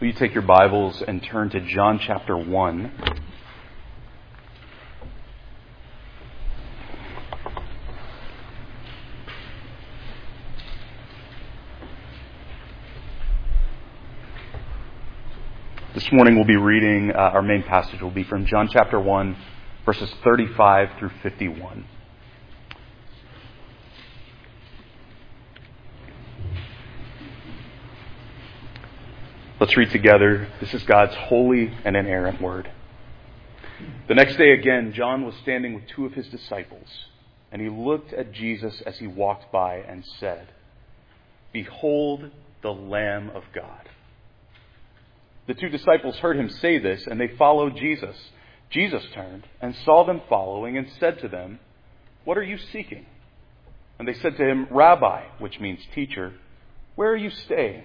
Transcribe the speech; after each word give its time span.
Will 0.00 0.08
you 0.08 0.12
take 0.12 0.34
your 0.34 0.42
Bibles 0.42 1.02
and 1.06 1.22
turn 1.22 1.50
to 1.50 1.60
John 1.60 2.00
chapter 2.00 2.36
1? 2.36 2.92
This 15.94 16.10
morning 16.10 16.34
we'll 16.34 16.44
be 16.44 16.56
reading, 16.56 17.12
uh, 17.12 17.14
our 17.14 17.40
main 17.40 17.62
passage 17.62 18.02
will 18.02 18.10
be 18.10 18.24
from 18.24 18.46
John 18.46 18.68
chapter 18.72 18.98
1, 18.98 19.36
verses 19.86 20.12
35 20.24 20.88
through 20.98 21.12
51. 21.22 21.86
Let's 29.64 29.78
read 29.78 29.92
together. 29.92 30.46
This 30.60 30.74
is 30.74 30.82
God's 30.82 31.14
holy 31.14 31.72
and 31.86 31.96
inerrant 31.96 32.38
word. 32.38 32.70
The 34.08 34.14
next 34.14 34.36
day 34.36 34.52
again, 34.52 34.92
John 34.92 35.24
was 35.24 35.34
standing 35.36 35.72
with 35.72 35.86
two 35.86 36.04
of 36.04 36.12
his 36.12 36.28
disciples, 36.28 36.86
and 37.50 37.62
he 37.62 37.70
looked 37.70 38.12
at 38.12 38.30
Jesus 38.30 38.82
as 38.84 38.98
he 38.98 39.06
walked 39.06 39.50
by 39.50 39.76
and 39.76 40.04
said, 40.20 40.48
Behold 41.50 42.30
the 42.60 42.74
Lamb 42.74 43.30
of 43.30 43.44
God. 43.54 43.88
The 45.46 45.54
two 45.54 45.70
disciples 45.70 46.16
heard 46.16 46.36
him 46.36 46.50
say 46.50 46.78
this, 46.78 47.06
and 47.06 47.18
they 47.18 47.34
followed 47.38 47.74
Jesus. 47.74 48.16
Jesus 48.68 49.02
turned 49.14 49.44
and 49.62 49.74
saw 49.74 50.04
them 50.04 50.20
following 50.28 50.76
and 50.76 50.88
said 51.00 51.20
to 51.20 51.28
them, 51.28 51.58
What 52.26 52.36
are 52.36 52.44
you 52.44 52.58
seeking? 52.58 53.06
And 53.98 54.06
they 54.06 54.12
said 54.12 54.36
to 54.36 54.46
him, 54.46 54.66
Rabbi, 54.70 55.22
which 55.38 55.58
means 55.58 55.80
teacher, 55.94 56.34
where 56.96 57.12
are 57.12 57.16
you 57.16 57.30
staying? 57.30 57.84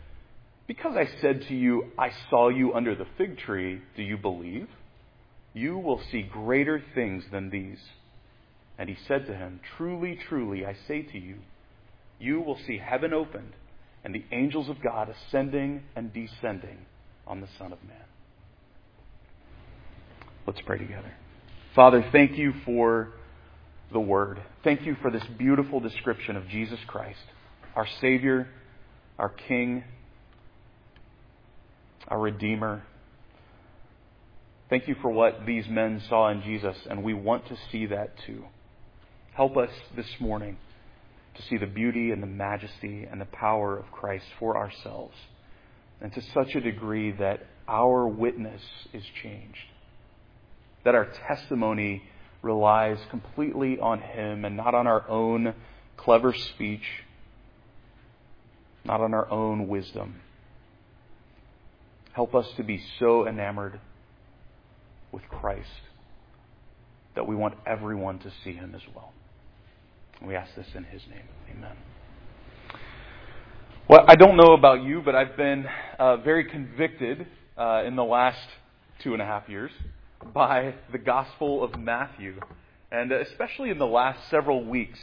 because 0.71 0.95
I 0.95 1.05
said 1.19 1.43
to 1.49 1.53
you, 1.53 1.91
I 1.99 2.11
saw 2.29 2.47
you 2.47 2.73
under 2.73 2.95
the 2.95 3.05
fig 3.17 3.37
tree, 3.39 3.81
do 3.97 4.03
you 4.03 4.15
believe? 4.15 4.69
You 5.53 5.77
will 5.77 5.99
see 6.13 6.21
greater 6.21 6.81
things 6.95 7.25
than 7.29 7.49
these. 7.49 7.77
And 8.77 8.87
he 8.87 8.95
said 9.05 9.25
to 9.25 9.33
him, 9.35 9.59
Truly, 9.75 10.17
truly, 10.29 10.65
I 10.65 10.77
say 10.87 11.01
to 11.01 11.19
you, 11.19 11.39
you 12.21 12.39
will 12.39 12.57
see 12.65 12.77
heaven 12.77 13.11
opened 13.11 13.51
and 14.05 14.15
the 14.15 14.23
angels 14.31 14.69
of 14.69 14.81
God 14.81 15.09
ascending 15.09 15.83
and 15.93 16.13
descending 16.13 16.77
on 17.27 17.41
the 17.41 17.49
Son 17.57 17.73
of 17.73 17.83
Man. 17.83 17.97
Let's 20.47 20.61
pray 20.65 20.77
together. 20.77 21.11
Father, 21.75 22.07
thank 22.13 22.37
you 22.37 22.53
for 22.63 23.09
the 23.91 23.99
Word. 23.99 24.41
Thank 24.63 24.83
you 24.83 24.95
for 25.01 25.11
this 25.11 25.25
beautiful 25.37 25.81
description 25.81 26.37
of 26.37 26.47
Jesus 26.47 26.79
Christ, 26.87 27.19
our 27.75 27.87
Savior, 27.99 28.47
our 29.19 29.33
King, 29.49 29.83
our 32.07 32.19
Redeemer. 32.19 32.83
Thank 34.69 34.87
you 34.87 34.95
for 35.01 35.09
what 35.09 35.45
these 35.45 35.67
men 35.67 36.01
saw 36.07 36.29
in 36.29 36.41
Jesus, 36.41 36.77
and 36.89 37.03
we 37.03 37.13
want 37.13 37.47
to 37.47 37.57
see 37.71 37.87
that 37.87 38.13
too. 38.25 38.45
Help 39.33 39.57
us 39.57 39.69
this 39.95 40.07
morning 40.19 40.57
to 41.35 41.41
see 41.43 41.57
the 41.57 41.65
beauty 41.65 42.11
and 42.11 42.21
the 42.21 42.27
majesty 42.27 43.07
and 43.09 43.19
the 43.19 43.25
power 43.25 43.77
of 43.77 43.91
Christ 43.91 44.25
for 44.39 44.57
ourselves, 44.57 45.15
and 46.01 46.13
to 46.13 46.21
such 46.33 46.55
a 46.55 46.61
degree 46.61 47.11
that 47.11 47.45
our 47.67 48.07
witness 48.07 48.61
is 48.93 49.03
changed, 49.21 49.57
that 50.83 50.95
our 50.95 51.07
testimony 51.27 52.03
relies 52.41 52.97
completely 53.09 53.79
on 53.79 53.99
Him 53.99 54.45
and 54.45 54.57
not 54.57 54.73
on 54.73 54.87
our 54.87 55.07
own 55.09 55.53
clever 55.97 56.33
speech, 56.33 57.03
not 58.83 58.99
on 58.99 59.13
our 59.13 59.29
own 59.29 59.67
wisdom. 59.67 60.21
Help 62.13 62.35
us 62.35 62.45
to 62.57 62.63
be 62.63 62.81
so 62.99 63.27
enamored 63.27 63.79
with 65.11 65.23
Christ 65.29 65.67
that 67.15 67.27
we 67.27 67.35
want 67.35 67.55
everyone 67.65 68.19
to 68.19 68.31
see 68.43 68.53
him 68.53 68.73
as 68.75 68.81
well. 68.93 69.13
We 70.25 70.35
ask 70.35 70.53
this 70.55 70.67
in 70.75 70.83
his 70.85 71.01
name. 71.09 71.23
Amen. 71.55 71.75
Well, 73.89 74.05
I 74.07 74.15
don't 74.15 74.37
know 74.37 74.53
about 74.53 74.83
you, 74.83 75.01
but 75.03 75.15
I've 75.15 75.35
been 75.35 75.65
uh, 75.99 76.17
very 76.17 76.45
convicted 76.45 77.27
uh, 77.57 77.83
in 77.85 77.95
the 77.95 78.03
last 78.03 78.47
two 79.03 79.13
and 79.13 79.21
a 79.21 79.25
half 79.25 79.49
years 79.49 79.71
by 80.33 80.75
the 80.91 80.97
Gospel 80.97 81.63
of 81.63 81.77
Matthew. 81.79 82.39
And 82.91 83.11
especially 83.11 83.69
in 83.69 83.79
the 83.79 83.87
last 83.87 84.19
several 84.29 84.63
weeks, 84.63 84.99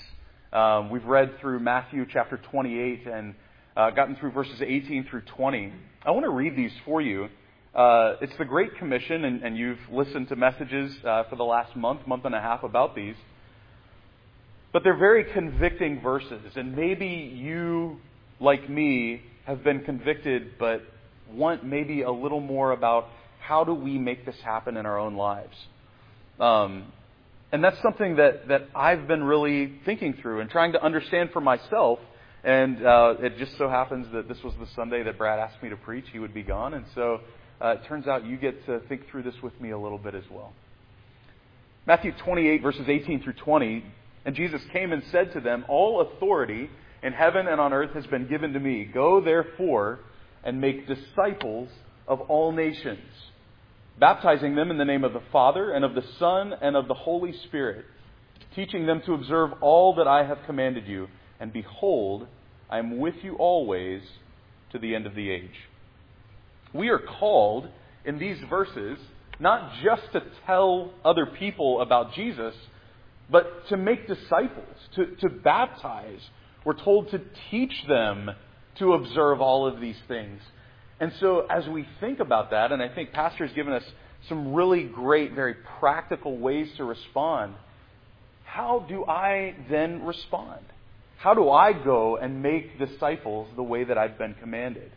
um, 0.53 0.91
we've 0.91 1.05
read 1.05 1.39
through 1.41 1.61
Matthew 1.61 2.07
chapter 2.11 2.37
28 2.37 3.07
and 3.07 3.35
uh, 3.78 3.91
gotten 3.91 4.16
through 4.16 4.33
verses 4.33 4.61
18 4.61 5.06
through 5.09 5.22
20. 5.37 5.72
I 6.05 6.11
want 6.11 6.25
to 6.25 6.31
read 6.31 6.56
these 6.56 6.72
for 6.84 7.00
you. 7.00 7.28
Uh, 7.72 8.16
it's 8.21 8.37
the 8.37 8.44
Great 8.44 8.77
Commission, 8.77 9.25
and, 9.25 9.43
and 9.44 9.56
you've 9.56 9.78
listened 9.93 10.28
to 10.31 10.37
messages 10.37 10.93
uh, 11.05 11.22
for 11.31 11.37
the 11.37 11.44
last 11.44 11.77
month, 11.77 12.05
month 12.05 12.25
and 12.25 12.34
a 12.34 12.41
half 12.41 12.65
about 12.65 12.97
these. 12.97 13.15
But 14.72 14.83
they're 14.83 14.99
very 14.99 15.33
convicting 15.33 16.00
verses, 16.00 16.56
and 16.56 16.75
maybe 16.75 17.06
you, 17.06 18.00
like 18.41 18.69
me, 18.69 19.22
have 19.47 19.62
been 19.62 19.84
convicted, 19.84 20.59
but 20.59 20.83
want 21.33 21.65
maybe 21.65 22.03
a 22.03 22.11
little 22.11 22.41
more 22.41 22.72
about 22.72 23.06
how 23.38 23.62
do 23.62 23.73
we 23.73 23.97
make 23.97 24.26
this 24.26 24.37
happen 24.44 24.76
in 24.76 24.87
our 24.87 24.99
own 24.99 25.14
lives. 25.14 25.56
Um, 26.41 26.93
and 27.53 27.62
that's 27.62 27.81
something 27.81 28.17
that, 28.17 28.49
that 28.49 28.69
I've 28.75 29.06
been 29.06 29.23
really 29.23 29.79
thinking 29.85 30.14
through 30.20 30.41
and 30.41 30.50
trying 30.50 30.73
to 30.73 30.85
understand 30.85 31.31
for 31.32 31.41
myself 31.41 32.00
and 32.44 32.85
uh, 32.87 33.14
it 33.20 33.38
just 33.38 33.56
so 33.58 33.69
happens 33.69 34.06
that 34.12 34.29
this 34.29 34.43
was 34.44 34.55
the 34.61 34.67
Sunday 34.76 35.02
that 35.02 35.19
Brad 35.19 35.38
asked 35.38 35.62
me 35.62 35.69
to 35.70 35.76
preach. 35.76 36.05
He 36.12 36.19
would 36.19 36.35
be 36.35 36.43
gone. 36.43 36.75
And 36.75 36.85
so 36.94 37.20
uh, 37.61 37.69
it 37.70 37.85
turns 37.88 38.06
out 38.06 38.25
you 38.25 38.37
get 38.37 38.64
to 38.67 38.81
think 38.88 39.08
through 39.11 39.25
this 39.25 39.35
with 39.43 39.61
me 39.61 39.70
a 39.70 39.79
little 39.79 39.99
bit 39.99 40.14
as 40.14 40.25
well. 40.31 40.52
Matthew 41.87 42.12
28, 42.25 42.62
verses 42.62 42.87
18 42.87 43.23
through 43.23 43.32
20. 43.35 43.85
And 44.25 44.37
Jesus 44.37 44.61
came 44.73 44.93
and 44.93 45.02
said 45.11 45.32
to 45.32 45.40
them, 45.40 45.64
All 45.69 46.00
authority 46.00 46.70
in 47.02 47.12
heaven 47.12 47.49
and 47.49 47.61
on 47.61 47.73
earth 47.73 47.93
has 47.94 48.06
been 48.06 48.29
given 48.29 48.52
to 48.52 48.61
me. 48.61 48.84
Go 48.84 49.20
therefore 49.20 50.00
and 50.44 50.61
make 50.61 50.87
disciples 50.87 51.69
of 52.06 52.20
all 52.23 52.52
nations, 52.52 53.00
baptizing 53.99 54.55
them 54.55 54.70
in 54.70 54.79
the 54.79 54.84
name 54.84 55.02
of 55.02 55.12
the 55.12 55.23
Father 55.32 55.73
and 55.73 55.84
of 55.84 55.94
the 55.94 56.05
Son 56.19 56.55
and 56.61 56.76
of 56.76 56.88
the 56.88 56.94
Holy 56.94 57.32
Spirit, 57.46 57.84
teaching 58.55 58.87
them 58.87 59.02
to 59.06 59.14
observe 59.14 59.50
all 59.61 59.96
that 59.96 60.06
I 60.06 60.25
have 60.25 60.38
commanded 60.46 60.87
you 60.87 61.08
and 61.40 61.52
behold, 61.52 62.26
I 62.70 62.79
am 62.79 62.99
with 62.99 63.14
you 63.23 63.37
always 63.37 64.02
to 64.73 64.79
the 64.79 64.94
end 64.94 65.06
of 65.06 65.14
the 65.14 65.31
age. 65.31 65.69
We 66.73 66.88
are 66.90 66.99
called 66.99 67.69
in 68.05 68.19
these 68.19 68.38
verses, 68.49 68.99
not 69.40 69.73
just 69.82 70.02
to 70.12 70.23
tell 70.46 70.93
other 71.05 71.26
people 71.26 71.81
about 71.81 72.14
Jesus, 72.14 72.55
but 73.31 73.69
to 73.69 73.76
make 73.76 74.06
disciples, 74.06 74.76
to, 74.96 75.17
to 75.17 75.29
baptize. 75.29 76.20
We're 76.64 76.75
told 76.75 77.11
to 77.11 77.20
teach 77.50 77.84
them 77.87 78.31
to 78.79 78.94
observe 78.94 79.41
all 79.41 79.67
of 79.67 79.81
these 79.81 79.99
things. 80.06 80.41
And 81.00 81.12
so, 81.20 81.46
as 81.49 81.67
we 81.69 81.87
think 82.00 82.20
about 82.20 82.50
that, 82.50 82.73
and 82.73 82.82
I 82.82 82.88
think 82.88 83.12
Pastor 83.12 83.46
has 83.46 83.55
given 83.55 83.73
us 83.73 83.84
some 84.29 84.52
really 84.52 84.82
great, 84.82 85.32
very 85.32 85.55
practical 85.79 86.37
ways 86.37 86.69
to 86.76 86.84
respond, 86.84 87.55
how 88.44 88.84
do 88.88 89.05
I 89.05 89.55
then 89.70 90.05
respond? 90.05 90.64
How 91.19 91.35
do 91.35 91.50
I 91.50 91.73
go 91.73 92.17
and 92.17 92.43
make 92.43 92.79
disciples 92.79 93.49
the 93.56 93.62
way 93.62 93.82
that 93.82 93.99
I've 93.99 94.17
been 94.17 94.35
commanded? 94.35 94.93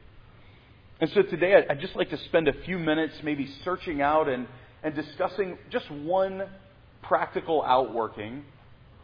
And 0.99 1.09
so 1.15 1.23
today 1.23 1.65
I'd 1.67 1.79
just 1.79 1.95
like 1.95 2.11
to 2.11 2.17
spend 2.25 2.47
a 2.47 2.53
few 2.63 2.77
minutes 2.77 3.15
maybe 3.23 3.51
searching 3.65 4.03
out 4.03 4.29
and, 4.29 4.47
and 4.83 4.93
discussing 4.93 5.57
just 5.71 5.89
one 5.89 6.43
practical 7.01 7.63
outworking 7.63 8.43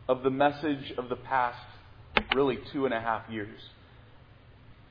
of 0.08 0.22
the 0.22 0.30
message 0.30 0.94
of 1.00 1.10
the 1.10 1.16
past 1.16 1.58
really 2.36 2.60
two 2.72 2.86
and 2.86 2.94
a 2.94 3.02
half 3.02 3.28
years. 3.32 3.60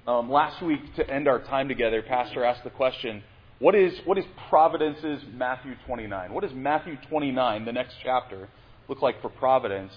Um, 0.09 0.31
last 0.31 0.61
week, 0.65 0.81
to 0.97 1.09
end 1.09 1.29
our 1.29 1.41
time 1.41 1.69
together, 1.69 2.03
Pastor 2.03 2.45
asked 2.45 2.65
the 2.65 2.71
question 2.71 3.23
what 3.61 3.77
is, 3.77 3.93
what 4.05 4.19
is 4.19 4.25
Providence's 4.49 5.23
Matthew 5.33 5.75
29? 5.87 6.33
What 6.33 6.43
does 6.43 6.53
Matthew 6.53 6.97
29, 7.09 7.65
the 7.65 7.73
next 7.73 7.95
chapter, 8.03 8.49
look 8.89 9.01
like 9.01 9.23
for 9.23 9.31
Providence? 9.31 9.93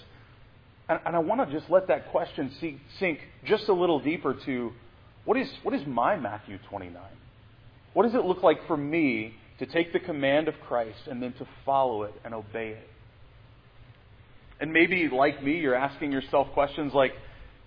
And, 0.90 1.00
and 1.06 1.16
I 1.16 1.20
want 1.20 1.48
to 1.48 1.58
just 1.58 1.70
let 1.70 1.88
that 1.88 2.12
question 2.12 2.52
sink 3.00 3.20
just 3.46 3.70
a 3.70 3.74
little 3.74 4.00
deeper 4.00 4.36
to 4.46 4.72
what 5.24 5.38
is, 5.38 5.48
what 5.62 5.76
is 5.76 5.86
my 5.86 6.18
Matthew 6.18 6.58
29? 6.70 7.02
What 7.94 8.04
does 8.04 8.16
it 8.16 8.26
look 8.26 8.42
like 8.42 8.66
for 8.68 8.76
me 8.76 9.36
to 9.60 9.66
take 9.66 9.94
the 9.94 10.00
command 10.00 10.48
of 10.48 10.56
Christ 10.68 11.00
and 11.08 11.22
then 11.22 11.34
to 11.34 11.48
follow 11.66 12.04
it 12.04 12.14
and 12.26 12.34
obey 12.34 12.70
it? 12.70 12.90
And 14.60 14.74
maybe, 14.74 15.08
like 15.08 15.44
me, 15.44 15.60
you're 15.60 15.76
asking 15.76 16.12
yourself 16.12 16.48
questions 16.54 16.94
like, 16.94 17.14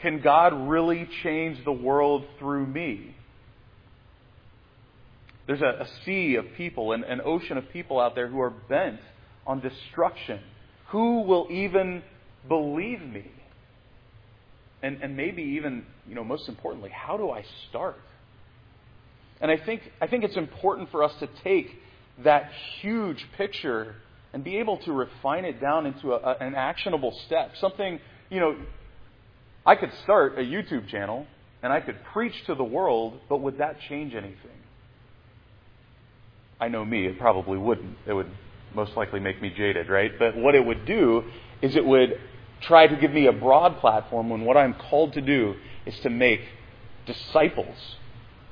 can 0.01 0.21
God 0.21 0.69
really 0.69 1.09
change 1.23 1.65
the 1.65 1.73
world 1.73 2.25
through 2.39 2.67
me? 2.67 3.15
There's 5.47 5.63
a, 5.63 5.83
a 5.83 5.87
sea 6.05 6.35
of 6.35 6.45
people, 6.57 6.93
an, 6.93 7.05
an 7.05 7.21
ocean 7.25 7.57
of 7.57 7.71
people 7.71 7.99
out 8.01 8.15
there 8.15 8.29
who 8.29 8.41
are 8.41 8.51
bent 8.51 9.01
on 9.47 9.61
destruction. 9.61 10.41
Who 10.89 11.23
will 11.23 11.49
even 11.51 12.03
believe 12.49 13.00
me? 13.00 13.31
And, 14.83 15.00
and 15.03 15.17
maybe 15.17 15.43
even, 15.43 15.85
you 16.09 16.15
know, 16.15 16.25
most 16.25 16.49
importantly, 16.49 16.91
how 16.91 17.17
do 17.17 17.31
I 17.31 17.44
start? 17.69 17.99
And 19.41 19.50
I 19.50 19.56
think, 19.56 19.83
I 20.00 20.06
think 20.06 20.25
it's 20.25 20.37
important 20.37 20.91
for 20.91 21.03
us 21.03 21.12
to 21.21 21.29
take 21.44 21.71
that 22.25 22.50
huge 22.81 23.27
picture 23.37 23.97
and 24.33 24.43
be 24.43 24.59
able 24.59 24.79
to 24.79 24.93
refine 24.93 25.44
it 25.44 25.61
down 25.61 25.87
into 25.87 26.12
a, 26.12 26.37
an 26.41 26.55
actionable 26.55 27.17
step. 27.27 27.53
Something, 27.61 28.00
you 28.31 28.41
know, 28.41 28.56
I 29.65 29.77
could 29.77 29.91
start 30.05 30.38
a 30.38 30.43
YouTube 30.43 30.88
channel 30.88 31.27
and 31.62 31.73
I 31.73 31.81
could 31.81 31.97
preach 32.12 32.35
to 32.47 32.55
the 32.55 32.65
world, 32.65 33.21
but 33.29 33.41
would 33.41 33.59
that 33.59 33.77
change 33.88 34.15
anything? 34.15 34.37
I 36.61 36.69
know 36.69 36.85
me, 36.85 37.06
it 37.06 37.19
probably 37.19 37.59
wouldn't. 37.59 37.97
It 38.06 38.12
would 38.12 38.31
most 38.75 38.97
likely 38.97 39.21
make 39.21 39.43
me 39.43 39.53
jaded, 39.56 39.88
right? 39.88 40.12
But 40.19 40.37
what 40.37 40.55
it 40.55 40.65
would 40.65 40.87
do 40.87 41.25
is 41.61 41.77
it 41.77 41.85
would 41.85 42.21
try 42.62 42.87
to 42.87 42.97
give 42.97 43.12
me 43.12 43.26
a 43.26 43.32
broad 43.32 43.79
platform 43.79 44.31
when 44.31 44.43
what 44.44 44.56
I'm 44.56 44.75
called 44.75 45.14
to 45.14 45.20
do 45.20 45.55
is 45.87 45.99
to 46.00 46.11
make 46.11 46.41
disciples. 47.06 47.76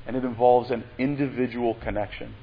And 0.07 0.17
it 0.17 0.25
involves 0.25 0.71
an 0.71 0.85
individual 0.99 1.75
connection. 1.75 2.35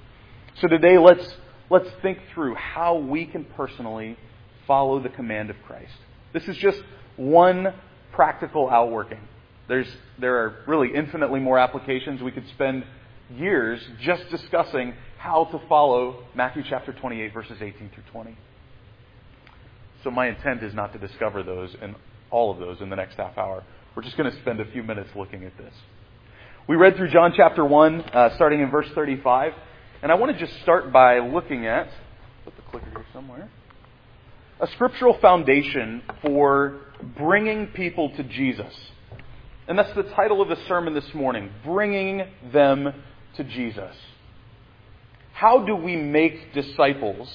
So 0.62 0.68
today, 0.68 0.98
let's, 0.98 1.36
let's 1.70 1.90
think 2.02 2.20
through 2.34 2.56
how 2.56 2.98
we 2.98 3.26
can 3.26 3.44
personally 3.44 4.18
follow 4.66 5.00
the 5.00 5.10
command 5.10 5.50
of 5.50 5.56
Christ. 5.66 5.94
This 6.34 6.48
is 6.48 6.58
just 6.58 6.82
one 7.16 7.74
practical 8.14 8.70
outworking. 8.70 9.20
There's, 9.68 9.88
there 10.20 10.38
are 10.38 10.64
really 10.66 10.94
infinitely 10.96 11.40
more 11.40 11.60
applications. 11.60 12.22
We 12.22 12.32
could 12.32 12.48
spend 12.50 12.86
years 13.36 13.82
just 14.02 14.30
discussing 14.30 14.94
how 15.18 15.46
to 15.46 15.60
follow 15.68 16.24
Matthew 16.36 16.64
chapter 16.68 16.94
28, 16.94 17.34
verses 17.34 17.58
18 17.62 17.90
through 17.94 18.04
20. 18.12 18.38
So 20.04 20.12
my 20.12 20.28
intent 20.28 20.64
is 20.64 20.74
not 20.74 20.94
to 20.94 21.00
discover 21.00 21.44
those 21.44 21.76
and 21.82 21.96
all 22.30 22.52
of 22.52 22.60
those 22.60 22.82
in 22.82 22.90
the 22.90 22.96
next 22.96 23.16
half 23.16 23.38
hour. 23.38 23.64
We're 23.96 24.04
just 24.04 24.18
going 24.18 24.32
to 24.32 24.42
spend 24.42 24.60
a 24.60 24.72
few 24.72 24.84
minutes 24.84 25.10
looking 25.16 25.44
at 25.44 25.58
this. 25.58 25.74
We 26.68 26.76
read 26.76 26.98
through 26.98 27.10
John 27.10 27.34
chapter 27.36 27.66
1, 27.66 28.02
uh, 28.02 28.36
starting 28.36 28.62
in 28.62 28.70
verse 28.70 28.88
35. 28.94 29.54
And 30.04 30.12
I 30.12 30.16
want 30.16 30.38
to 30.38 30.46
just 30.46 30.62
start 30.62 30.92
by 30.92 31.20
looking 31.20 31.66
at, 31.66 31.88
put 32.46 32.56
the 32.56 32.62
clicker 32.64 32.90
here 32.90 33.06
somewhere, 33.14 33.50
a 34.60 34.68
scriptural 34.68 35.18
foundation 35.20 36.02
for 36.22 36.82
bringing 37.18 37.68
people 37.68 38.12
to 38.18 38.24
Jesus. 38.24 38.74
And 39.68 39.78
that's 39.78 39.94
the 39.96 40.04
title 40.04 40.42
of 40.42 40.50
the 40.50 40.58
sermon 40.68 40.94
this 40.94 41.14
morning 41.14 41.52
Bringing 41.66 42.24
Them 42.54 42.94
to 43.38 43.44
Jesus. 43.44 43.96
How 45.34 45.66
do 45.66 45.76
we 45.76 45.96
make 45.96 46.54
disciples 46.54 47.28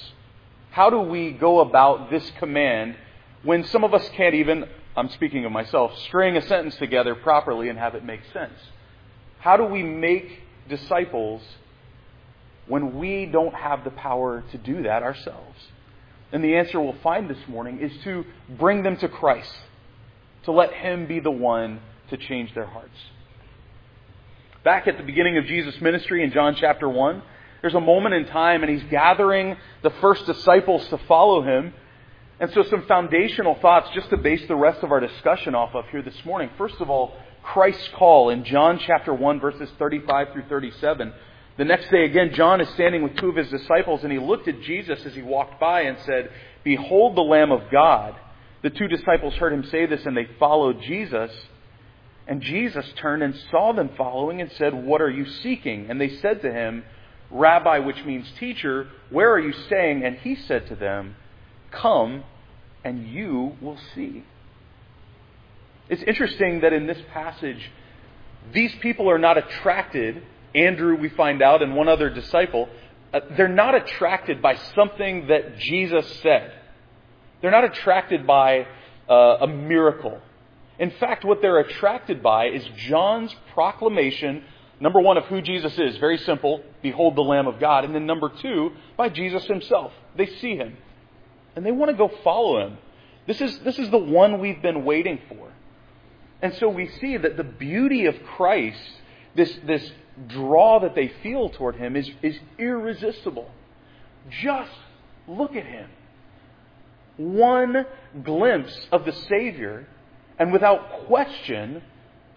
how 0.73 0.89
do 0.89 0.97
we 0.97 1.29
go 1.29 1.59
about 1.59 2.09
this 2.09 2.27
command 2.39 2.95
when 3.43 3.63
some 3.65 3.83
of 3.83 3.93
us 3.93 4.09
can't 4.15 4.33
even, 4.33 4.65
I'm 4.97 5.09
speaking 5.09 5.45
of 5.45 5.51
myself, 5.51 5.95
string 5.99 6.35
a 6.35 6.41
sentence 6.41 6.75
together 6.77 7.13
properly 7.13 7.69
and 7.69 7.77
have 7.77 7.93
it 7.93 8.03
make 8.03 8.21
sense? 8.33 8.57
How 9.37 9.55
do 9.55 9.65
we 9.65 9.83
make 9.83 10.41
disciples 10.67 11.43
when 12.65 12.97
we 12.97 13.27
don't 13.27 13.53
have 13.53 13.83
the 13.83 13.91
power 13.91 14.43
to 14.51 14.57
do 14.57 14.81
that 14.81 15.03
ourselves? 15.03 15.59
And 16.31 16.43
the 16.43 16.55
answer 16.55 16.81
we'll 16.81 16.95
find 17.03 17.29
this 17.29 17.47
morning 17.47 17.79
is 17.79 17.91
to 18.05 18.25
bring 18.57 18.81
them 18.81 18.97
to 18.97 19.07
Christ, 19.07 19.53
to 20.45 20.51
let 20.51 20.73
Him 20.73 21.05
be 21.05 21.19
the 21.19 21.29
one 21.29 21.81
to 22.09 22.17
change 22.17 22.51
their 22.55 22.65
hearts. 22.65 22.97
Back 24.63 24.87
at 24.87 24.97
the 24.97 25.03
beginning 25.03 25.37
of 25.37 25.45
Jesus' 25.45 25.79
ministry 25.81 26.23
in 26.23 26.31
John 26.31 26.55
chapter 26.59 26.89
1, 26.89 27.21
there's 27.63 27.73
a 27.75 27.79
moment 27.79 28.13
in 28.13 28.25
time, 28.25 28.61
and 28.61 28.69
he's 28.69 28.83
gathering 28.91 29.55
the 29.83 29.89
first 30.01 30.25
disciples 30.25 30.85
to 30.89 30.97
follow 31.07 31.41
him. 31.41 31.73
And 32.41 32.51
so, 32.51 32.61
some 32.63 32.85
foundational 32.87 33.55
thoughts 33.55 33.89
just 33.95 34.09
to 34.09 34.17
base 34.17 34.45
the 34.49 34.55
rest 34.55 34.83
of 34.83 34.91
our 34.91 34.99
discussion 34.99 35.55
off 35.55 35.73
of 35.73 35.85
here 35.87 36.01
this 36.01 36.25
morning. 36.25 36.49
First 36.57 36.75
of 36.81 36.89
all, 36.89 37.15
Christ's 37.41 37.87
call 37.95 38.31
in 38.31 38.43
John 38.43 38.79
chapter 38.85 39.13
1, 39.13 39.39
verses 39.39 39.69
35 39.79 40.33
through 40.33 40.43
37. 40.49 41.13
The 41.57 41.63
next 41.63 41.89
day, 41.89 42.03
again, 42.03 42.33
John 42.33 42.59
is 42.59 42.67
standing 42.73 43.01
with 43.01 43.15
two 43.15 43.29
of 43.29 43.37
his 43.37 43.47
disciples, 43.47 44.01
and 44.03 44.11
he 44.11 44.19
looked 44.19 44.49
at 44.49 44.61
Jesus 44.63 44.99
as 45.05 45.15
he 45.15 45.21
walked 45.21 45.57
by 45.61 45.83
and 45.83 45.97
said, 46.05 46.31
Behold 46.65 47.15
the 47.15 47.21
Lamb 47.21 47.53
of 47.53 47.71
God. 47.71 48.13
The 48.61 48.71
two 48.71 48.89
disciples 48.89 49.35
heard 49.35 49.53
him 49.53 49.63
say 49.71 49.85
this, 49.85 50.05
and 50.05 50.17
they 50.17 50.27
followed 50.37 50.81
Jesus. 50.81 51.31
And 52.27 52.41
Jesus 52.41 52.85
turned 52.97 53.23
and 53.23 53.33
saw 53.51 53.71
them 53.71 53.91
following 53.97 54.41
and 54.41 54.51
said, 54.51 54.73
What 54.73 55.01
are 55.01 55.09
you 55.09 55.25
seeking? 55.25 55.89
And 55.89 56.01
they 56.01 56.09
said 56.17 56.41
to 56.41 56.51
him, 56.51 56.83
Rabbi, 57.33 57.79
which 57.79 58.05
means 58.05 58.31
teacher, 58.39 58.87
where 59.09 59.31
are 59.31 59.39
you 59.39 59.51
staying? 59.51 60.03
And 60.05 60.17
he 60.17 60.35
said 60.35 60.67
to 60.67 60.75
them, 60.75 61.15
Come 61.71 62.23
and 62.83 63.07
you 63.07 63.57
will 63.59 63.79
see. 63.95 64.23
It's 65.89 66.03
interesting 66.03 66.61
that 66.61 66.73
in 66.73 66.85
this 66.85 66.99
passage, 67.11 67.71
these 68.53 68.73
people 68.81 69.09
are 69.09 69.17
not 69.17 69.37
attracted. 69.37 70.21
Andrew, 70.53 70.95
we 70.95 71.09
find 71.09 71.41
out, 71.41 71.63
and 71.63 71.75
one 71.75 71.87
other 71.87 72.09
disciple, 72.09 72.69
uh, 73.13 73.21
they're 73.35 73.47
not 73.47 73.73
attracted 73.73 74.41
by 74.41 74.55
something 74.75 75.27
that 75.27 75.57
Jesus 75.57 76.07
said. 76.21 76.53
They're 77.41 77.51
not 77.51 77.63
attracted 77.63 78.27
by 78.27 78.67
uh, 79.09 79.37
a 79.41 79.47
miracle. 79.47 80.21
In 80.79 80.91
fact, 80.91 81.25
what 81.25 81.41
they're 81.41 81.59
attracted 81.59 82.21
by 82.21 82.47
is 82.47 82.63
John's 82.77 83.35
proclamation 83.53 84.43
Number 84.79 84.99
one, 84.99 85.17
of 85.17 85.25
who 85.25 85.41
Jesus 85.41 85.77
is. 85.77 85.97
Very 85.97 86.17
simple. 86.17 86.61
Behold 86.81 87.15
the 87.15 87.21
Lamb 87.21 87.47
of 87.47 87.59
God. 87.59 87.85
And 87.85 87.95
then 87.95 88.05
number 88.05 88.29
two, 88.29 88.71
by 88.97 89.09
Jesus 89.09 89.45
himself. 89.45 89.91
They 90.15 90.25
see 90.25 90.55
him. 90.55 90.77
And 91.55 91.65
they 91.65 91.71
want 91.71 91.91
to 91.91 91.97
go 91.97 92.11
follow 92.23 92.65
him. 92.65 92.77
This 93.27 93.39
is, 93.39 93.59
this 93.59 93.79
is 93.79 93.89
the 93.89 93.97
one 93.97 94.39
we've 94.39 94.61
been 94.61 94.83
waiting 94.83 95.19
for. 95.29 95.51
And 96.41 96.53
so 96.55 96.67
we 96.67 96.89
see 96.99 97.15
that 97.15 97.37
the 97.37 97.43
beauty 97.43 98.05
of 98.07 98.21
Christ, 98.35 98.81
this, 99.35 99.57
this 99.65 99.91
draw 100.27 100.79
that 100.81 100.95
they 100.95 101.11
feel 101.21 101.49
toward 101.49 101.77
him, 101.77 101.95
is, 101.95 102.09
is 102.21 102.37
irresistible. 102.57 103.49
Just 104.41 104.71
look 105.27 105.55
at 105.55 105.65
him. 105.65 105.89
One 107.15 107.85
glimpse 108.23 108.77
of 108.91 109.05
the 109.05 109.13
Savior, 109.13 109.87
and 110.37 110.51
without 110.51 111.05
question, 111.05 111.81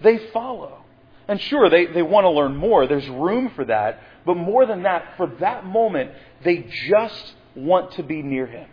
they 0.01 0.19
follow. 0.33 0.85
And 1.29 1.41
sure, 1.41 1.69
they, 1.69 1.87
they 1.87 2.03
want 2.03 2.25
to 2.25 2.31
learn 2.31 2.57
more. 2.57 2.87
There's 2.87 3.09
room 3.09 3.51
for 3.57 3.65
that. 3.65 4.01
But 4.25 4.37
more 4.37 4.67
than 4.67 4.83
that, 4.85 5.15
for 5.17 5.27
that 5.41 5.65
moment, 5.65 6.13
they 6.45 6.69
just 6.89 7.35
want 7.55 7.93
to 7.93 8.03
be 8.03 8.23
near 8.23 8.47
Him. 8.47 8.69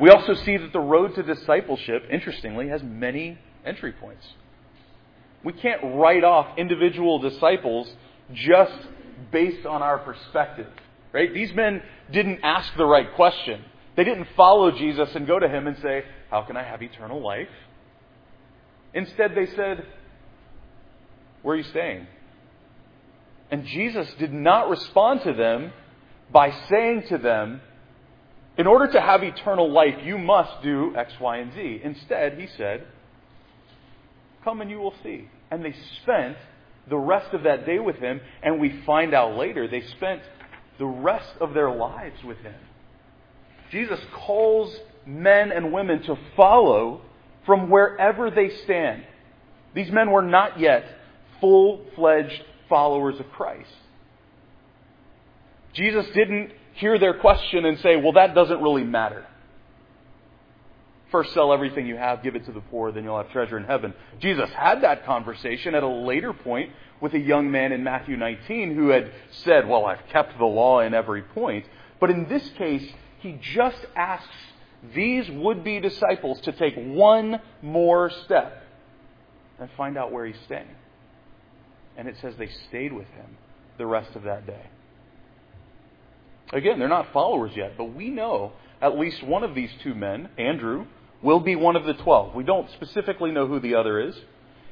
We 0.00 0.10
also 0.10 0.34
see 0.34 0.56
that 0.56 0.72
the 0.72 0.80
road 0.80 1.14
to 1.14 1.22
discipleship, 1.22 2.06
interestingly, 2.10 2.68
has 2.68 2.82
many 2.82 3.38
entry 3.64 3.92
points. 3.92 4.26
We 5.44 5.52
can't 5.52 5.80
write 5.96 6.24
off 6.24 6.58
individual 6.58 7.18
disciples 7.18 7.90
just 8.32 8.74
based 9.30 9.66
on 9.66 9.82
our 9.82 9.98
perspective. 9.98 10.68
Right? 11.12 11.32
These 11.32 11.54
men 11.54 11.82
didn't 12.10 12.40
ask 12.42 12.74
the 12.76 12.86
right 12.86 13.12
question. 13.14 13.64
They 13.96 14.04
didn't 14.04 14.28
follow 14.36 14.70
Jesus 14.70 15.14
and 15.14 15.26
go 15.26 15.38
to 15.38 15.48
him 15.48 15.66
and 15.66 15.76
say, 15.78 16.04
How 16.30 16.42
can 16.42 16.56
I 16.56 16.62
have 16.62 16.82
eternal 16.82 17.20
life? 17.20 17.48
Instead, 18.94 19.34
they 19.34 19.46
said, 19.46 19.86
Where 21.42 21.54
are 21.54 21.58
you 21.58 21.64
staying? 21.64 22.06
And 23.50 23.66
Jesus 23.66 24.12
did 24.18 24.32
not 24.32 24.68
respond 24.68 25.22
to 25.22 25.32
them 25.32 25.72
by 26.30 26.50
saying 26.68 27.04
to 27.08 27.18
them, 27.18 27.60
In 28.56 28.66
order 28.66 28.90
to 28.92 29.00
have 29.00 29.22
eternal 29.22 29.70
life, 29.70 29.96
you 30.02 30.18
must 30.18 30.62
do 30.62 30.94
X, 30.96 31.12
Y, 31.20 31.36
and 31.38 31.52
Z. 31.52 31.80
Instead, 31.84 32.38
he 32.38 32.46
said, 32.56 32.86
Come 34.44 34.60
and 34.60 34.70
you 34.70 34.78
will 34.78 34.94
see. 35.02 35.28
And 35.50 35.64
they 35.64 35.74
spent 36.02 36.36
the 36.88 36.96
rest 36.96 37.32
of 37.34 37.44
that 37.44 37.64
day 37.64 37.78
with 37.78 37.96
him, 37.96 38.20
and 38.42 38.60
we 38.60 38.82
find 38.84 39.14
out 39.14 39.36
later 39.36 39.68
they 39.68 39.82
spent 39.82 40.22
the 40.78 40.86
rest 40.86 41.32
of 41.40 41.54
their 41.54 41.70
lives 41.70 42.24
with 42.24 42.38
him. 42.38 42.54
Jesus 43.70 44.00
calls 44.12 44.74
men 45.06 45.52
and 45.52 45.72
women 45.72 46.02
to 46.02 46.16
follow 46.36 47.02
from 47.46 47.70
wherever 47.70 48.30
they 48.30 48.50
stand. 48.64 49.04
These 49.74 49.90
men 49.90 50.10
were 50.10 50.22
not 50.22 50.60
yet 50.60 50.84
full 51.40 51.84
fledged 51.94 52.42
followers 52.68 53.18
of 53.18 53.28
Christ. 53.30 53.70
Jesus 55.72 56.06
didn't 56.14 56.52
hear 56.74 56.98
their 56.98 57.18
question 57.18 57.64
and 57.64 57.78
say, 57.80 57.96
well, 57.96 58.12
that 58.12 58.34
doesn't 58.34 58.60
really 58.60 58.84
matter. 58.84 59.26
First, 61.10 61.34
sell 61.34 61.52
everything 61.52 61.86
you 61.86 61.96
have, 61.96 62.22
give 62.22 62.36
it 62.36 62.46
to 62.46 62.52
the 62.52 62.60
poor, 62.60 62.90
then 62.90 63.04
you'll 63.04 63.18
have 63.18 63.30
treasure 63.30 63.58
in 63.58 63.64
heaven. 63.64 63.92
Jesus 64.18 64.48
had 64.50 64.82
that 64.82 65.04
conversation 65.04 65.74
at 65.74 65.82
a 65.82 65.88
later 65.88 66.32
point 66.32 66.70
with 67.02 67.12
a 67.12 67.18
young 67.18 67.50
man 67.50 67.72
in 67.72 67.84
Matthew 67.84 68.16
19 68.16 68.74
who 68.74 68.88
had 68.88 69.12
said, 69.44 69.68
Well, 69.68 69.84
I've 69.84 70.06
kept 70.10 70.38
the 70.38 70.46
law 70.46 70.80
in 70.80 70.94
every 70.94 71.22
point. 71.22 71.66
But 72.00 72.10
in 72.10 72.28
this 72.28 72.48
case, 72.56 72.90
he 73.18 73.38
just 73.40 73.84
asks 73.94 74.28
these 74.94 75.30
would 75.30 75.62
be 75.62 75.80
disciples 75.80 76.40
to 76.42 76.52
take 76.52 76.74
one 76.76 77.40
more 77.60 78.10
step 78.24 78.62
and 79.58 79.70
find 79.76 79.96
out 79.96 80.10
where 80.10 80.26
he's 80.26 80.40
staying. 80.44 80.74
And 81.96 82.08
it 82.08 82.16
says 82.20 82.34
they 82.38 82.50
stayed 82.68 82.92
with 82.92 83.08
him 83.08 83.36
the 83.78 83.86
rest 83.86 84.16
of 84.16 84.24
that 84.24 84.46
day. 84.46 84.66
Again, 86.52 86.78
they're 86.78 86.88
not 86.88 87.12
followers 87.12 87.52
yet, 87.54 87.74
but 87.78 87.94
we 87.94 88.10
know 88.10 88.52
at 88.80 88.98
least 88.98 89.22
one 89.22 89.44
of 89.44 89.54
these 89.54 89.70
two 89.82 89.94
men, 89.94 90.28
Andrew, 90.36 90.86
will 91.22 91.40
be 91.40 91.54
one 91.54 91.76
of 91.76 91.84
the 91.84 91.94
twelve. 91.94 92.34
We 92.34 92.42
don't 92.42 92.68
specifically 92.72 93.30
know 93.30 93.46
who 93.46 93.60
the 93.60 93.76
other 93.76 94.00
is. 94.00 94.14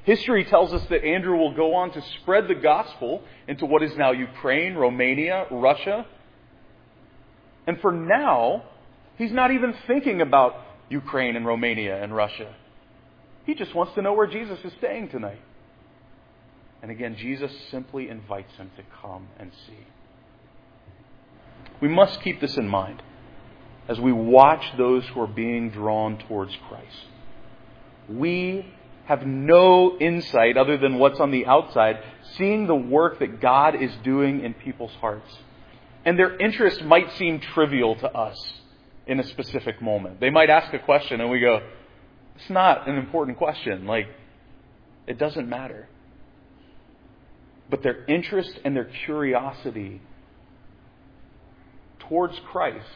History 0.03 0.45
tells 0.45 0.73
us 0.73 0.85
that 0.87 1.05
Andrew 1.05 1.37
will 1.37 1.55
go 1.55 1.75
on 1.75 1.93
to 1.93 2.03
spread 2.21 2.49
the 2.49 2.55
gospel 2.55 3.23
into 3.47 3.67
what 3.67 3.83
is 3.83 3.97
now 3.97 4.11
Ukraine, 4.11 4.75
Romania, 4.75 5.47
Russia. 5.51 6.07
And 7.67 7.81
for 7.81 7.93
now, 7.93 8.65
he's 9.21 9.33
not 9.33 9.51
even 9.51 9.75
thinking 9.87 10.23
about 10.23 10.55
Ukraine 10.89 11.37
and 11.37 11.47
Romania 11.47 12.03
and 12.03 12.17
Russia. 12.17 12.55
He 13.45 13.55
just 13.55 13.75
wants 13.75 13.95
to 13.95 14.03
know 14.03 14.15
where 14.15 14.27
Jesus 14.27 14.59
is 14.65 14.73
staying 14.79 15.11
tonight. 15.11 15.41
And 16.83 16.91
again, 16.91 17.17
Jesus 17.17 17.53
simply 17.71 18.09
invites 18.09 18.53
him 18.57 18.71
to 18.77 18.83
come 19.03 19.29
and 19.39 19.53
see. 19.67 19.87
We 21.83 21.89
must 21.89 22.23
keep 22.23 22.41
this 22.41 22.57
in 22.57 22.67
mind 22.67 23.03
as 23.89 24.01
we 24.01 24.13
watch 24.13 24.65
those 24.79 25.05
who 25.09 25.21
are 25.21 25.27
being 25.27 25.71
drawn 25.71 26.17
towards 26.27 26.57
Christ. 26.69 27.05
We 28.09 28.67
have 29.05 29.27
no 29.27 29.99
insight 29.99 30.57
other 30.57 30.79
than 30.79 30.99
what's 30.99 31.21
on 31.21 31.31
the 31.31 31.45
outside, 31.45 31.99
seeing 32.39 32.67
the 32.67 32.75
work 32.75 33.19
that 33.19 33.41
God 33.41 33.75
is 33.75 33.91
doing 34.03 34.43
in 34.45 34.55
people's 34.55 34.95
hearts. 35.01 35.31
And 36.07 36.19
their 36.19 36.39
interest 36.39 36.83
might 36.83 37.13
seem 37.19 37.41
trivial 37.41 37.97
to 37.97 38.11
us 38.11 38.60
in 39.11 39.21
a 39.21 39.25
specific 39.25 39.83
moment. 39.83 40.21
They 40.21 40.31
might 40.31 40.49
ask 40.49 40.73
a 40.73 40.79
question 40.79 41.21
and 41.21 41.31
we 41.31 41.41
go, 41.41 41.61
it's 42.37 42.49
not 42.49 42.89
an 42.89 42.97
important 42.97 43.37
question. 43.37 43.87
Like, 43.87 44.07
it 45.07 45.19
doesn't 45.19 45.49
matter 45.49 45.89
but 47.71 47.83
their 47.83 48.05
interest 48.07 48.59
and 48.65 48.75
their 48.75 48.91
curiosity 49.07 50.03
towards 52.01 52.39
Christ 52.51 52.87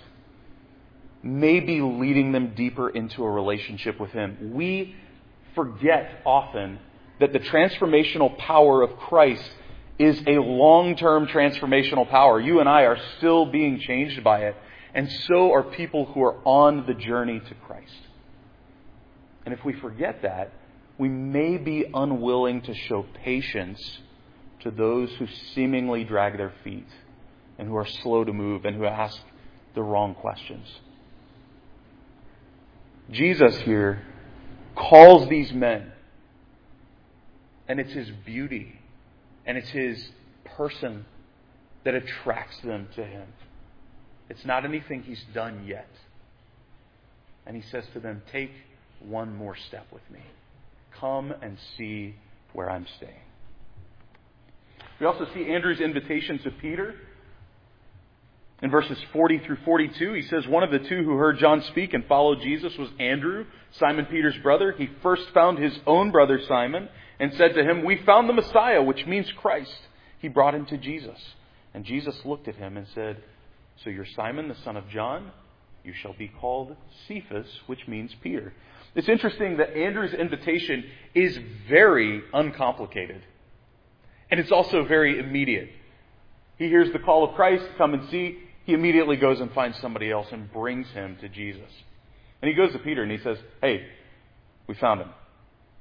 may 1.22 1.60
be 1.60 1.80
leading 1.80 2.32
them 2.32 2.54
deeper 2.54 2.90
into 2.90 3.24
a 3.24 3.30
relationship 3.30 3.98
with 3.98 4.10
Him. 4.10 4.52
We 4.52 4.96
forget 5.54 6.20
often 6.26 6.80
that 7.20 7.32
the 7.32 7.38
transformational 7.38 8.36
power 8.36 8.82
of 8.82 8.96
Christ 8.98 9.48
is 9.98 10.20
a 10.26 10.32
long 10.32 10.96
term 10.96 11.26
transformational 11.28 12.10
power. 12.10 12.40
You 12.40 12.58
and 12.58 12.68
I 12.68 12.82
are 12.82 12.98
still 13.16 13.46
being 13.46 13.78
changed 13.78 14.22
by 14.24 14.40
it, 14.46 14.56
and 14.94 15.10
so 15.26 15.52
are 15.52 15.62
people 15.62 16.06
who 16.06 16.22
are 16.22 16.36
on 16.44 16.86
the 16.86 16.94
journey 16.94 17.40
to 17.40 17.54
Christ. 17.66 17.92
And 19.44 19.52
if 19.52 19.64
we 19.64 19.72
forget 19.74 20.22
that, 20.22 20.52
we 20.96 21.08
may 21.08 21.58
be 21.58 21.84
unwilling 21.92 22.62
to 22.62 22.74
show 22.74 23.04
patience 23.24 23.98
to 24.60 24.70
those 24.70 25.10
who 25.18 25.26
seemingly 25.54 26.04
drag 26.04 26.36
their 26.36 26.52
feet 26.62 26.86
and 27.58 27.68
who 27.68 27.76
are 27.76 27.86
slow 27.86 28.24
to 28.24 28.32
move 28.32 28.64
and 28.64 28.76
who 28.76 28.86
ask 28.86 29.20
the 29.74 29.82
wrong 29.82 30.14
questions. 30.14 30.66
Jesus 33.10 33.56
here 33.62 34.02
calls 34.74 35.28
these 35.28 35.52
men, 35.52 35.92
and 37.68 37.78
it's 37.78 37.92
his 37.92 38.10
beauty 38.24 38.80
and 39.46 39.58
it's 39.58 39.68
his 39.68 40.08
person 40.56 41.04
that 41.84 41.94
attracts 41.94 42.58
them 42.60 42.88
to 42.94 43.04
him. 43.04 43.26
It's 44.28 44.44
not 44.44 44.64
anything 44.64 45.02
he's 45.02 45.22
done 45.34 45.64
yet. 45.66 45.88
And 47.46 47.56
he 47.56 47.62
says 47.70 47.84
to 47.92 48.00
them, 48.00 48.22
Take 48.32 48.50
one 49.00 49.36
more 49.36 49.56
step 49.68 49.86
with 49.92 50.02
me. 50.10 50.20
Come 50.98 51.32
and 51.42 51.58
see 51.76 52.14
where 52.52 52.70
I'm 52.70 52.86
staying. 52.96 53.12
We 55.00 55.06
also 55.06 55.26
see 55.34 55.52
Andrew's 55.52 55.80
invitation 55.80 56.38
to 56.40 56.50
Peter. 56.50 56.94
In 58.62 58.70
verses 58.70 58.96
40 59.12 59.40
through 59.40 59.58
42, 59.64 60.14
he 60.14 60.22
says, 60.22 60.46
One 60.46 60.62
of 60.62 60.70
the 60.70 60.78
two 60.78 61.02
who 61.02 61.16
heard 61.16 61.38
John 61.38 61.62
speak 61.68 61.92
and 61.92 62.06
followed 62.06 62.40
Jesus 62.40 62.72
was 62.78 62.88
Andrew, 62.98 63.44
Simon 63.72 64.06
Peter's 64.06 64.38
brother. 64.42 64.72
He 64.72 64.88
first 65.02 65.24
found 65.34 65.58
his 65.58 65.78
own 65.86 66.10
brother 66.12 66.40
Simon 66.48 66.88
and 67.18 67.34
said 67.34 67.54
to 67.54 67.64
him, 67.64 67.84
We 67.84 68.00
found 68.06 68.28
the 68.28 68.32
Messiah, 68.32 68.82
which 68.82 69.04
means 69.06 69.30
Christ. 69.36 69.76
He 70.20 70.28
brought 70.28 70.54
him 70.54 70.64
to 70.66 70.78
Jesus. 70.78 71.18
And 71.74 71.84
Jesus 71.84 72.14
looked 72.24 72.48
at 72.48 72.54
him 72.54 72.76
and 72.76 72.86
said, 72.94 73.22
So 73.82 73.90
you're 73.90 74.06
Simon, 74.06 74.48
the 74.48 74.56
son 74.64 74.76
of 74.76 74.88
John? 74.88 75.32
You 75.82 75.92
shall 75.92 76.14
be 76.14 76.28
called 76.28 76.76
Cephas, 77.06 77.46
which 77.66 77.86
means 77.86 78.14
Peter. 78.22 78.54
It's 78.94 79.08
interesting 79.08 79.56
that 79.58 79.76
Andrew's 79.76 80.14
invitation 80.14 80.84
is 81.14 81.38
very 81.68 82.22
uncomplicated. 82.32 83.22
And 84.30 84.40
it's 84.40 84.52
also 84.52 84.84
very 84.84 85.18
immediate. 85.18 85.70
He 86.56 86.68
hears 86.68 86.92
the 86.92 86.98
call 86.98 87.28
of 87.28 87.34
Christ, 87.34 87.64
come 87.76 87.94
and 87.94 88.08
see. 88.10 88.38
He 88.64 88.72
immediately 88.72 89.16
goes 89.16 89.40
and 89.40 89.52
finds 89.52 89.78
somebody 89.80 90.10
else 90.10 90.28
and 90.32 90.50
brings 90.50 90.88
him 90.88 91.16
to 91.20 91.28
Jesus. 91.28 91.70
And 92.40 92.48
he 92.48 92.54
goes 92.54 92.72
to 92.72 92.78
Peter 92.78 93.02
and 93.02 93.10
he 93.10 93.18
says, 93.18 93.38
Hey, 93.60 93.86
we 94.66 94.74
found 94.74 95.00
him. 95.00 95.10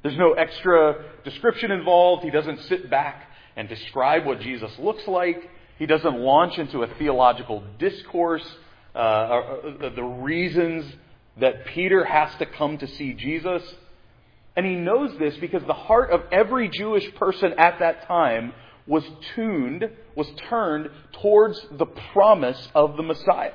There's 0.01 0.17
no 0.17 0.33
extra 0.33 1.05
description 1.23 1.71
involved. 1.71 2.23
He 2.23 2.31
doesn't 2.31 2.61
sit 2.63 2.89
back 2.89 3.29
and 3.55 3.69
describe 3.69 4.25
what 4.25 4.41
Jesus 4.41 4.71
looks 4.79 5.07
like. 5.07 5.49
He 5.83 5.87
doesn't 5.87 6.17
launch 6.17 6.57
into 6.59 6.83
a 6.83 6.87
theological 6.95 7.61
discourse, 7.77 8.45
uh, 8.95 8.97
uh, 8.97 9.89
the 9.93 10.01
reasons 10.01 10.85
that 11.41 11.65
Peter 11.65 12.05
has 12.05 12.33
to 12.35 12.45
come 12.45 12.77
to 12.77 12.87
see 12.87 13.13
Jesus. 13.13 13.61
And 14.55 14.65
he 14.65 14.75
knows 14.75 15.11
this 15.19 15.35
because 15.41 15.61
the 15.65 15.73
heart 15.73 16.11
of 16.11 16.21
every 16.31 16.69
Jewish 16.69 17.13
person 17.15 17.55
at 17.57 17.79
that 17.79 18.07
time 18.07 18.53
was 18.87 19.03
tuned, 19.35 19.89
was 20.15 20.27
turned 20.47 20.89
towards 21.21 21.61
the 21.69 21.87
promise 22.13 22.69
of 22.73 22.95
the 22.95 23.03
Messiah. 23.03 23.51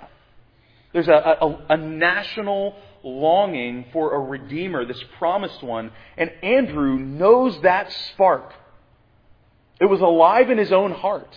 There's 0.93 1.09
a, 1.09 1.39
a, 1.41 1.67
a, 1.71 1.77
national 1.79 2.77
longing 3.03 3.87
for 3.91 4.15
a 4.15 4.19
Redeemer, 4.19 4.85
this 4.85 5.03
promised 5.19 5.63
one, 5.63 5.93
and 6.19 6.31
Andrew 6.43 6.99
knows 6.99 7.59
that 7.63 7.91
spark. 8.13 8.53
It 9.81 9.87
was 9.87 10.03
alive 10.03 10.51
in 10.51 10.59
his 10.59 10.73
own 10.73 10.93
heart. 10.93 11.35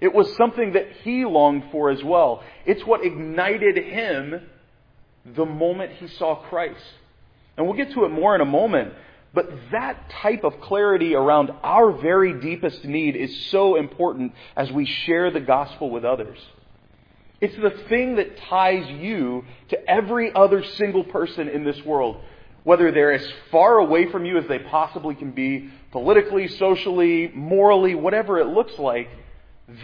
It 0.00 0.14
was 0.14 0.34
something 0.36 0.74
that 0.74 0.86
he 1.02 1.24
longed 1.24 1.64
for 1.72 1.90
as 1.90 2.02
well. 2.04 2.42
It's 2.66 2.84
what 2.84 3.04
ignited 3.04 3.76
him 3.76 4.40
the 5.24 5.44
moment 5.44 5.92
he 5.92 6.08
saw 6.08 6.36
Christ. 6.36 6.80
And 7.56 7.66
we'll 7.66 7.76
get 7.76 7.92
to 7.92 8.04
it 8.04 8.10
more 8.10 8.34
in 8.34 8.40
a 8.40 8.46
moment. 8.46 8.94
But 9.34 9.50
that 9.72 10.08
type 10.22 10.44
of 10.44 10.60
clarity 10.60 11.14
around 11.14 11.50
our 11.62 11.90
very 11.92 12.40
deepest 12.40 12.84
need 12.84 13.16
is 13.16 13.46
so 13.50 13.76
important 13.76 14.32
as 14.56 14.70
we 14.70 14.86
share 14.86 15.30
the 15.30 15.40
gospel 15.40 15.90
with 15.90 16.04
others. 16.04 16.38
It's 17.40 17.56
the 17.56 17.70
thing 17.88 18.16
that 18.16 18.38
ties 18.48 18.88
you 18.88 19.44
to 19.68 19.90
every 19.90 20.32
other 20.34 20.64
single 20.64 21.04
person 21.04 21.48
in 21.48 21.64
this 21.64 21.84
world. 21.84 22.20
whether 22.68 22.92
they're 22.92 23.12
as 23.12 23.26
far 23.50 23.78
away 23.78 24.10
from 24.10 24.26
you 24.26 24.36
as 24.36 24.46
they 24.46 24.58
possibly 24.58 25.14
can 25.14 25.30
be, 25.30 25.70
politically, 25.90 26.48
socially, 26.48 27.30
morally, 27.34 27.94
whatever 27.94 28.38
it 28.38 28.46
looks 28.46 28.78
like, 28.78 29.08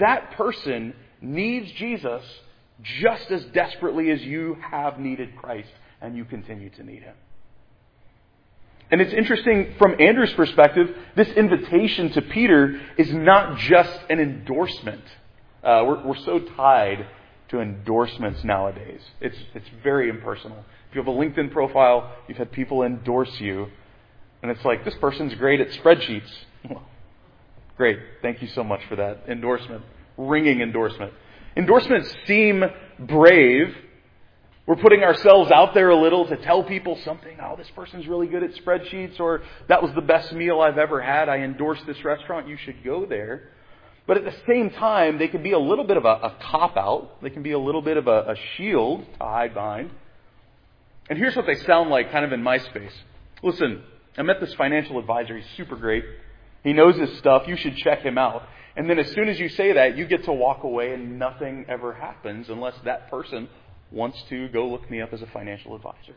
that 0.01 0.33
person 0.33 0.95
needs 1.21 1.71
Jesus 1.73 2.23
just 2.83 3.31
as 3.31 3.45
desperately 3.47 4.11
as 4.11 4.23
you 4.23 4.57
have 4.71 4.99
needed 4.99 5.37
Christ 5.37 5.71
and 6.01 6.17
you 6.17 6.25
continue 6.25 6.71
to 6.71 6.83
need 6.83 7.03
him. 7.03 7.15
And 8.91 9.01
it's 9.01 9.13
interesting 9.13 9.75
from 9.79 10.01
Andrew's 10.01 10.33
perspective, 10.35 10.95
this 11.17 11.29
invitation 11.29 12.11
to 12.13 12.23
Peter 12.23 12.81
is 12.99 13.13
not 13.13 13.59
just 13.59 13.99
an 14.11 14.21
endorsement. 14.21 15.03
Uh, 15.63 15.83
we're, 15.87 16.07
we're 16.07 16.17
so 16.17 16.39
tied 16.39 17.07
to 17.49 17.61
endorsements 17.61 18.45
nowadays. 18.45 19.01
It's, 19.21 19.37
it's 19.55 19.69
very 19.83 20.11
impersonal. 20.11 20.65
If 20.89 20.95
you 20.95 21.03
have 21.03 21.09
a 21.09 21.17
LinkedIn 21.17 21.53
profile, 21.53 22.15
you've 22.29 22.37
had 22.37 22.53
people 22.53 22.83
endorse 22.83 23.41
you, 23.41 23.69
and 24.43 24.51
it's 24.51 24.65
like, 24.65 24.85
this 24.85 24.95
person's 25.01 25.35
great 25.35 25.61
at 25.61 25.71
spreadsheets. 25.71 26.31
great. 27.77 27.99
Thank 28.23 28.43
you 28.43 28.49
so 28.49 28.65
much 28.65 28.81
for 28.89 28.97
that 28.97 29.25
endorsement. 29.29 29.83
Ringing 30.17 30.61
endorsement. 30.61 31.13
Endorsements 31.57 32.15
seem 32.27 32.65
brave 32.99 33.75
we're 34.67 34.77
putting 34.77 35.03
ourselves 35.03 35.51
out 35.51 35.75
there 35.75 35.91
a 35.91 36.01
little 36.01 36.27
to 36.27 36.39
tell 36.39 36.65
people 36.65 36.99
something. 37.05 37.37
Oh, 37.43 37.55
this 37.55 37.69
person's 37.77 38.07
really 38.07 38.27
good 38.27 38.43
at 38.43 38.55
spreadsheets, 38.55 39.21
or 39.21 39.43
that 39.69 39.83
was 39.83 39.93
the 39.95 40.01
best 40.01 40.33
meal 40.33 40.61
I've 40.61 40.79
ever 40.79 41.03
had. 41.03 41.29
I 41.29 41.39
endorse 41.39 41.81
this 41.87 42.03
restaurant. 42.03 42.49
You 42.49 42.57
should 42.57 42.83
go 42.83 43.05
there. 43.05 43.51
But 44.07 44.17
at 44.17 44.25
the 44.25 44.35
same 44.47 44.71
time, 44.71 45.19
they 45.19 45.29
can 45.29 45.43
be 45.43 45.53
a 45.53 45.59
little 45.59 45.85
bit 45.85 45.99
of 45.99 46.07
a, 46.07 46.09
a 46.09 46.37
cop 46.51 46.79
out. 46.79 47.23
They 47.23 47.29
can 47.29 47.43
be 47.43 47.53
a 47.53 47.59
little 47.59 47.83
bit 47.83 47.99
of 47.99 48.07
a, 48.07 48.33
a 48.33 48.35
shield 48.57 49.05
to 49.19 49.25
hide 49.25 49.53
behind. 49.53 49.91
And 51.11 51.19
here's 51.19 51.37
what 51.37 51.45
they 51.45 51.57
sound 51.57 51.91
like 51.91 52.11
kind 52.11 52.25
of 52.25 52.33
in 52.33 52.43
my 52.43 52.57
space. 52.57 52.93
Listen, 53.43 53.83
I 54.17 54.23
met 54.23 54.41
this 54.41 54.55
financial 54.55 54.99
advisor. 54.99 55.37
He's 55.37 55.47
super 55.59 55.77
great. 55.77 56.05
He 56.65 56.73
knows 56.73 56.97
his 56.97 57.17
stuff. 57.19 57.45
You 57.47 57.57
should 57.57 57.77
check 57.77 58.01
him 58.01 58.19
out. 58.19 58.43
And 58.77 58.91
then 58.91 58.99
as 58.99 59.13
soon 59.13 59.29
as 59.29 59.39
you 59.39 59.49
say 59.51 59.75
that, 59.75 59.97
you 59.97 60.07
get 60.07 60.25
to 60.25 60.33
walk 60.33 60.65
away 60.65 60.93
and 60.93 61.19
nothing 61.19 61.67
ever 61.69 61.95
happens 61.95 62.49
unless 62.49 62.75
that 62.85 63.09
person 63.09 63.49
wants 63.93 64.21
to 64.31 64.49
go 64.49 64.67
look 64.67 64.91
me 64.91 65.01
up 65.01 65.13
as 65.13 65.23
a 65.23 65.27
financial 65.27 65.77
advisor. 65.77 66.17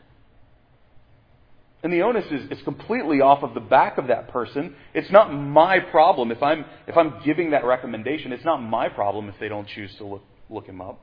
And 1.82 1.92
the 1.92 2.02
onus 2.02 2.24
is, 2.32 2.50
is 2.50 2.62
completely 2.64 3.20
off 3.20 3.44
of 3.44 3.54
the 3.54 3.60
back 3.60 3.98
of 3.98 4.08
that 4.08 4.28
person. 4.28 4.74
It's 4.94 5.10
not 5.12 5.32
my 5.32 5.78
problem 5.78 6.32
if 6.32 6.42
I'm, 6.42 6.64
if 6.88 6.96
I'm 6.96 7.20
giving 7.24 7.52
that 7.52 7.64
recommendation. 7.64 8.32
It's 8.32 8.44
not 8.44 8.58
my 8.58 8.88
problem 8.88 9.28
if 9.28 9.36
they 9.38 9.48
don't 9.48 9.68
choose 9.68 9.94
to 9.96 10.04
look, 10.04 10.24
look 10.50 10.66
him 10.66 10.80
up. 10.80 11.00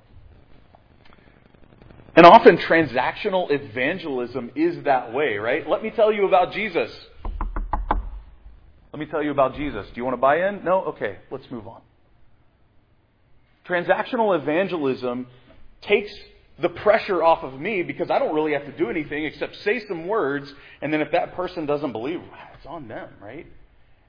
And 2.17 2.25
often 2.25 2.57
transactional 2.57 3.51
evangelism 3.51 4.51
is 4.55 4.83
that 4.83 5.13
way, 5.13 5.37
right? 5.37 5.67
Let 5.67 5.81
me 5.81 5.91
tell 5.91 6.11
you 6.11 6.27
about 6.27 6.51
Jesus. 6.51 6.91
Let 8.95 8.99
me 8.99 9.07
tell 9.07 9.21
you 9.21 9.31
about 9.31 9.57
Jesus. 9.57 9.85
Do 9.87 9.93
you 9.97 10.05
want 10.05 10.13
to 10.13 10.21
buy 10.21 10.47
in? 10.47 10.63
No? 10.63 10.85
Okay, 10.85 11.17
let's 11.29 11.43
move 11.51 11.67
on. 11.67 11.81
Transactional 13.67 14.39
evangelism 14.41 15.27
takes 15.81 16.13
the 16.61 16.69
pressure 16.69 17.21
off 17.21 17.43
of 17.43 17.59
me 17.59 17.83
because 17.83 18.09
I 18.09 18.19
don't 18.19 18.33
really 18.33 18.53
have 18.53 18.63
to 18.63 18.71
do 18.71 18.89
anything 18.89 19.25
except 19.25 19.57
say 19.65 19.85
some 19.89 20.07
words, 20.07 20.49
and 20.81 20.93
then 20.93 21.01
if 21.01 21.11
that 21.11 21.35
person 21.35 21.65
doesn't 21.65 21.91
believe, 21.91 22.21
it's 22.57 22.65
on 22.65 22.87
them, 22.87 23.09
right? 23.21 23.45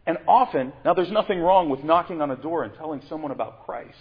And 0.06 0.18
often, 0.28 0.72
now 0.84 0.94
there's 0.94 1.10
nothing 1.10 1.40
wrong 1.40 1.68
with 1.68 1.82
knocking 1.82 2.22
on 2.22 2.30
a 2.30 2.36
door 2.36 2.62
and 2.62 2.72
telling 2.74 3.02
someone 3.08 3.32
about 3.32 3.66
Christ. 3.66 3.98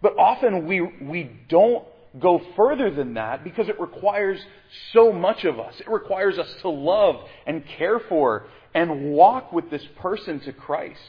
But 0.00 0.16
often 0.16 0.66
we, 0.66 0.80
we 0.80 1.30
don't 1.50 1.84
go 2.18 2.40
further 2.56 2.90
than 2.90 3.12
that 3.14 3.44
because 3.44 3.68
it 3.68 3.78
requires 3.78 4.40
so 4.94 5.12
much 5.12 5.44
of 5.44 5.60
us. 5.60 5.78
It 5.78 5.90
requires 5.90 6.38
us 6.38 6.48
to 6.62 6.70
love 6.70 7.16
and 7.46 7.62
care 7.76 7.98
for 7.98 8.46
and 8.74 9.12
walk 9.12 9.52
with 9.52 9.70
this 9.70 9.84
person 10.00 10.40
to 10.40 10.52
Christ. 10.52 11.00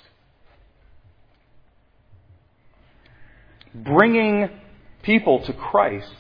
Bringing 3.74 4.50
people 5.01 5.43
to 5.45 5.53
Christ 5.53 6.13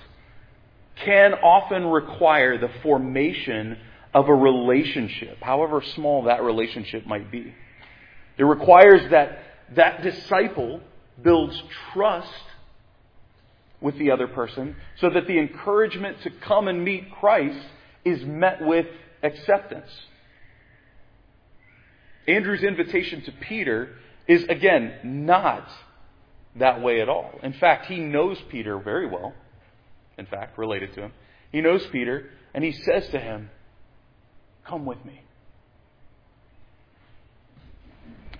can 1.03 1.33
often 1.35 1.85
require 1.85 2.57
the 2.57 2.69
formation 2.81 3.77
of 4.13 4.27
a 4.29 4.33
relationship, 4.33 5.37
however 5.41 5.83
small 5.95 6.23
that 6.23 6.41
relationship 6.41 7.05
might 7.05 7.31
be. 7.31 7.53
It 8.37 8.43
requires 8.43 9.09
that 9.11 9.39
that 9.75 10.03
disciple 10.03 10.81
builds 11.21 11.61
trust 11.93 12.29
with 13.81 13.97
the 13.97 14.11
other 14.11 14.27
person 14.27 14.75
so 14.99 15.09
that 15.09 15.27
the 15.27 15.37
encouragement 15.37 16.21
to 16.23 16.29
come 16.29 16.67
and 16.67 16.83
meet 16.83 17.11
Christ 17.11 17.59
is 18.03 18.23
met 18.23 18.61
with 18.61 18.85
acceptance. 19.23 19.89
Andrew's 22.27 22.63
invitation 22.63 23.21
to 23.23 23.31
Peter 23.31 23.95
is, 24.27 24.43
again, 24.45 24.93
not 25.03 25.69
that 26.57 26.81
way 26.81 27.01
at 27.01 27.09
all. 27.09 27.39
In 27.43 27.53
fact, 27.53 27.85
he 27.87 27.99
knows 27.99 28.37
Peter 28.49 28.79
very 28.79 29.07
well 29.07 29.33
in 30.17 30.25
fact, 30.25 30.57
related 30.57 30.93
to 30.95 31.01
him. 31.01 31.13
He 31.51 31.61
knows 31.61 31.85
Peter, 31.91 32.29
and 32.53 32.63
he 32.63 32.71
says 32.71 33.07
to 33.09 33.19
him, 33.19 33.49
Come 34.65 34.85
with 34.85 35.03
me. 35.05 35.21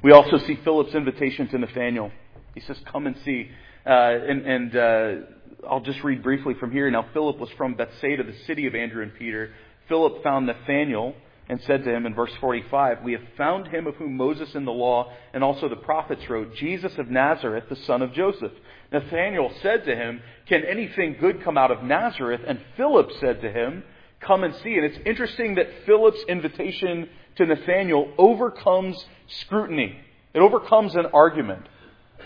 We 0.02 0.12
also 0.12 0.38
see 0.40 0.60
Philip's 0.64 0.94
invitation 0.94 1.48
to 1.50 1.58
Nathanael. 1.58 2.12
He 2.54 2.62
says, 2.62 2.78
Come 2.92 3.08
and 3.08 3.16
see. 3.24 3.50
Uh, 3.86 3.90
and, 3.90 4.46
and 4.46 4.76
uh, 4.76 5.68
I'll 5.70 5.82
just 5.82 6.04
read 6.04 6.24
briefly 6.24 6.54
from 6.60 6.72
here. 6.72 6.90
Now, 6.90 7.08
Philip 7.14 7.38
was 7.38 7.50
from 7.58 7.76
Bethsaida, 7.76 8.24
the 8.24 8.38
city 8.46 8.68
of 8.68 8.76
Andrew 8.76 9.04
and 9.04 9.14
Peter. 9.14 9.52
Philip 9.88 10.24
found 10.24 10.48
Nathanael 10.48 11.14
and 11.48 11.62
said 11.62 11.84
to 11.84 11.94
him 11.94 12.06
in 12.06 12.16
verse 12.16 12.34
45, 12.40 13.04
We 13.04 13.14
have 13.14 13.22
found 13.38 13.68
him 13.68 13.86
of 13.88 13.96
whom 13.96 14.18
Moses 14.18 14.56
in 14.56 14.66
the 14.66 14.72
law 14.72 15.14
and 15.34 15.44
also 15.44 15.70
the 15.70 15.76
prophets 15.76 16.28
wrote, 16.30 16.56
Jesus 16.56 16.98
of 16.98 17.10
Nazareth, 17.10 17.66
the 17.70 17.76
son 17.76 18.02
of 18.02 18.14
Joseph. 18.14 18.52
Nathanael 18.92 19.52
said 19.62 19.86
to 19.86 19.96
him, 19.96 20.22
Can 20.48 20.64
anything 20.64 21.18
good 21.20 21.44
come 21.44 21.58
out 21.58 21.72
of 21.72 21.84
Nazareth? 21.84 22.42
And 22.48 22.60
Philip 22.78 23.12
said 23.20 23.42
to 23.42 23.52
him, 23.52 23.84
Come 24.22 24.44
and 24.44 24.56
see. 24.56 24.76
And 24.76 24.86
it's 24.86 24.98
interesting 25.06 25.56
that 25.56 25.68
Philip's 25.86 26.24
invitation 26.28 27.10
to 27.36 27.46
Nathanael 27.46 28.12
overcomes 28.18 29.06
scrutiny. 29.28 30.00
It 30.34 30.40
overcomes 30.40 30.96
an 30.96 31.08
argument. 31.14 31.68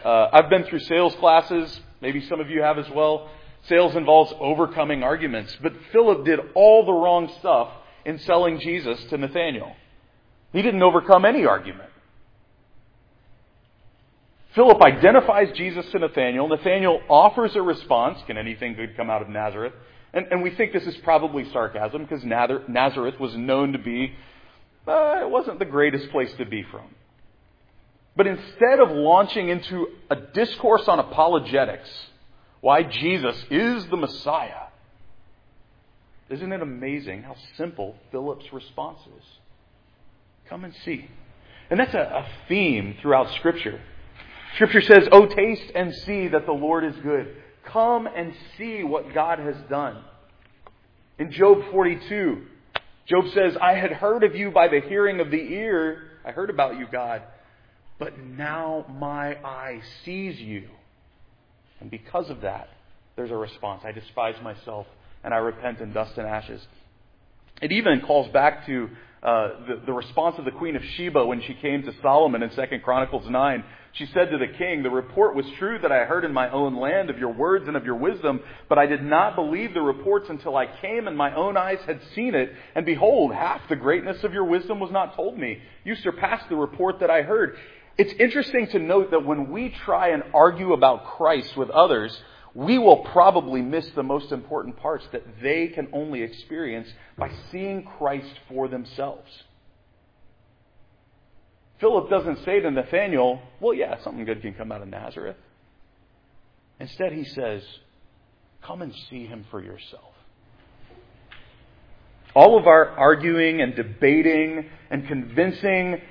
Uh, 0.04 0.28
I've 0.32 0.50
been 0.50 0.64
through 0.64 0.80
sales 0.80 1.14
classes. 1.16 1.82
Maybe 2.02 2.26
some 2.28 2.40
of 2.40 2.50
you 2.50 2.62
have 2.62 2.78
as 2.78 2.90
well. 2.90 3.30
Sales 3.64 3.96
involves 3.96 4.34
overcoming 4.40 5.04
arguments. 5.04 5.58
But 5.62 5.74
Philip 5.92 6.24
did 6.24 6.40
all 6.56 6.86
the 6.86 6.94
wrong 6.94 7.30
stuff 7.40 7.70
in 8.06 8.20
selling 8.20 8.60
Jesus 8.60 9.04
to 9.06 9.18
Nathanael. 9.18 9.74
He 10.54 10.62
didn't 10.62 10.82
overcome 10.82 11.26
any 11.26 11.46
argument. 11.46 11.90
Philip 14.56 14.82
identifies 14.82 15.56
Jesus 15.56 15.86
to 15.92 16.00
Nathanael. 16.00 16.48
Nathanael 16.48 17.02
offers 17.08 17.56
a 17.56 17.62
response. 17.62 18.20
Can 18.26 18.38
anything 18.38 18.74
good 18.74 18.98
come 18.98 19.10
out 19.10 19.22
of 19.22 19.30
Nazareth? 19.30 19.74
And, 20.14 20.26
and 20.32 20.42
we 20.42 20.50
think 20.52 20.74
this 20.74 20.88
is 20.88 20.98
probably 20.98 21.50
sarcasm 21.52 22.04
because 22.04 22.24
Nazareth 22.26 23.20
was 23.20 23.36
known 23.36 23.74
to 23.74 23.80
be, 23.80 24.14
uh, 24.88 25.20
it 25.22 25.30
wasn't 25.30 25.60
the 25.60 25.66
greatest 25.66 26.10
place 26.10 26.34
to 26.40 26.46
be 26.46 26.64
from. 26.64 26.88
But 28.16 28.26
instead 28.26 28.80
of 28.80 28.90
launching 28.90 29.50
into 29.50 29.88
a 30.10 30.16
discourse 30.16 30.88
on 30.88 30.98
apologetics, 30.98 31.90
why 32.60 32.84
Jesus 32.84 33.38
is 33.52 33.86
the 33.86 33.98
Messiah, 33.98 34.69
isn't 36.30 36.52
it 36.52 36.62
amazing 36.62 37.24
how 37.24 37.36
simple 37.58 37.96
Philip's 38.12 38.52
response 38.54 39.00
is? 39.18 39.26
Come 40.48 40.64
and 40.64 40.74
see. 40.86 41.10
And 41.70 41.80
that's 41.80 41.94
a, 41.94 42.00
a 42.00 42.28
theme 42.48 42.96
throughout 43.02 43.34
Scripture. 43.36 43.82
Scripture 44.56 44.82
says, 44.82 45.08
Oh, 45.12 45.28
taste 45.28 45.72
and 45.76 45.94
see 45.94 46.28
that 46.30 46.46
the 46.46 46.52
Lord 46.52 46.84
is 46.84 46.96
good. 47.04 47.36
Come 47.66 48.08
and 48.08 48.34
see 48.58 48.84
what 48.84 49.14
God 49.14 49.40
has 49.40 49.56
done. 49.70 50.04
In 51.20 51.32
Job 51.32 51.60
42, 51.72 52.44
Job 53.08 53.26
says, 53.34 53.58
I 53.62 53.74
had 53.74 53.92
heard 53.92 54.24
of 54.24 54.36
you 54.36 54.52
by 54.52 54.68
the 54.68 54.82
hearing 54.82 55.20
of 55.20 55.32
the 55.32 55.38
ear. 55.38 56.04
I 56.26 56.32
heard 56.32 56.50
about 56.50 56.78
you, 56.78 56.88
God. 56.92 57.24
But 57.98 58.18
now 58.20 58.86
my 58.90 59.36
eye 59.44 59.82
sees 60.06 60.40
you. 60.40 60.70
And 61.80 61.92
because 61.92 62.30
of 62.30 62.42
that, 62.42 62.70
there's 63.16 63.32
a 63.32 63.36
response. 63.36 63.84
I 63.84 63.92
despise 63.92 64.36
myself 64.42 64.88
and 65.24 65.34
I 65.34 65.38
repent 65.38 65.80
in 65.80 65.94
dust 65.94 66.18
and 66.18 66.28
ashes. 66.28 66.62
It 67.62 67.72
even 67.72 68.02
calls 68.02 68.32
back 68.32 68.66
to 68.68 68.90
uh, 69.22 69.50
the, 69.68 69.82
the 69.88 69.94
response 69.94 70.38
of 70.38 70.46
the 70.46 70.52
Queen 70.52 70.78
of 70.78 70.82
Sheba 70.96 71.26
when 71.26 71.42
she 71.42 71.54
came 71.56 71.84
to 71.84 71.94
Solomon 72.02 72.42
in 72.42 72.50
2 72.52 72.62
Chronicles 72.84 73.30
9. 73.30 73.64
She 73.94 74.06
said 74.14 74.30
to 74.30 74.38
the 74.38 74.48
king, 74.58 74.82
The 74.82 74.90
report 74.90 75.36
was 75.36 75.46
true 75.58 75.78
that 75.82 75.92
I 75.92 76.06
heard 76.06 76.24
in 76.24 76.32
my 76.32 76.50
own 76.52 76.80
land 76.80 77.10
of 77.10 77.18
your 77.18 77.34
words 77.34 77.68
and 77.68 77.76
of 77.76 77.84
your 77.84 77.96
wisdom, 77.96 78.40
but 78.70 78.78
I 78.78 78.86
did 78.86 79.04
not 79.04 79.36
believe 79.36 79.74
the 79.74 79.82
reports 79.82 80.30
until 80.30 80.56
I 80.56 80.68
came 80.80 81.08
and 81.08 81.18
my 81.18 81.36
own 81.36 81.58
eyes 81.58 81.80
had 81.86 82.00
seen 82.16 82.34
it. 82.34 82.54
And 82.76 82.86
behold, 82.86 83.34
half 83.34 83.68
the 83.68 83.76
greatness 83.76 84.24
of 84.24 84.32
your 84.32 84.46
wisdom 84.46 84.80
was 84.80 84.92
not 84.92 85.16
told 85.16 85.38
me. 85.38 85.62
You 85.84 85.96
surpassed 85.96 86.48
the 86.48 86.56
report 86.56 87.02
that 87.02 87.10
I 87.10 87.24
heard. 87.24 87.58
It's 87.98 88.14
interesting 88.14 88.68
to 88.68 88.80
note 88.80 89.12
that 89.12 89.26
when 89.26 89.52
we 89.52 89.76
try 89.84 90.10
and 90.10 90.24
argue 90.34 90.72
about 90.72 91.06
Christ 91.18 91.58
with 91.58 91.70
others, 91.70 92.18
we 92.60 92.78
will 92.78 92.98
probably 92.98 93.62
miss 93.62 93.90
the 93.96 94.04
most 94.04 94.34
important 94.34 94.76
parts 94.76 95.08
that 95.14 95.24
they 95.42 95.70
can 95.70 95.88
only 95.94 96.24
experience 96.24 96.90
by 97.18 97.32
seeing 97.52 97.88
Christ 97.98 98.34
for 98.50 98.68
themselves. 98.68 99.32
Philip 101.80 102.10
doesn't 102.10 102.44
say 102.44 102.60
to 102.60 102.70
Nathanael, 102.70 103.42
Well, 103.62 103.74
yeah, 103.74 104.04
something 104.04 104.26
good 104.26 104.42
can 104.42 104.56
come 104.56 104.74
out 104.74 104.82
of 104.82 104.90
Nazareth. 104.90 105.38
Instead, 106.82 107.14
he 107.14 107.24
says, 107.24 107.64
Come 108.62 108.82
and 108.82 108.94
see 109.10 109.26
him 109.26 109.46
for 109.50 109.64
yourself. 109.64 110.14
All 112.36 112.60
of 112.60 112.68
our 112.68 112.90
arguing 112.90 113.62
and 113.62 113.74
debating 113.74 114.70
and 114.92 115.08
convincing 115.08 116.02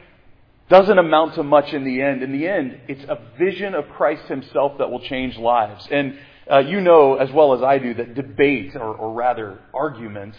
doesn't 0.70 0.98
amount 0.98 1.34
to 1.34 1.42
much 1.42 1.74
in 1.74 1.84
the 1.84 2.00
end. 2.00 2.22
In 2.22 2.32
the 2.32 2.48
end, 2.48 2.80
it's 2.88 3.04
a 3.04 3.18
vision 3.38 3.74
of 3.74 3.86
Christ 3.90 4.24
himself 4.28 4.78
that 4.78 4.90
will 4.90 5.00
change 5.00 5.36
lives. 5.36 5.86
And 5.90 6.18
uh, 6.50 6.58
you 6.58 6.80
know 6.80 7.16
as 7.16 7.30
well 7.32 7.54
as 7.54 7.62
I 7.62 7.78
do 7.78 7.94
that 7.94 8.14
debate, 8.14 8.74
or, 8.74 8.94
or 8.94 9.12
rather 9.12 9.58
argument, 9.74 10.34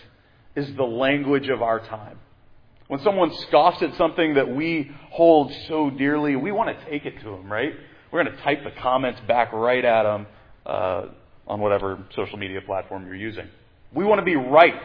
is 0.55 0.73
the 0.75 0.83
language 0.83 1.49
of 1.49 1.61
our 1.61 1.79
time. 1.79 2.19
When 2.87 2.99
someone 3.01 3.31
scoffs 3.47 3.83
at 3.83 3.95
something 3.97 4.33
that 4.33 4.49
we 4.49 4.91
hold 5.11 5.53
so 5.67 5.91
dearly, 5.91 6.35
we 6.35 6.51
want 6.51 6.77
to 6.77 6.85
take 6.89 7.05
it 7.05 7.19
to 7.19 7.29
them, 7.29 7.51
right? 7.51 7.73
We're 8.11 8.23
going 8.23 8.35
to 8.35 8.41
type 8.41 8.63
the 8.63 8.71
comments 8.71 9.19
back 9.27 9.53
right 9.53 9.85
at 9.85 10.03
them 10.03 10.27
uh, 10.65 11.05
on 11.47 11.59
whatever 11.59 12.03
social 12.15 12.39
media 12.39 12.61
platform 12.61 13.05
you're 13.05 13.15
using. 13.15 13.47
We 13.93 14.05
want 14.05 14.19
to 14.19 14.25
be 14.25 14.35
right. 14.35 14.81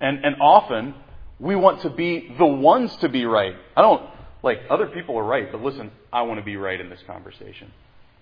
And, 0.00 0.24
and 0.24 0.36
often, 0.40 0.94
we 1.38 1.54
want 1.54 1.82
to 1.82 1.90
be 1.90 2.34
the 2.38 2.46
ones 2.46 2.96
to 2.96 3.10
be 3.10 3.26
right. 3.26 3.54
I 3.76 3.82
don't, 3.82 4.08
like, 4.42 4.60
other 4.70 4.86
people 4.86 5.18
are 5.18 5.24
right, 5.24 5.52
but 5.52 5.62
listen, 5.62 5.90
I 6.10 6.22
want 6.22 6.40
to 6.40 6.44
be 6.44 6.56
right 6.56 6.80
in 6.80 6.88
this 6.88 7.00
conversation. 7.06 7.70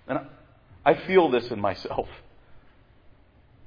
And 0.08 0.18
I, 0.18 0.24
I 0.84 1.06
feel 1.06 1.30
this 1.30 1.46
in 1.52 1.60
myself. 1.60 2.08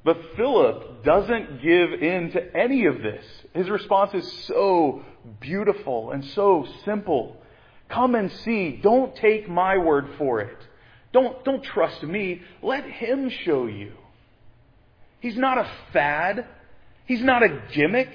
But 0.03 0.17
Philip 0.35 1.03
doesn't 1.03 1.61
give 1.61 1.93
in 1.93 2.31
to 2.31 2.57
any 2.57 2.85
of 2.85 3.01
this. 3.01 3.23
His 3.53 3.69
response 3.69 4.13
is 4.13 4.45
so 4.47 5.03
beautiful 5.39 6.11
and 6.11 6.25
so 6.25 6.67
simple. 6.83 7.37
Come 7.87 8.15
and 8.15 8.31
see. 8.31 8.79
Don't 8.83 9.15
take 9.15 9.47
my 9.47 9.77
word 9.77 10.09
for 10.17 10.41
it. 10.41 10.57
Don't, 11.13 11.43
don't 11.45 11.63
trust 11.63 12.03
me. 12.03 12.41
Let 12.61 12.83
him 12.85 13.29
show 13.29 13.67
you. 13.67 13.93
He's 15.21 15.37
not 15.37 15.57
a 15.57 15.69
fad. 15.93 16.47
He's 17.05 17.21
not 17.21 17.43
a 17.43 17.61
gimmick. 17.71 18.09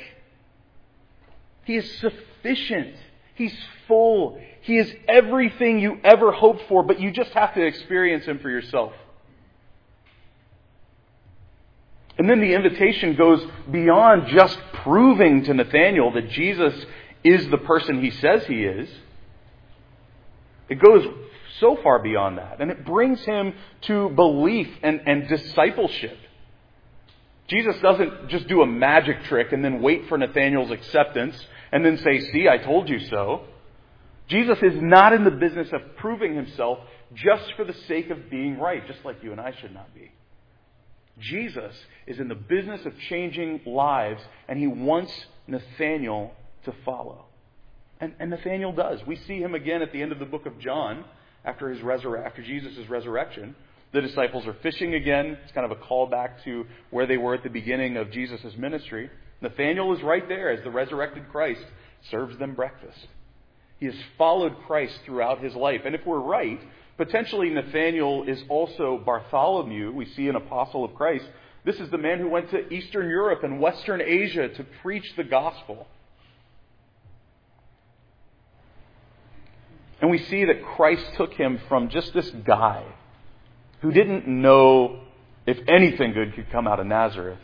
He 1.64 1.76
is 1.76 1.90
sufficient. 1.98 2.96
He's 3.34 3.56
full. 3.86 4.38
He 4.62 4.76
is 4.76 4.92
everything 5.06 5.78
you 5.78 5.98
ever 6.04 6.32
hoped 6.32 6.62
for, 6.68 6.82
but 6.82 7.00
you 7.00 7.12
just 7.12 7.30
have 7.30 7.54
to 7.54 7.64
experience 7.64 8.26
him 8.26 8.40
for 8.40 8.50
yourself. 8.50 8.92
And 12.18 12.28
then 12.28 12.40
the 12.40 12.52
invitation 12.52 13.14
goes 13.14 13.46
beyond 13.70 14.28
just 14.28 14.58
proving 14.82 15.44
to 15.44 15.54
Nathanael 15.54 16.12
that 16.12 16.30
Jesus 16.30 16.74
is 17.22 17.48
the 17.48 17.58
person 17.58 18.02
he 18.02 18.10
says 18.10 18.44
he 18.46 18.64
is. 18.64 18.88
It 20.68 20.80
goes 20.80 21.06
so 21.60 21.78
far 21.82 22.00
beyond 22.00 22.38
that. 22.38 22.60
And 22.60 22.70
it 22.70 22.84
brings 22.84 23.20
him 23.24 23.54
to 23.82 24.10
belief 24.10 24.68
and, 24.82 25.00
and 25.06 25.28
discipleship. 25.28 26.18
Jesus 27.48 27.76
doesn't 27.80 28.28
just 28.28 28.48
do 28.48 28.62
a 28.62 28.66
magic 28.66 29.22
trick 29.24 29.52
and 29.52 29.64
then 29.64 29.80
wait 29.80 30.08
for 30.08 30.18
Nathanael's 30.18 30.70
acceptance 30.70 31.34
and 31.72 31.84
then 31.84 31.98
say, 31.98 32.20
See, 32.32 32.48
I 32.48 32.58
told 32.58 32.88
you 32.88 32.98
so. 32.98 33.42
Jesus 34.28 34.58
is 34.60 34.74
not 34.82 35.14
in 35.14 35.24
the 35.24 35.30
business 35.30 35.68
of 35.72 35.96
proving 35.96 36.34
himself 36.34 36.78
just 37.14 37.54
for 37.56 37.64
the 37.64 37.72
sake 37.86 38.10
of 38.10 38.28
being 38.28 38.58
right, 38.58 38.86
just 38.86 39.02
like 39.04 39.22
you 39.22 39.32
and 39.32 39.40
I 39.40 39.54
should 39.58 39.72
not 39.72 39.94
be. 39.94 40.10
Jesus 41.20 41.74
is 42.06 42.18
in 42.18 42.28
the 42.28 42.34
business 42.34 42.84
of 42.86 42.92
changing 43.08 43.60
lives, 43.66 44.20
and 44.48 44.58
he 44.58 44.66
wants 44.66 45.12
Nathanael 45.46 46.32
to 46.64 46.74
follow. 46.84 47.24
And, 48.00 48.14
and 48.20 48.30
Nathanael 48.30 48.72
does. 48.72 49.00
We 49.06 49.16
see 49.16 49.38
him 49.38 49.54
again 49.54 49.82
at 49.82 49.92
the 49.92 50.02
end 50.02 50.12
of 50.12 50.18
the 50.18 50.24
book 50.24 50.46
of 50.46 50.58
John 50.60 51.04
after, 51.44 51.70
his 51.70 51.80
resur- 51.80 52.24
after 52.24 52.42
Jesus' 52.42 52.88
resurrection. 52.88 53.56
The 53.92 54.00
disciples 54.02 54.46
are 54.46 54.56
fishing 54.62 54.94
again. 54.94 55.38
It's 55.42 55.52
kind 55.52 55.70
of 55.70 55.76
a 55.76 55.80
callback 55.82 56.44
to 56.44 56.66
where 56.90 57.06
they 57.06 57.16
were 57.16 57.34
at 57.34 57.42
the 57.42 57.50
beginning 57.50 57.96
of 57.96 58.10
Jesus' 58.10 58.56
ministry. 58.56 59.10
Nathanael 59.40 59.94
is 59.94 60.02
right 60.02 60.28
there 60.28 60.50
as 60.50 60.62
the 60.62 60.70
resurrected 60.70 61.28
Christ 61.30 61.64
serves 62.10 62.38
them 62.38 62.54
breakfast. 62.54 62.98
He 63.78 63.86
has 63.86 63.94
followed 64.16 64.56
Christ 64.66 64.98
throughout 65.04 65.42
his 65.42 65.54
life. 65.54 65.82
And 65.84 65.94
if 65.94 66.04
we're 66.04 66.20
right, 66.20 66.60
Potentially, 66.98 67.48
Nathanael 67.50 68.24
is 68.24 68.42
also 68.48 69.00
Bartholomew. 69.06 69.92
We 69.92 70.04
see 70.04 70.28
an 70.28 70.34
apostle 70.34 70.84
of 70.84 70.94
Christ. 70.96 71.24
This 71.64 71.76
is 71.76 71.88
the 71.90 71.98
man 71.98 72.18
who 72.18 72.28
went 72.28 72.50
to 72.50 72.68
Eastern 72.74 73.08
Europe 73.08 73.44
and 73.44 73.60
Western 73.60 74.02
Asia 74.02 74.48
to 74.48 74.64
preach 74.82 75.14
the 75.16 75.22
gospel. 75.22 75.86
And 80.00 80.10
we 80.10 80.18
see 80.18 80.44
that 80.46 80.64
Christ 80.64 81.04
took 81.16 81.34
him 81.34 81.60
from 81.68 81.88
just 81.88 82.12
this 82.14 82.30
guy 82.44 82.84
who 83.80 83.92
didn't 83.92 84.26
know 84.26 85.00
if 85.46 85.58
anything 85.68 86.12
good 86.12 86.34
could 86.34 86.50
come 86.50 86.66
out 86.66 86.80
of 86.80 86.86
Nazareth. 86.86 87.38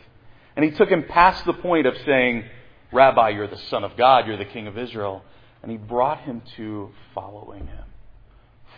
And 0.57 0.65
he 0.65 0.71
took 0.71 0.89
him 0.89 1.05
past 1.07 1.45
the 1.45 1.53
point 1.53 1.87
of 1.87 1.95
saying, 2.05 2.43
Rabbi, 2.91 3.29
you're 3.29 3.47
the 3.47 3.57
Son 3.69 3.85
of 3.85 3.95
God, 3.95 4.27
you're 4.27 4.37
the 4.37 4.45
King 4.45 4.67
of 4.67 4.77
Israel. 4.77 5.23
And 5.63 5.71
he 5.71 5.77
brought 5.77 6.21
him 6.21 6.41
to 6.57 6.91
following 7.13 7.67
him 7.67 7.85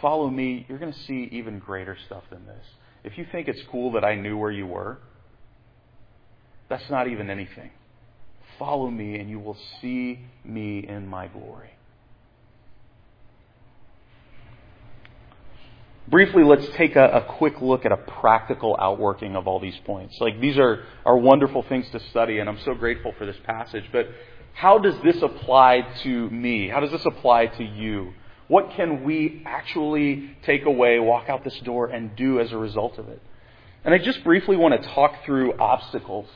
follow 0.01 0.29
me, 0.29 0.65
you're 0.67 0.79
going 0.79 0.93
to 0.93 0.99
see 0.99 1.29
even 1.31 1.59
greater 1.59 1.97
stuff 2.05 2.23
than 2.29 2.45
this. 2.45 2.65
If 3.03 3.17
you 3.17 3.25
think 3.31 3.47
it's 3.47 3.61
cool 3.71 3.93
that 3.93 4.03
I 4.03 4.15
knew 4.15 4.37
where 4.37 4.51
you 4.51 4.67
were, 4.67 4.99
that's 6.69 6.89
not 6.89 7.07
even 7.07 7.29
anything. 7.29 7.71
Follow 8.59 8.89
me, 8.89 9.19
and 9.19 9.29
you 9.29 9.39
will 9.39 9.57
see 9.81 10.19
me 10.43 10.85
in 10.87 11.07
my 11.07 11.27
glory. 11.27 11.69
Briefly, 16.07 16.43
let's 16.43 16.67
take 16.77 16.95
a, 16.95 17.05
a, 17.05 17.21
quick 17.21 17.61
look 17.61 17.85
at 17.85 17.91
a 17.91 17.97
practical 17.97 18.77
outworking 18.79 19.35
of 19.35 19.45
all 19.45 19.59
these 19.59 19.77
points. 19.85 20.17
Like, 20.21 20.39
these 20.39 20.57
are, 20.57 20.83
are 21.05 21.17
wonderful 21.17 21.63
things 21.63 21.85
to 21.91 21.99
study, 22.11 22.39
and 22.39 22.49
I'm 22.49 22.59
so 22.63 22.73
grateful 22.73 23.13
for 23.17 23.25
this 23.25 23.35
passage. 23.43 23.83
But 23.91 24.07
how 24.53 24.77
does 24.77 24.95
this 25.03 25.21
apply 25.21 25.81
to 26.03 26.29
me? 26.29 26.69
How 26.69 26.79
does 26.79 26.91
this 26.91 27.05
apply 27.05 27.47
to 27.47 27.63
you? 27.63 28.13
What 28.47 28.71
can 28.71 29.03
we 29.03 29.41
actually 29.45 30.35
take 30.43 30.65
away, 30.65 30.99
walk 30.99 31.27
out 31.29 31.43
this 31.43 31.57
door, 31.59 31.87
and 31.87 32.15
do 32.15 32.39
as 32.39 32.51
a 32.51 32.57
result 32.57 32.97
of 32.97 33.09
it? 33.09 33.21
And 33.83 33.93
I 33.93 33.97
just 33.97 34.23
briefly 34.23 34.55
want 34.55 34.81
to 34.81 34.89
talk 34.89 35.25
through 35.25 35.53
obstacles. 35.57 36.27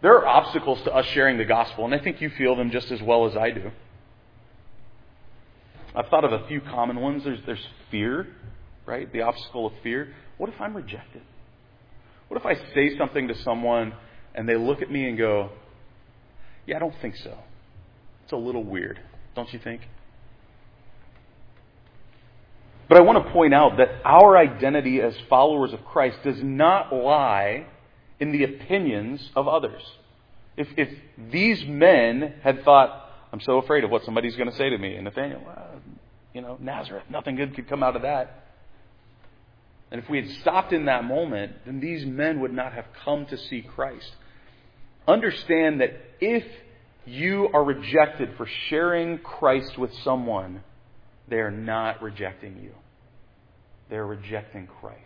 There 0.00 0.14
are 0.14 0.26
obstacles 0.26 0.82
to 0.84 0.94
us 0.94 1.06
sharing 1.06 1.38
the 1.38 1.44
gospel, 1.44 1.84
and 1.84 1.94
I 1.94 1.98
think 1.98 2.20
you 2.20 2.30
feel 2.30 2.56
them 2.56 2.70
just 2.70 2.90
as 2.90 3.00
well 3.02 3.26
as 3.26 3.36
I 3.36 3.50
do. 3.50 3.70
I've 5.94 6.08
thought 6.08 6.24
of 6.24 6.32
a 6.32 6.46
few 6.48 6.60
common 6.60 7.00
ones. 7.00 7.24
There's, 7.24 7.40
there's 7.46 7.66
fear, 7.90 8.26
right? 8.86 9.10
The 9.12 9.22
obstacle 9.22 9.66
of 9.66 9.72
fear. 9.82 10.14
What 10.38 10.48
if 10.48 10.60
I'm 10.60 10.74
rejected? 10.74 11.22
What 12.28 12.40
if 12.40 12.46
I 12.46 12.54
say 12.74 12.96
something 12.98 13.28
to 13.28 13.34
someone 13.42 13.94
and 14.34 14.48
they 14.48 14.56
look 14.56 14.82
at 14.82 14.90
me 14.90 15.08
and 15.08 15.16
go, 15.16 15.50
Yeah, 16.66 16.76
I 16.76 16.78
don't 16.80 16.94
think 17.00 17.16
so. 17.16 17.38
It's 18.24 18.32
a 18.32 18.36
little 18.36 18.64
weird 18.64 18.98
don't 19.34 19.52
you 19.52 19.58
think? 19.58 19.82
But 22.88 22.98
I 22.98 23.00
want 23.00 23.24
to 23.24 23.32
point 23.32 23.54
out 23.54 23.78
that 23.78 23.88
our 24.04 24.36
identity 24.36 25.00
as 25.00 25.14
followers 25.28 25.72
of 25.72 25.84
Christ 25.84 26.18
does 26.22 26.42
not 26.42 26.92
lie 26.92 27.66
in 28.20 28.30
the 28.30 28.44
opinions 28.44 29.30
of 29.34 29.48
others. 29.48 29.82
If, 30.56 30.68
if 30.76 30.88
these 31.32 31.64
men 31.64 32.34
had 32.42 32.62
thought, 32.62 33.10
I'm 33.32 33.40
so 33.40 33.58
afraid 33.58 33.84
of 33.84 33.90
what 33.90 34.04
somebody's 34.04 34.36
going 34.36 34.50
to 34.50 34.56
say 34.56 34.70
to 34.70 34.78
me, 34.78 34.94
and 34.94 35.04
Nathanael, 35.04 35.42
uh, 35.48 35.78
you 36.32 36.40
know, 36.40 36.56
Nazareth, 36.60 37.04
nothing 37.10 37.36
good 37.36 37.54
could 37.56 37.68
come 37.68 37.82
out 37.82 37.96
of 37.96 38.02
that. 38.02 38.44
And 39.90 40.02
if 40.02 40.08
we 40.08 40.20
had 40.20 40.30
stopped 40.40 40.72
in 40.72 40.86
that 40.86 41.04
moment, 41.04 41.52
then 41.64 41.80
these 41.80 42.04
men 42.04 42.40
would 42.40 42.52
not 42.52 42.72
have 42.72 42.86
come 43.04 43.26
to 43.26 43.38
see 43.38 43.62
Christ. 43.62 44.12
Understand 45.06 45.80
that 45.80 45.92
if 46.20 46.44
you 47.06 47.48
are 47.52 47.64
rejected 47.64 48.30
for 48.36 48.48
sharing 48.68 49.18
Christ 49.18 49.78
with 49.78 49.90
someone, 50.02 50.62
they 51.28 51.36
are 51.36 51.50
not 51.50 52.02
rejecting 52.02 52.58
you. 52.62 52.72
They're 53.90 54.06
rejecting 54.06 54.68
Christ. 54.80 54.98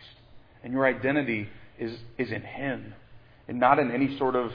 And 0.63 0.73
your 0.73 0.87
identity 0.87 1.49
is, 1.79 1.97
is 2.17 2.31
in 2.31 2.43
Him 2.43 2.95
and 3.49 3.59
not 3.59 3.79
in 3.79 3.91
any 3.91 4.17
sort 4.19 4.37
of 4.37 4.51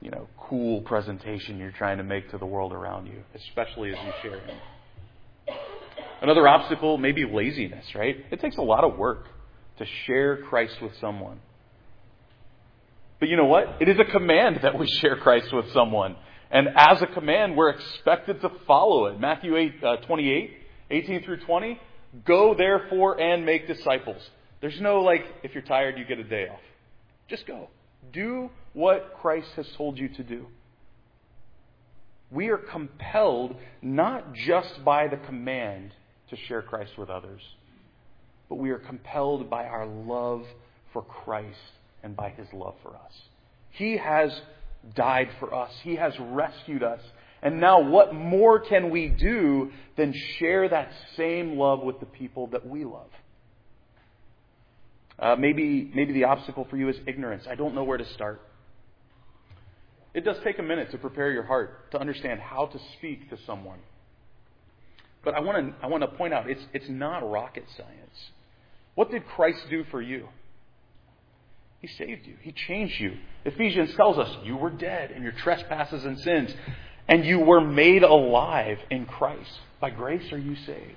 you 0.00 0.10
know, 0.10 0.28
cool 0.38 0.82
presentation 0.82 1.58
you're 1.58 1.72
trying 1.72 1.96
to 1.96 2.04
make 2.04 2.30
to 2.30 2.38
the 2.38 2.46
world 2.46 2.72
around 2.72 3.06
you, 3.06 3.22
especially 3.34 3.90
as 3.90 3.96
you 4.04 4.12
share 4.22 4.40
Him. 4.40 4.56
Another 6.20 6.46
obstacle 6.46 6.98
may 6.98 7.12
be 7.12 7.24
laziness, 7.24 7.86
right? 7.94 8.16
It 8.30 8.40
takes 8.40 8.56
a 8.56 8.62
lot 8.62 8.84
of 8.84 8.98
work 8.98 9.26
to 9.78 9.86
share 10.06 10.42
Christ 10.42 10.76
with 10.80 10.92
someone. 11.00 11.40
But 13.20 13.28
you 13.28 13.36
know 13.36 13.46
what? 13.46 13.76
It 13.80 13.88
is 13.88 13.98
a 13.98 14.04
command 14.04 14.60
that 14.62 14.78
we 14.78 14.86
share 14.86 15.16
Christ 15.16 15.52
with 15.52 15.72
someone. 15.72 16.16
And 16.50 16.68
as 16.76 17.00
a 17.02 17.06
command, 17.06 17.56
we're 17.56 17.70
expected 17.70 18.40
to 18.42 18.50
follow 18.66 19.06
it. 19.06 19.18
Matthew 19.18 19.56
8, 19.56 19.84
uh, 19.84 19.96
28, 20.06 20.50
18 20.90 21.24
through 21.24 21.40
20. 21.40 21.80
Go 22.24 22.54
therefore 22.54 23.20
and 23.20 23.44
make 23.44 23.66
disciples. 23.66 24.22
There's 24.60 24.80
no 24.80 25.00
like, 25.00 25.24
if 25.42 25.52
you're 25.52 25.62
tired, 25.62 25.98
you 25.98 26.04
get 26.04 26.18
a 26.18 26.24
day 26.24 26.48
off. 26.48 26.60
Just 27.28 27.46
go. 27.46 27.68
Do 28.12 28.50
what 28.72 29.14
Christ 29.20 29.48
has 29.56 29.66
told 29.76 29.98
you 29.98 30.08
to 30.10 30.22
do. 30.22 30.46
We 32.30 32.48
are 32.48 32.58
compelled 32.58 33.56
not 33.82 34.32
just 34.34 34.84
by 34.84 35.08
the 35.08 35.16
command 35.16 35.92
to 36.30 36.36
share 36.48 36.62
Christ 36.62 36.92
with 36.98 37.10
others, 37.10 37.40
but 38.48 38.56
we 38.56 38.70
are 38.70 38.78
compelled 38.78 39.48
by 39.50 39.64
our 39.64 39.86
love 39.86 40.44
for 40.92 41.02
Christ 41.02 41.58
and 42.04 42.14
by 42.14 42.30
his 42.30 42.46
love 42.52 42.74
for 42.82 42.90
us. 42.90 43.12
He 43.70 43.96
has 43.96 44.30
died 44.94 45.30
for 45.40 45.52
us, 45.54 45.72
he 45.82 45.96
has 45.96 46.12
rescued 46.20 46.82
us. 46.82 47.00
And 47.42 47.60
now, 47.60 47.80
what 47.80 48.14
more 48.14 48.58
can 48.58 48.88
we 48.88 49.08
do 49.08 49.70
than 49.98 50.14
share 50.38 50.66
that 50.66 50.90
same 51.14 51.58
love 51.58 51.82
with 51.82 52.00
the 52.00 52.06
people 52.06 52.46
that 52.48 52.66
we 52.66 52.86
love? 52.86 53.10
Uh, 55.18 55.36
maybe, 55.36 55.90
maybe 55.94 56.14
the 56.14 56.24
obstacle 56.24 56.66
for 56.70 56.78
you 56.78 56.88
is 56.88 56.96
ignorance. 57.06 57.44
I 57.48 57.54
don't 57.54 57.74
know 57.74 57.84
where 57.84 57.98
to 57.98 58.14
start. 58.14 58.40
It 60.14 60.24
does 60.24 60.36
take 60.42 60.58
a 60.58 60.62
minute 60.62 60.90
to 60.92 60.98
prepare 60.98 61.32
your 61.32 61.42
heart 61.42 61.90
to 61.90 62.00
understand 62.00 62.40
how 62.40 62.66
to 62.66 62.78
speak 62.96 63.28
to 63.28 63.36
someone. 63.46 63.80
But 65.22 65.34
I 65.34 65.40
want 65.40 65.66
to, 65.66 65.84
I 65.84 65.88
want 65.88 66.02
to 66.02 66.08
point 66.08 66.32
out 66.32 66.48
it's, 66.48 66.62
it's 66.72 66.88
not 66.88 67.18
rocket 67.30 67.64
science. 67.76 68.30
What 68.94 69.10
did 69.10 69.26
Christ 69.26 69.60
do 69.68 69.84
for 69.90 70.00
you? 70.00 70.28
He 71.84 71.88
saved 72.02 72.26
you. 72.26 72.36
He 72.40 72.52
changed 72.52 72.98
you. 72.98 73.18
Ephesians 73.44 73.94
tells 73.94 74.16
us 74.16 74.34
you 74.42 74.56
were 74.56 74.70
dead 74.70 75.10
in 75.10 75.22
your 75.22 75.32
trespasses 75.32 76.02
and 76.06 76.18
sins, 76.18 76.50
and 77.08 77.26
you 77.26 77.40
were 77.40 77.60
made 77.60 78.02
alive 78.02 78.78
in 78.90 79.04
Christ. 79.04 79.50
By 79.82 79.90
grace 79.90 80.32
are 80.32 80.38
you 80.38 80.56
saved. 80.56 80.96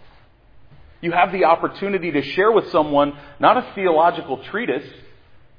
You 1.01 1.11
have 1.11 1.33
the 1.33 1.43
opportunity 1.43 2.11
to 2.11 2.21
share 2.21 2.53
with 2.53 2.71
someone 2.71 3.19
not 3.37 3.57
a 3.57 3.73
theological 3.75 4.41
treatise, 4.45 4.89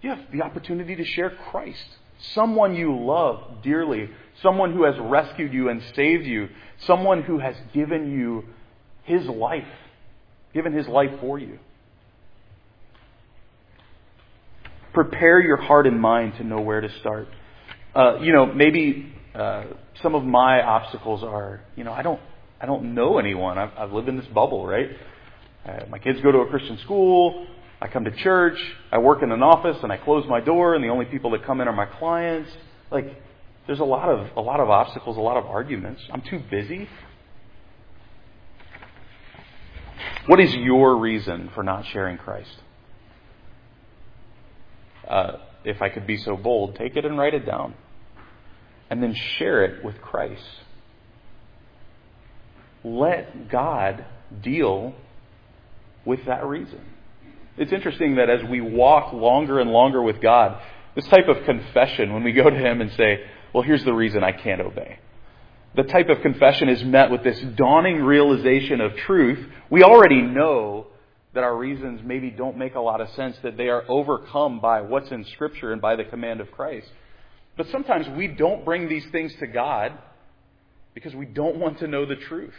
you 0.00 0.08
have 0.08 0.20
the 0.32 0.40
opportunity 0.40 0.96
to 0.96 1.04
share 1.04 1.28
Christ. 1.50 1.84
Someone 2.32 2.74
you 2.74 2.98
love 2.98 3.62
dearly, 3.62 4.08
someone 4.40 4.72
who 4.72 4.84
has 4.84 4.94
rescued 4.98 5.52
you 5.52 5.68
and 5.68 5.82
saved 5.94 6.24
you, 6.24 6.48
someone 6.86 7.22
who 7.22 7.38
has 7.38 7.54
given 7.74 8.10
you 8.10 8.44
his 9.02 9.26
life, 9.26 9.68
given 10.54 10.72
his 10.72 10.88
life 10.88 11.20
for 11.20 11.38
you. 11.38 11.58
Prepare 14.98 15.40
your 15.40 15.58
heart 15.58 15.86
and 15.86 16.00
mind 16.00 16.32
to 16.38 16.42
know 16.42 16.60
where 16.60 16.80
to 16.80 16.88
start. 16.98 17.28
Uh, 17.94 18.18
you 18.18 18.32
know, 18.32 18.46
maybe 18.46 19.14
uh, 19.32 19.62
some 20.02 20.16
of 20.16 20.24
my 20.24 20.60
obstacles 20.60 21.22
are, 21.22 21.60
you 21.76 21.84
know, 21.84 21.92
I 21.92 22.02
don't, 22.02 22.18
I 22.60 22.66
don't 22.66 22.96
know 22.96 23.20
anyone. 23.20 23.58
I've, 23.58 23.70
I've 23.78 23.92
lived 23.92 24.08
in 24.08 24.16
this 24.16 24.26
bubble, 24.34 24.66
right? 24.66 24.88
Uh, 25.64 25.86
my 25.88 26.00
kids 26.00 26.20
go 26.20 26.32
to 26.32 26.38
a 26.38 26.48
Christian 26.48 26.78
school. 26.78 27.46
I 27.80 27.86
come 27.86 28.02
to 28.06 28.10
church. 28.24 28.58
I 28.90 28.98
work 28.98 29.22
in 29.22 29.30
an 29.30 29.40
office, 29.40 29.76
and 29.84 29.92
I 29.92 29.98
close 29.98 30.24
my 30.28 30.40
door, 30.40 30.74
and 30.74 30.82
the 30.82 30.88
only 30.88 31.04
people 31.04 31.30
that 31.30 31.46
come 31.46 31.60
in 31.60 31.68
are 31.68 31.72
my 31.72 31.86
clients. 31.86 32.50
Like, 32.90 33.06
there's 33.68 33.78
a 33.78 33.84
lot 33.84 34.08
of 34.08 34.36
a 34.36 34.40
lot 34.40 34.58
of 34.58 34.68
obstacles, 34.68 35.16
a 35.16 35.20
lot 35.20 35.36
of 35.36 35.46
arguments. 35.46 36.00
I'm 36.12 36.22
too 36.28 36.42
busy. 36.50 36.88
What 40.26 40.40
is 40.40 40.52
your 40.56 40.96
reason 40.96 41.52
for 41.54 41.62
not 41.62 41.84
sharing 41.92 42.18
Christ? 42.18 42.50
Uh, 45.08 45.38
if 45.64 45.82
I 45.82 45.88
could 45.88 46.06
be 46.06 46.16
so 46.16 46.36
bold, 46.36 46.76
take 46.76 46.96
it 46.96 47.04
and 47.04 47.18
write 47.18 47.34
it 47.34 47.46
down. 47.46 47.74
And 48.90 49.02
then 49.02 49.14
share 49.14 49.64
it 49.64 49.84
with 49.84 50.00
Christ. 50.00 50.42
Let 52.84 53.50
God 53.50 54.04
deal 54.42 54.94
with 56.04 56.24
that 56.26 56.44
reason. 56.44 56.80
It's 57.56 57.72
interesting 57.72 58.16
that 58.16 58.30
as 58.30 58.48
we 58.48 58.60
walk 58.60 59.12
longer 59.12 59.58
and 59.60 59.70
longer 59.70 60.00
with 60.00 60.20
God, 60.20 60.60
this 60.94 61.06
type 61.06 61.28
of 61.28 61.44
confession, 61.44 62.12
when 62.12 62.22
we 62.22 62.32
go 62.32 62.48
to 62.48 62.56
Him 62.56 62.80
and 62.80 62.90
say, 62.92 63.24
Well, 63.52 63.62
here's 63.62 63.84
the 63.84 63.92
reason 63.92 64.22
I 64.22 64.32
can't 64.32 64.60
obey. 64.60 65.00
The 65.76 65.82
type 65.82 66.08
of 66.08 66.22
confession 66.22 66.68
is 66.68 66.82
met 66.82 67.10
with 67.10 67.24
this 67.24 67.40
dawning 67.56 68.02
realization 68.02 68.80
of 68.80 68.96
truth. 68.96 69.46
We 69.70 69.82
already 69.82 70.22
know 70.22 70.86
that 71.34 71.44
our 71.44 71.56
reasons 71.56 72.00
maybe 72.04 72.30
don't 72.30 72.56
make 72.56 72.74
a 72.74 72.80
lot 72.80 73.00
of 73.00 73.08
sense, 73.10 73.36
that 73.42 73.56
they 73.56 73.68
are 73.68 73.84
overcome 73.88 74.60
by 74.60 74.80
what's 74.80 75.10
in 75.10 75.24
Scripture 75.34 75.72
and 75.72 75.80
by 75.80 75.96
the 75.96 76.04
command 76.04 76.40
of 76.40 76.50
Christ. 76.50 76.88
But 77.56 77.66
sometimes 77.70 78.06
we 78.16 78.28
don't 78.28 78.64
bring 78.64 78.88
these 78.88 79.04
things 79.12 79.32
to 79.40 79.46
God 79.46 79.92
because 80.94 81.14
we 81.14 81.26
don't 81.26 81.56
want 81.56 81.80
to 81.80 81.86
know 81.86 82.06
the 82.06 82.16
truth. 82.16 82.54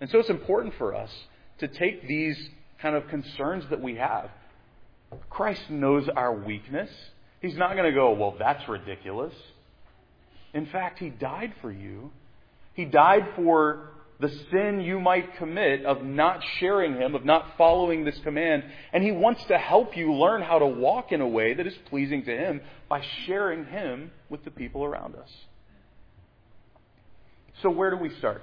And 0.00 0.10
so 0.10 0.18
it's 0.18 0.30
important 0.30 0.74
for 0.78 0.94
us 0.94 1.10
to 1.60 1.68
take 1.68 2.06
these 2.06 2.36
kind 2.80 2.96
of 2.96 3.08
concerns 3.08 3.64
that 3.70 3.80
we 3.80 3.94
have. 3.96 4.30
Christ 5.30 5.62
knows 5.70 6.08
our 6.14 6.34
weakness. 6.34 6.90
He's 7.40 7.56
not 7.56 7.74
going 7.74 7.84
to 7.84 7.94
go, 7.94 8.12
well, 8.12 8.34
that's 8.38 8.68
ridiculous. 8.68 9.32
In 10.52 10.66
fact, 10.66 10.98
He 10.98 11.08
died 11.08 11.54
for 11.60 11.70
you. 11.70 12.10
He 12.74 12.84
died 12.84 13.28
for 13.36 13.91
the 14.22 14.30
sin 14.52 14.80
you 14.80 15.00
might 15.00 15.36
commit 15.36 15.84
of 15.84 16.04
not 16.04 16.40
sharing 16.60 16.94
Him, 16.94 17.16
of 17.16 17.24
not 17.24 17.54
following 17.58 18.04
this 18.04 18.18
command. 18.22 18.62
And 18.92 19.02
He 19.02 19.10
wants 19.10 19.42
to 19.46 19.58
help 19.58 19.96
you 19.96 20.14
learn 20.14 20.42
how 20.42 20.60
to 20.60 20.66
walk 20.66 21.10
in 21.10 21.20
a 21.20 21.26
way 21.26 21.54
that 21.54 21.66
is 21.66 21.74
pleasing 21.90 22.24
to 22.26 22.30
Him 22.30 22.60
by 22.88 23.02
sharing 23.26 23.64
Him 23.64 24.12
with 24.30 24.44
the 24.44 24.52
people 24.52 24.84
around 24.84 25.16
us. 25.16 25.28
So, 27.62 27.70
where 27.70 27.90
do 27.90 27.96
we 27.96 28.10
start? 28.18 28.42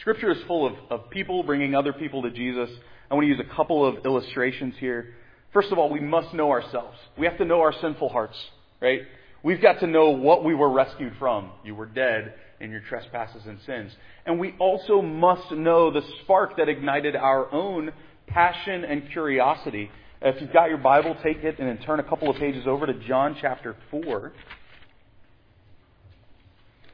Scripture 0.00 0.30
is 0.32 0.38
full 0.46 0.66
of, 0.66 0.74
of 0.90 1.10
people 1.10 1.42
bringing 1.42 1.74
other 1.74 1.94
people 1.94 2.22
to 2.22 2.30
Jesus. 2.30 2.68
I 3.10 3.14
want 3.14 3.24
to 3.24 3.28
use 3.28 3.40
a 3.40 3.56
couple 3.56 3.86
of 3.86 4.04
illustrations 4.04 4.74
here. 4.78 5.14
First 5.54 5.72
of 5.72 5.78
all, 5.78 5.88
we 5.88 6.00
must 6.00 6.34
know 6.34 6.50
ourselves. 6.50 6.98
We 7.16 7.26
have 7.26 7.38
to 7.38 7.46
know 7.46 7.62
our 7.62 7.72
sinful 7.80 8.10
hearts, 8.10 8.36
right? 8.82 9.00
We've 9.42 9.62
got 9.62 9.80
to 9.80 9.86
know 9.86 10.10
what 10.10 10.44
we 10.44 10.54
were 10.54 10.70
rescued 10.70 11.14
from. 11.18 11.52
You 11.64 11.74
were 11.74 11.86
dead 11.86 12.34
in 12.60 12.70
your 12.70 12.80
trespasses 12.80 13.42
and 13.46 13.58
sins. 13.66 13.92
And 14.26 14.38
we 14.38 14.54
also 14.58 15.00
must 15.02 15.50
know 15.52 15.90
the 15.90 16.02
spark 16.22 16.56
that 16.56 16.68
ignited 16.68 17.16
our 17.16 17.52
own 17.52 17.92
passion 18.26 18.84
and 18.84 19.10
curiosity. 19.10 19.90
If 20.20 20.40
you've 20.40 20.52
got 20.52 20.68
your 20.68 20.78
Bible, 20.78 21.16
take 21.22 21.44
it 21.44 21.58
and 21.58 21.68
then 21.68 21.78
turn 21.78 22.00
a 22.00 22.04
couple 22.04 22.28
of 22.28 22.36
pages 22.36 22.66
over 22.66 22.86
to 22.86 22.94
John 22.94 23.36
chapter 23.40 23.76
4. 23.90 24.32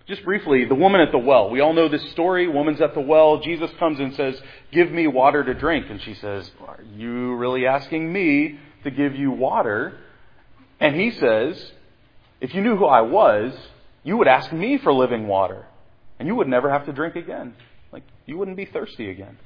Just 0.07 0.23
briefly, 0.25 0.67
the 0.67 0.75
woman 0.75 1.01
at 1.01 1.13
the 1.13 1.19
well. 1.19 1.49
We 1.49 1.61
all 1.61 1.73
know 1.73 1.89
this 1.89 2.11
story. 2.11 2.47
Woman's 2.47 2.83
at 2.83 2.93
the 2.93 3.01
well. 3.01 3.41
Jesus 3.41 3.71
comes 3.79 3.99
and 3.99 4.15
says, 4.15 4.39
Give 4.71 4.93
me 4.93 5.07
water 5.07 5.43
to 5.43 5.55
drink. 5.55 5.87
And 5.89 6.01
she 6.03 6.13
says, 6.13 6.51
Are 6.61 6.81
you 6.95 7.35
really 7.37 7.67
asking 7.67 8.13
me 8.13 8.59
to 8.83 8.91
give 8.91 9.15
you 9.15 9.31
water? 9.31 9.99
And 10.79 10.95
he 10.95 11.11
says, 11.11 11.73
If 12.43 12.55
you 12.55 12.61
knew 12.61 12.77
who 12.77 12.85
I 12.85 13.01
was, 13.01 13.55
you 14.05 14.17
would 14.19 14.29
ask 14.29 14.53
me 14.53 14.79
for 14.79 14.93
living 14.93 15.27
water. 15.27 15.67
And 16.19 16.29
you 16.29 16.37
would 16.37 16.49
never 16.49 16.71
have 16.71 16.87
to 16.87 16.93
drink 16.93 17.17
again. 17.17 17.55
Like, 17.93 18.05
you 18.27 18.39
wouldn't 18.39 18.57
be 18.57 18.67
thirsty 18.67 19.11
again. 19.11 19.39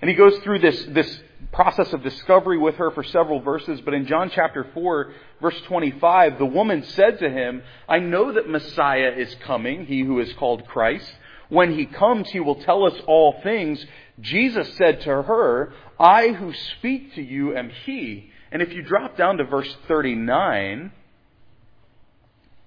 And 0.00 0.08
he 0.08 0.16
goes 0.16 0.38
through 0.38 0.60
this, 0.60 0.82
this 0.88 1.20
process 1.52 1.92
of 1.92 2.02
discovery 2.02 2.58
with 2.58 2.76
her 2.76 2.90
for 2.90 3.04
several 3.04 3.40
verses, 3.40 3.80
but 3.82 3.92
in 3.92 4.06
John 4.06 4.30
chapter 4.34 4.66
4, 4.72 5.12
verse 5.42 5.60
25, 5.66 6.38
the 6.38 6.46
woman 6.46 6.82
said 6.84 7.18
to 7.18 7.28
him, 7.28 7.62
I 7.86 7.98
know 7.98 8.32
that 8.32 8.48
Messiah 8.48 9.12
is 9.16 9.34
coming, 9.44 9.84
he 9.84 10.00
who 10.00 10.20
is 10.20 10.32
called 10.34 10.66
Christ. 10.66 11.10
When 11.50 11.74
he 11.74 11.84
comes, 11.84 12.30
he 12.30 12.40
will 12.40 12.62
tell 12.62 12.86
us 12.86 12.94
all 13.06 13.40
things. 13.42 13.84
Jesus 14.20 14.74
said 14.76 15.02
to 15.02 15.22
her, 15.22 15.74
I 15.98 16.28
who 16.28 16.54
speak 16.78 17.14
to 17.16 17.22
you 17.22 17.54
am 17.56 17.70
he. 17.84 18.30
And 18.52 18.62
if 18.62 18.72
you 18.72 18.82
drop 18.82 19.16
down 19.16 19.36
to 19.36 19.44
verse 19.44 19.76
39, 19.86 20.92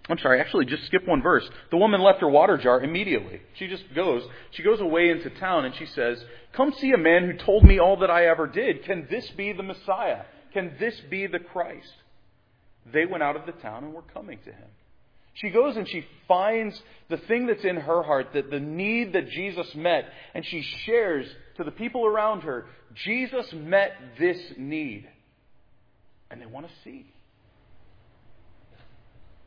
I'm 0.09 0.17
sorry, 0.17 0.41
actually, 0.41 0.65
just 0.65 0.85
skip 0.87 1.07
one 1.07 1.21
verse. 1.21 1.49
The 1.71 1.77
woman 1.77 2.01
left 2.01 2.19
her 2.19 2.27
water 2.27 2.57
jar 2.57 2.83
immediately. 2.83 3.41
She 3.53 3.67
just 3.67 3.83
goes. 3.95 4.23
She 4.51 4.61
goes 4.61 4.81
away 4.81 5.09
into 5.09 5.29
town 5.29 5.63
and 5.63 5.73
she 5.75 5.85
says, 5.85 6.23
Come 6.53 6.73
see 6.73 6.91
a 6.91 6.97
man 6.97 7.25
who 7.25 7.37
told 7.37 7.63
me 7.63 7.79
all 7.79 7.97
that 7.97 8.11
I 8.11 8.25
ever 8.25 8.45
did. 8.45 8.83
Can 8.83 9.07
this 9.09 9.29
be 9.31 9.53
the 9.53 9.63
Messiah? 9.63 10.23
Can 10.51 10.73
this 10.77 10.99
be 11.09 11.27
the 11.27 11.39
Christ? 11.39 11.93
They 12.91 13.05
went 13.05 13.23
out 13.23 13.37
of 13.37 13.45
the 13.45 13.53
town 13.53 13.85
and 13.85 13.93
were 13.93 14.01
coming 14.01 14.39
to 14.43 14.51
him. 14.51 14.67
She 15.35 15.49
goes 15.49 15.77
and 15.77 15.87
she 15.87 16.05
finds 16.27 16.79
the 17.09 17.17
thing 17.17 17.47
that's 17.47 17.63
in 17.63 17.77
her 17.77 18.03
heart, 18.03 18.27
that 18.33 18.51
the 18.51 18.59
need 18.59 19.13
that 19.13 19.29
Jesus 19.29 19.73
met, 19.73 20.05
and 20.35 20.45
she 20.45 20.61
shares 20.85 21.25
to 21.57 21.63
the 21.63 21.71
people 21.71 22.05
around 22.05 22.41
her, 22.41 22.65
Jesus 22.93 23.51
met 23.53 23.93
this 24.19 24.37
need. 24.57 25.07
And 26.29 26.41
they 26.41 26.45
want 26.45 26.67
to 26.67 26.73
see. 26.83 27.07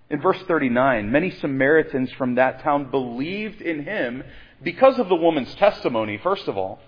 In 0.09 0.21
verse 0.21 0.41
39, 0.47 1.11
many 1.11 1.31
Samaritans 1.31 2.13
from 2.13 2.37
that 2.37 2.63
town 2.63 2.91
believed 2.91 3.61
in 3.61 3.85
him 3.85 4.23
because 4.63 4.99
of 4.99 5.09
the 5.09 5.17
woman's 5.17 5.55
testimony, 5.57 6.19
first 6.23 6.47
of 6.49 6.57
all. 6.57 6.79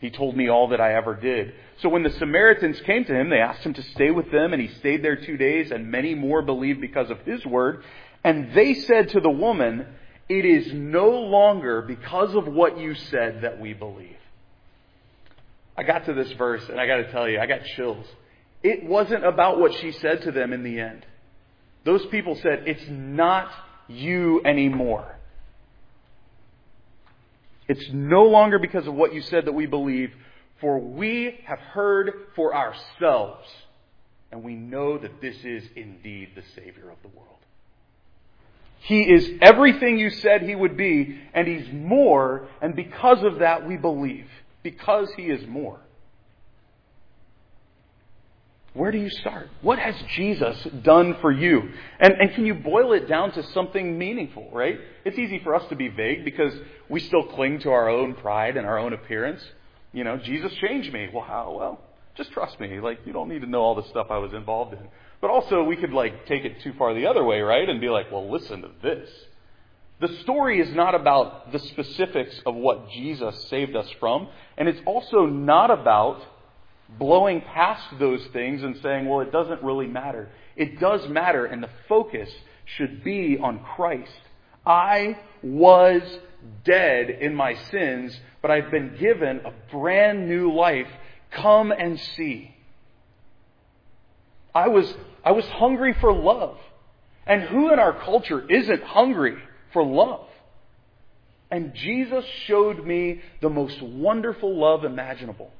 He 0.00 0.10
told 0.10 0.34
me 0.34 0.48
all 0.48 0.68
that 0.68 0.80
I 0.80 0.94
ever 0.94 1.14
did. 1.14 1.52
So 1.82 1.90
when 1.90 2.02
the 2.02 2.10
Samaritans 2.10 2.80
came 2.80 3.04
to 3.04 3.14
him, 3.14 3.28
they 3.28 3.38
asked 3.38 3.60
him 3.60 3.74
to 3.74 3.82
stay 3.82 4.10
with 4.10 4.30
them, 4.32 4.52
and 4.52 4.62
he 4.62 4.68
stayed 4.78 5.04
there 5.04 5.16
two 5.16 5.36
days, 5.36 5.70
and 5.70 5.90
many 5.90 6.14
more 6.14 6.40
believed 6.40 6.80
because 6.80 7.10
of 7.10 7.20
his 7.20 7.44
word. 7.44 7.84
And 8.24 8.54
they 8.54 8.74
said 8.74 9.10
to 9.10 9.20
the 9.20 9.30
woman, 9.30 9.86
It 10.28 10.44
is 10.46 10.72
no 10.72 11.10
longer 11.10 11.82
because 11.82 12.34
of 12.34 12.46
what 12.46 12.78
you 12.78 12.94
said 12.94 13.42
that 13.42 13.60
we 13.60 13.74
believe. 13.74 14.16
I 15.76 15.82
got 15.82 16.04
to 16.06 16.14
this 16.14 16.30
verse 16.32 16.62
and 16.68 16.78
I 16.78 16.86
got 16.86 16.96
to 16.96 17.10
tell 17.10 17.28
you, 17.28 17.40
I 17.40 17.46
got 17.46 17.64
chills. 17.76 18.06
It 18.62 18.84
wasn't 18.84 19.24
about 19.24 19.58
what 19.58 19.72
she 19.74 19.92
said 19.92 20.22
to 20.22 20.32
them 20.32 20.52
in 20.52 20.62
the 20.62 20.78
end. 20.78 21.06
Those 21.84 22.04
people 22.06 22.36
said, 22.42 22.64
It's 22.66 22.84
not 22.88 23.50
you 23.88 24.42
anymore. 24.44 25.16
It's 27.68 27.88
no 27.92 28.24
longer 28.24 28.58
because 28.58 28.86
of 28.86 28.94
what 28.94 29.14
you 29.14 29.22
said 29.22 29.44
that 29.46 29.52
we 29.52 29.66
believe, 29.66 30.10
for 30.60 30.78
we 30.78 31.38
have 31.44 31.58
heard 31.58 32.12
for 32.34 32.54
ourselves, 32.54 33.46
and 34.32 34.42
we 34.42 34.54
know 34.54 34.98
that 34.98 35.20
this 35.20 35.36
is 35.44 35.64
indeed 35.76 36.30
the 36.34 36.42
Savior 36.54 36.90
of 36.90 36.98
the 37.02 37.08
world. 37.16 37.30
He 38.80 39.02
is 39.02 39.30
everything 39.42 39.98
you 39.98 40.10
said 40.10 40.42
he 40.42 40.54
would 40.54 40.76
be, 40.76 41.20
and 41.34 41.46
he's 41.46 41.72
more, 41.72 42.48
and 42.60 42.74
because 42.74 43.22
of 43.22 43.38
that 43.38 43.66
we 43.66 43.76
believe. 43.76 44.26
Because 44.62 45.08
he 45.16 45.24
is 45.24 45.46
more. 45.46 45.80
Where 48.72 48.92
do 48.92 48.98
you 48.98 49.10
start? 49.10 49.48
What 49.62 49.80
has 49.80 49.96
Jesus 50.14 50.56
done 50.82 51.16
for 51.20 51.32
you? 51.32 51.70
And, 51.98 52.14
and 52.14 52.34
can 52.34 52.46
you 52.46 52.54
boil 52.54 52.92
it 52.92 53.08
down 53.08 53.32
to 53.32 53.42
something 53.52 53.98
meaningful, 53.98 54.48
right? 54.52 54.78
It's 55.04 55.18
easy 55.18 55.40
for 55.40 55.56
us 55.56 55.68
to 55.70 55.76
be 55.76 55.88
vague 55.88 56.24
because 56.24 56.52
we 56.88 57.00
still 57.00 57.24
cling 57.24 57.60
to 57.60 57.70
our 57.70 57.88
own 57.88 58.14
pride 58.14 58.56
and 58.56 58.64
our 58.64 58.78
own 58.78 58.92
appearance. 58.92 59.42
You 59.92 60.04
know, 60.04 60.18
Jesus 60.18 60.52
changed 60.60 60.92
me. 60.92 61.08
Well, 61.12 61.24
how? 61.24 61.56
Well, 61.58 61.80
just 62.16 62.30
trust 62.30 62.60
me. 62.60 62.78
Like, 62.78 63.00
you 63.04 63.12
don't 63.12 63.28
need 63.28 63.40
to 63.40 63.48
know 63.48 63.60
all 63.60 63.74
the 63.74 63.88
stuff 63.88 64.06
I 64.08 64.18
was 64.18 64.32
involved 64.32 64.74
in. 64.74 64.86
But 65.20 65.30
also, 65.30 65.64
we 65.64 65.74
could, 65.74 65.92
like, 65.92 66.26
take 66.26 66.44
it 66.44 66.60
too 66.62 66.72
far 66.78 66.94
the 66.94 67.06
other 67.06 67.24
way, 67.24 67.40
right? 67.40 67.68
And 67.68 67.80
be 67.80 67.88
like, 67.88 68.12
well, 68.12 68.30
listen 68.30 68.62
to 68.62 68.70
this. 68.82 69.10
The 70.00 70.16
story 70.22 70.60
is 70.60 70.74
not 70.74 70.94
about 70.94 71.52
the 71.52 71.58
specifics 71.58 72.40
of 72.46 72.54
what 72.54 72.88
Jesus 72.90 73.48
saved 73.50 73.76
us 73.76 73.86
from, 73.98 74.28
and 74.56 74.66
it's 74.68 74.80
also 74.86 75.26
not 75.26 75.70
about 75.70 76.22
blowing 76.98 77.40
past 77.40 77.84
those 77.98 78.24
things 78.32 78.62
and 78.62 78.76
saying, 78.82 79.08
well, 79.08 79.20
it 79.20 79.32
doesn't 79.32 79.62
really 79.62 79.86
matter. 79.86 80.28
It 80.56 80.80
does 80.80 81.08
matter, 81.08 81.46
and 81.46 81.62
the 81.62 81.70
focus 81.88 82.28
should 82.76 83.02
be 83.02 83.38
on 83.40 83.60
Christ. 83.76 84.12
I 84.66 85.18
was 85.42 86.02
dead 86.64 87.10
in 87.10 87.34
my 87.34 87.54
sins, 87.70 88.18
but 88.42 88.50
I've 88.50 88.70
been 88.70 88.96
given 88.98 89.40
a 89.44 89.52
brand 89.72 90.28
new 90.28 90.52
life. 90.52 90.88
Come 91.30 91.72
and 91.72 91.98
see. 91.98 92.54
I 94.54 94.68
was, 94.68 94.92
I 95.24 95.32
was 95.32 95.44
hungry 95.46 95.94
for 96.00 96.12
love. 96.12 96.58
And 97.26 97.42
who 97.42 97.72
in 97.72 97.78
our 97.78 97.92
culture 97.92 98.44
isn't 98.50 98.82
hungry 98.82 99.36
for 99.72 99.84
love? 99.84 100.26
And 101.50 101.74
Jesus 101.74 102.24
showed 102.46 102.84
me 102.84 103.22
the 103.40 103.48
most 103.50 103.80
wonderful 103.82 104.56
love 104.56 104.84
imaginable. 104.84 105.52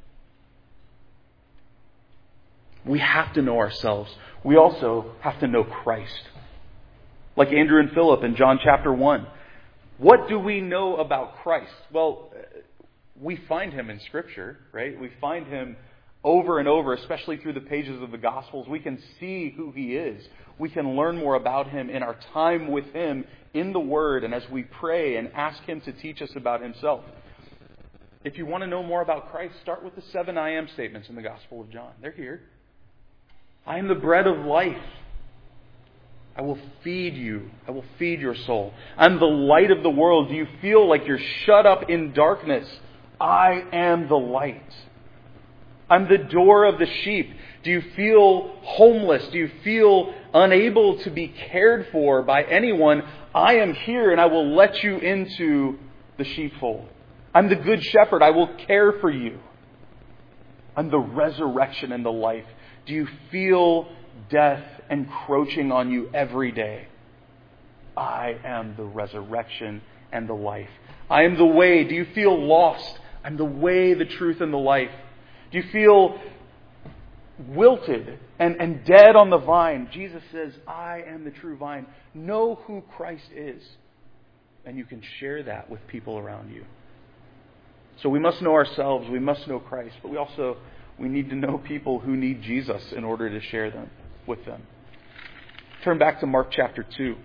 We 2.84 2.98
have 2.98 3.32
to 3.34 3.42
know 3.42 3.58
ourselves. 3.58 4.10
We 4.44 4.56
also 4.56 5.12
have 5.20 5.38
to 5.40 5.46
know 5.46 5.64
Christ. 5.64 6.22
Like 7.36 7.52
Andrew 7.52 7.80
and 7.80 7.90
Philip 7.92 8.24
in 8.24 8.36
John 8.36 8.58
chapter 8.62 8.92
1. 8.92 9.26
What 9.98 10.28
do 10.28 10.38
we 10.38 10.60
know 10.60 10.96
about 10.96 11.42
Christ? 11.42 11.72
Well, 11.92 12.32
we 13.20 13.36
find 13.48 13.72
him 13.72 13.90
in 13.90 14.00
Scripture, 14.00 14.58
right? 14.72 14.98
We 14.98 15.10
find 15.20 15.46
him 15.46 15.76
over 16.24 16.58
and 16.58 16.68
over, 16.68 16.94
especially 16.94 17.36
through 17.36 17.54
the 17.54 17.60
pages 17.60 18.00
of 18.02 18.10
the 18.10 18.18
Gospels. 18.18 18.66
We 18.66 18.80
can 18.80 18.98
see 19.18 19.52
who 19.54 19.72
he 19.72 19.96
is. 19.96 20.26
We 20.58 20.70
can 20.70 20.96
learn 20.96 21.16
more 21.16 21.34
about 21.34 21.68
him 21.68 21.90
in 21.90 22.02
our 22.02 22.16
time 22.32 22.68
with 22.68 22.86
him 22.92 23.24
in 23.54 23.72
the 23.72 23.80
Word 23.80 24.24
and 24.24 24.34
as 24.34 24.42
we 24.50 24.62
pray 24.62 25.16
and 25.16 25.30
ask 25.34 25.62
him 25.64 25.80
to 25.82 25.92
teach 25.92 26.22
us 26.22 26.30
about 26.36 26.62
himself. 26.62 27.04
If 28.24 28.36
you 28.36 28.44
want 28.44 28.62
to 28.62 28.66
know 28.66 28.82
more 28.82 29.00
about 29.00 29.30
Christ, 29.30 29.54
start 29.62 29.82
with 29.82 29.96
the 29.96 30.02
seven 30.12 30.36
I 30.36 30.50
am 30.50 30.68
statements 30.74 31.08
in 31.08 31.14
the 31.14 31.22
Gospel 31.22 31.62
of 31.62 31.70
John. 31.70 31.92
They're 32.02 32.12
here. 32.12 32.42
I 33.66 33.78
am 33.78 33.88
the 33.88 33.94
bread 33.94 34.26
of 34.26 34.44
life. 34.44 34.82
I 36.36 36.42
will 36.42 36.58
feed 36.82 37.14
you. 37.14 37.50
I 37.68 37.70
will 37.70 37.84
feed 37.98 38.20
your 38.20 38.34
soul. 38.34 38.72
I'm 38.96 39.18
the 39.18 39.26
light 39.26 39.70
of 39.70 39.82
the 39.82 39.90
world. 39.90 40.28
Do 40.28 40.34
you 40.34 40.46
feel 40.60 40.88
like 40.88 41.06
you're 41.06 41.20
shut 41.44 41.66
up 41.66 41.90
in 41.90 42.12
darkness? 42.12 42.68
I 43.20 43.64
am 43.72 44.08
the 44.08 44.16
light. 44.16 44.72
I'm 45.90 46.08
the 46.08 46.18
door 46.18 46.64
of 46.64 46.78
the 46.78 46.86
sheep. 46.86 47.30
Do 47.62 47.70
you 47.70 47.82
feel 47.94 48.56
homeless? 48.62 49.26
Do 49.32 49.38
you 49.38 49.50
feel 49.64 50.14
unable 50.32 50.98
to 51.00 51.10
be 51.10 51.28
cared 51.28 51.88
for 51.90 52.22
by 52.22 52.44
anyone? 52.44 53.02
I 53.34 53.56
am 53.56 53.74
here 53.74 54.12
and 54.12 54.20
I 54.20 54.26
will 54.26 54.54
let 54.54 54.82
you 54.82 54.98
into 54.98 55.78
the 56.16 56.24
sheepfold. 56.24 56.88
I'm 57.34 57.48
the 57.48 57.56
good 57.56 57.82
shepherd. 57.82 58.22
I 58.22 58.30
will 58.30 58.54
care 58.66 58.92
for 59.00 59.10
you. 59.10 59.40
I'm 60.76 60.90
the 60.90 60.98
resurrection 60.98 61.92
and 61.92 62.04
the 62.04 62.12
life. 62.12 62.46
Do 62.86 62.94
you 62.94 63.06
feel 63.30 63.88
death 64.30 64.64
encroaching 64.90 65.72
on 65.72 65.90
you 65.90 66.10
every 66.12 66.52
day? 66.52 66.88
I 67.96 68.36
am 68.44 68.74
the 68.76 68.84
resurrection 68.84 69.82
and 70.12 70.28
the 70.28 70.34
life. 70.34 70.70
I 71.08 71.22
am 71.24 71.36
the 71.36 71.46
way. 71.46 71.84
Do 71.84 71.94
you 71.94 72.06
feel 72.14 72.46
lost? 72.46 72.98
I'm 73.24 73.36
the 73.36 73.44
way, 73.44 73.94
the 73.94 74.04
truth, 74.04 74.40
and 74.40 74.52
the 74.52 74.58
life. 74.58 74.90
Do 75.50 75.58
you 75.58 75.64
feel 75.72 76.18
wilted 77.48 78.18
and, 78.38 78.56
and 78.60 78.84
dead 78.84 79.16
on 79.16 79.30
the 79.30 79.38
vine? 79.38 79.88
Jesus 79.92 80.22
says, 80.32 80.52
I 80.66 81.02
am 81.06 81.24
the 81.24 81.30
true 81.30 81.56
vine. 81.56 81.86
Know 82.14 82.56
who 82.66 82.82
Christ 82.96 83.28
is. 83.34 83.62
And 84.64 84.76
you 84.76 84.84
can 84.84 85.02
share 85.18 85.42
that 85.44 85.70
with 85.70 85.86
people 85.86 86.18
around 86.18 86.52
you. 86.52 86.64
So 88.02 88.08
we 88.08 88.18
must 88.18 88.40
know 88.40 88.52
ourselves, 88.52 89.08
we 89.10 89.18
must 89.18 89.46
know 89.46 89.58
Christ, 89.58 89.96
but 90.02 90.10
we 90.10 90.16
also 90.16 90.56
we 91.00 91.08
need 91.08 91.30
to 91.30 91.34
know 91.34 91.56
people 91.56 91.98
who 91.98 92.14
need 92.14 92.42
Jesus 92.42 92.92
in 92.94 93.04
order 93.04 93.30
to 93.30 93.40
share 93.40 93.70
them 93.70 93.90
with 94.26 94.44
them. 94.44 94.62
Turn 95.82 95.98
back 95.98 96.20
to 96.20 96.26
Mark 96.26 96.48
chapter 96.52 96.84
2. 96.96 97.16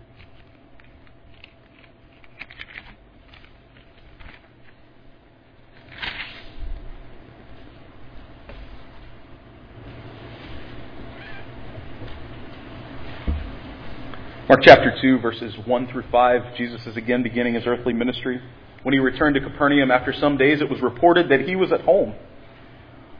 Mark 14.47 14.61
chapter 14.63 14.95
2, 15.01 15.19
verses 15.19 15.53
1 15.65 15.87
through 15.87 16.03
5, 16.09 16.55
Jesus 16.55 16.85
is 16.85 16.95
again 16.95 17.23
beginning 17.23 17.55
his 17.55 17.65
earthly 17.65 17.91
ministry. 17.91 18.39
When 18.83 18.93
he 18.93 18.99
returned 18.99 19.35
to 19.35 19.41
Capernaum 19.41 19.91
after 19.91 20.13
some 20.13 20.37
days, 20.37 20.61
it 20.61 20.69
was 20.69 20.79
reported 20.81 21.27
that 21.29 21.41
he 21.41 21.57
was 21.57 21.73
at 21.73 21.81
home. 21.81 22.15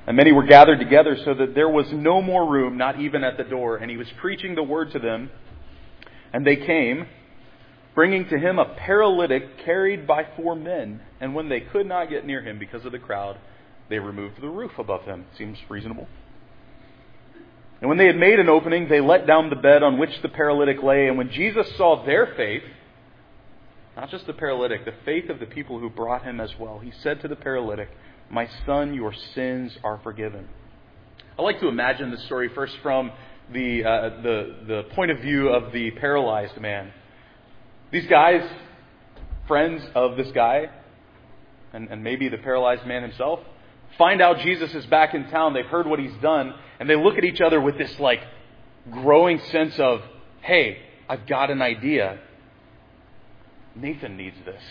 And 0.07 0.15
many 0.15 0.31
were 0.31 0.45
gathered 0.45 0.79
together 0.79 1.17
so 1.25 1.33
that 1.33 1.55
there 1.55 1.69
was 1.69 1.91
no 1.91 2.21
more 2.21 2.49
room, 2.49 2.77
not 2.77 2.99
even 2.99 3.23
at 3.23 3.37
the 3.37 3.43
door. 3.43 3.77
And 3.77 3.89
he 3.89 3.97
was 3.97 4.07
preaching 4.19 4.55
the 4.55 4.63
word 4.63 4.91
to 4.91 4.99
them. 4.99 5.31
And 6.31 6.45
they 6.45 6.57
came, 6.57 7.07
bringing 7.95 8.27
to 8.29 8.37
him 8.37 8.59
a 8.59 8.65
paralytic 8.65 9.65
carried 9.65 10.05
by 10.05 10.27
four 10.35 10.55
men. 10.55 11.01
And 11.19 11.33
when 11.33 11.49
they 11.49 11.61
could 11.61 11.87
not 11.87 12.09
get 12.09 12.25
near 12.25 12.41
him 12.41 12.59
because 12.59 12.85
of 12.85 12.91
the 12.91 12.99
crowd, 12.99 13.37
they 13.89 13.99
removed 13.99 14.41
the 14.41 14.49
roof 14.49 14.71
above 14.77 15.03
him. 15.05 15.25
Seems 15.37 15.57
reasonable. 15.69 16.07
And 17.81 17.89
when 17.89 17.97
they 17.97 18.07
had 18.07 18.17
made 18.17 18.39
an 18.39 18.49
opening, 18.49 18.87
they 18.87 19.01
let 19.01 19.27
down 19.27 19.49
the 19.49 19.55
bed 19.55 19.83
on 19.83 19.97
which 19.97 20.21
the 20.21 20.29
paralytic 20.29 20.81
lay. 20.83 21.07
And 21.07 21.17
when 21.17 21.29
Jesus 21.29 21.67
saw 21.77 22.05
their 22.05 22.27
faith, 22.35 22.63
not 23.97 24.09
just 24.09 24.27
the 24.27 24.33
paralytic, 24.33 24.85
the 24.85 24.93
faith 25.03 25.29
of 25.29 25.39
the 25.39 25.45
people 25.45 25.79
who 25.79 25.89
brought 25.89 26.23
him 26.23 26.39
as 26.39 26.51
well, 26.59 26.79
he 26.79 26.91
said 27.01 27.21
to 27.21 27.27
the 27.27 27.35
paralytic, 27.35 27.89
my 28.29 28.49
son, 28.65 28.93
your 28.93 29.13
sins 29.33 29.77
are 29.83 29.99
forgiven. 30.03 30.47
I 31.37 31.41
like 31.41 31.59
to 31.59 31.67
imagine 31.67 32.11
the 32.11 32.17
story 32.19 32.49
first 32.55 32.75
from 32.81 33.11
the, 33.51 33.83
uh, 33.83 34.21
the, 34.21 34.55
the 34.67 34.83
point 34.95 35.11
of 35.11 35.19
view 35.19 35.49
of 35.49 35.71
the 35.71 35.91
paralyzed 35.91 36.59
man. 36.59 36.91
These 37.91 38.07
guys, 38.07 38.47
friends 39.47 39.83
of 39.93 40.17
this 40.17 40.31
guy, 40.31 40.69
and, 41.73 41.89
and 41.89 42.03
maybe 42.03 42.29
the 42.29 42.37
paralyzed 42.37 42.85
man 42.85 43.03
himself, 43.03 43.39
find 43.97 44.21
out 44.21 44.39
Jesus 44.39 44.73
is 44.73 44.85
back 44.87 45.13
in 45.13 45.29
town. 45.29 45.53
They've 45.53 45.65
heard 45.65 45.87
what 45.87 45.99
he's 45.99 46.15
done, 46.21 46.53
and 46.79 46.89
they 46.89 46.95
look 46.95 47.17
at 47.17 47.23
each 47.23 47.41
other 47.41 47.61
with 47.61 47.77
this 47.77 47.99
like 47.99 48.21
growing 48.91 49.39
sense 49.51 49.77
of, 49.79 50.01
hey, 50.41 50.79
I've 51.07 51.27
got 51.27 51.51
an 51.51 51.61
idea. 51.61 52.19
Nathan 53.75 54.17
needs 54.17 54.37
this. 54.45 54.61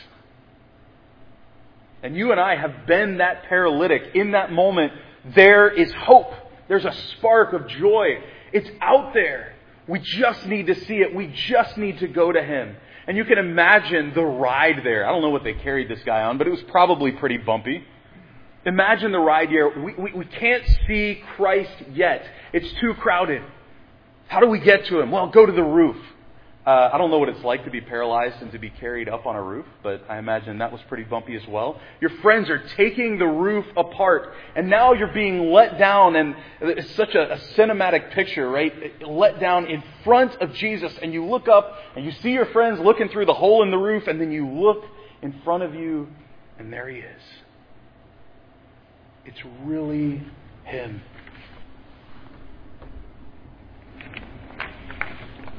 And 2.05 2.14
you 2.14 2.32
and 2.32 2.40
I 2.40 2.55
have 2.55 2.86
been 2.86 3.16
that 3.18 3.44
paralytic. 3.44 4.14
In 4.14 4.32
that 4.32 4.52
moment, 4.52 4.92
there 5.34 5.70
is 5.70 5.90
hope. 5.94 6.30
There's 6.68 6.84
a 6.84 6.92
spark 7.16 7.55
of 7.55 7.66
joy. 7.66 8.18
It's 8.52 8.68
out 8.82 9.14
there. 9.14 9.55
We 9.88 10.00
just 10.00 10.44
need 10.46 10.66
to 10.66 10.74
see 10.84 10.96
it. 10.96 11.14
We 11.14 11.34
just 11.48 11.78
need 11.78 11.98
to 12.00 12.07
go 12.07 12.30
to 12.30 12.42
Him. 12.42 12.76
And 13.07 13.16
you 13.16 13.24
can 13.24 13.38
imagine 13.38 14.12
the 14.14 14.22
ride 14.22 14.82
there. 14.84 15.07
I 15.07 15.12
don't 15.12 15.22
know 15.22 15.30
what 15.30 15.44
they 15.44 15.55
carried 15.55 15.88
this 15.88 16.00
guy 16.05 16.22
on, 16.24 16.36
but 16.36 16.46
it 16.46 16.50
was 16.50 16.62
probably 16.68 17.12
pretty 17.12 17.38
bumpy. 17.38 17.82
Imagine 18.66 19.11
the 19.11 19.18
ride 19.18 19.48
here. 19.48 19.70
We, 19.82 19.94
we, 19.94 20.12
we 20.12 20.24
can't 20.26 20.64
see 20.86 21.22
Christ 21.36 21.72
yet. 21.94 22.22
It's 22.52 22.70
too 22.82 22.92
crowded. 23.00 23.42
How 24.28 24.40
do 24.40 24.46
we 24.46 24.61
get 24.61 24.84
to 24.86 25.00
Him? 25.00 25.11
Well, 25.11 25.28
go 25.28 25.46
to 25.46 25.52
the 25.52 25.64
roof. 25.64 25.96
Uh, 26.67 26.89
I 26.95 26.97
don't 26.97 27.11
know 27.11 27.19
what 27.19 27.29
it's 27.29 27.45
like 27.45 27.65
to 27.67 27.71
be 27.71 27.83
paralyzed 27.83 28.41
and 28.41 28.51
to 28.53 28.59
be 28.59 28.71
carried 28.71 29.07
up 29.07 29.27
on 29.27 29.37
a 29.37 29.43
roof, 29.43 29.67
but 29.83 30.03
I 30.09 30.17
imagine 30.17 30.59
that 30.59 30.73
was 30.73 30.81
pretty 30.89 31.05
bumpy 31.05 31.37
as 31.37 31.47
well. 31.47 31.79
Your 32.01 32.09
friends 32.23 32.49
are 32.49 32.67
taking 32.79 33.19
the 33.19 33.27
roof 33.27 33.67
apart, 33.77 34.33
and 34.57 34.71
now 34.71 34.95
you're 34.95 35.12
being 35.12 35.51
let 35.53 35.79
down, 35.79 36.17
and 36.17 36.35
it's 36.62 36.91
such 36.95 37.15
a, 37.15 37.35
a 37.35 37.37
cinematic 37.59 38.12
picture, 38.12 38.49
right? 38.49 38.73
Let 39.07 39.41
down 39.41 39.67
in 39.67 39.83
front 40.05 40.41
of 40.41 40.55
Jesus, 40.55 40.91
and 41.03 41.12
you 41.12 41.27
look 41.27 41.49
up 41.49 41.77
and 41.97 42.05
you 42.07 42.12
see 42.23 42.31
your 42.31 42.47
friends 42.47 42.81
looking 42.81 43.11
through 43.11 43.27
the 43.27 43.35
hole 43.35 43.62
in 43.62 43.71
the 43.71 43.77
roof, 43.77 44.07
and 44.07 44.19
then 44.19 44.33
you 44.33 44.49
look 44.49 44.85
in 45.21 45.35
front 45.45 45.65
of 45.65 45.75
you, 45.75 46.09
and 46.59 46.73
there 46.73 46.89
he 46.89 47.01
is. 47.01 47.23
It's 49.27 49.41
really 49.65 50.23
him. 50.65 51.03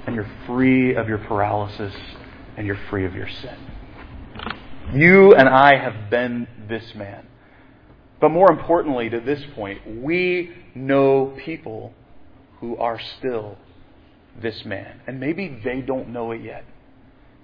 And 0.06 0.16
you're 0.16 0.30
free 0.46 0.96
of 0.96 1.08
your 1.08 1.18
paralysis 1.20 1.94
and 2.58 2.66
you're 2.66 2.80
free 2.90 3.06
of 3.06 3.14
your 3.14 3.30
sin. 3.30 3.58
You 4.94 5.34
and 5.34 5.50
I 5.50 5.78
have 5.78 6.10
been 6.10 6.48
this 6.70 6.94
man. 6.96 7.28
But 8.22 8.30
more 8.30 8.52
importantly, 8.52 9.10
to 9.10 9.20
this 9.20 9.42
point, 9.56 10.02
we 10.04 10.52
know 10.74 11.36
people 11.44 11.94
who 12.60 12.78
are 12.78 13.00
still 13.18 13.58
this 14.42 14.64
man. 14.66 15.02
And 15.08 15.20
maybe 15.20 15.60
they 15.64 15.82
don't 15.82 16.10
know 16.10 16.32
it 16.32 16.42
yet, 16.42 16.66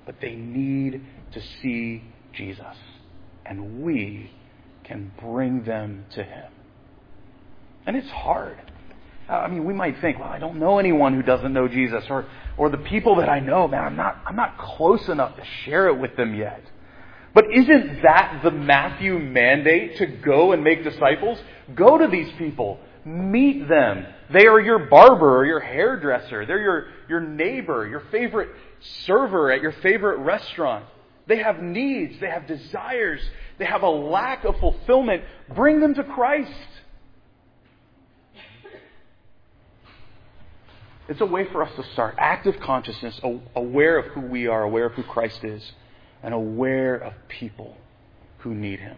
but 0.05 0.15
they 0.21 0.35
need 0.35 1.01
to 1.33 1.41
see 1.61 2.03
Jesus. 2.33 2.77
And 3.45 3.83
we 3.83 4.31
can 4.83 5.11
bring 5.19 5.63
them 5.63 6.05
to 6.11 6.23
him. 6.23 6.51
And 7.85 7.95
it's 7.97 8.09
hard. 8.09 8.70
I 9.31 9.47
mean, 9.47 9.63
we 9.63 9.73
might 9.73 9.99
think, 10.01 10.19
well, 10.19 10.27
I 10.27 10.39
don't 10.39 10.59
know 10.59 10.77
anyone 10.77 11.13
who 11.13 11.21
doesn't 11.23 11.53
know 11.53 11.67
Jesus, 11.67 12.03
or, 12.09 12.25
or 12.57 12.69
the 12.69 12.77
people 12.77 13.15
that 13.15 13.29
I 13.29 13.39
know, 13.39 13.67
man, 13.67 13.83
I'm 13.83 13.95
not, 13.95 14.21
I'm 14.25 14.35
not 14.35 14.57
close 14.57 15.07
enough 15.07 15.37
to 15.37 15.43
share 15.63 15.87
it 15.87 15.97
with 15.97 16.17
them 16.17 16.35
yet. 16.35 16.61
But 17.33 17.45
isn't 17.53 18.01
that 18.01 18.41
the 18.43 18.51
Matthew 18.51 19.17
mandate 19.17 19.97
to 19.97 20.05
go 20.05 20.51
and 20.51 20.63
make 20.63 20.83
disciples? 20.83 21.39
Go 21.73 21.97
to 21.97 22.07
these 22.07 22.29
people. 22.37 22.79
Meet 23.05 23.69
them. 23.69 24.05
They 24.33 24.47
are 24.47 24.59
your 24.59 24.79
barber 24.89 25.37
or 25.37 25.45
your 25.45 25.61
hairdresser. 25.61 26.45
They're 26.45 26.61
your, 26.61 26.87
your 27.07 27.21
neighbor, 27.21 27.87
your 27.87 28.03
favorite 28.11 28.49
server 29.05 29.49
at 29.49 29.61
your 29.61 29.71
favorite 29.81 30.17
restaurant. 30.17 30.85
They 31.27 31.37
have 31.37 31.61
needs. 31.61 32.19
They 32.19 32.29
have 32.29 32.47
desires. 32.47 33.21
They 33.57 33.65
have 33.65 33.83
a 33.83 33.89
lack 33.89 34.43
of 34.43 34.59
fulfillment. 34.59 35.23
Bring 35.55 35.79
them 35.79 35.93
to 35.95 36.03
Christ. 36.03 36.51
It's 41.11 41.19
a 41.19 41.25
way 41.25 41.45
for 41.51 41.61
us 41.61 41.75
to 41.75 41.83
start 41.91 42.15
active 42.17 42.57
consciousness, 42.61 43.19
aware 43.53 43.97
of 43.97 44.05
who 44.13 44.21
we 44.21 44.47
are, 44.47 44.63
aware 44.63 44.85
of 44.85 44.93
who 44.93 45.03
Christ 45.03 45.43
is, 45.43 45.61
and 46.23 46.33
aware 46.33 46.95
of 46.95 47.11
people 47.27 47.75
who 48.37 48.55
need 48.55 48.79
Him. 48.79 48.95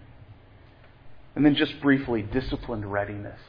And 1.35 1.43
then, 1.43 1.55
just 1.55 1.81
briefly, 1.81 2.21
disciplined 2.21 2.85
readiness. 2.85 3.39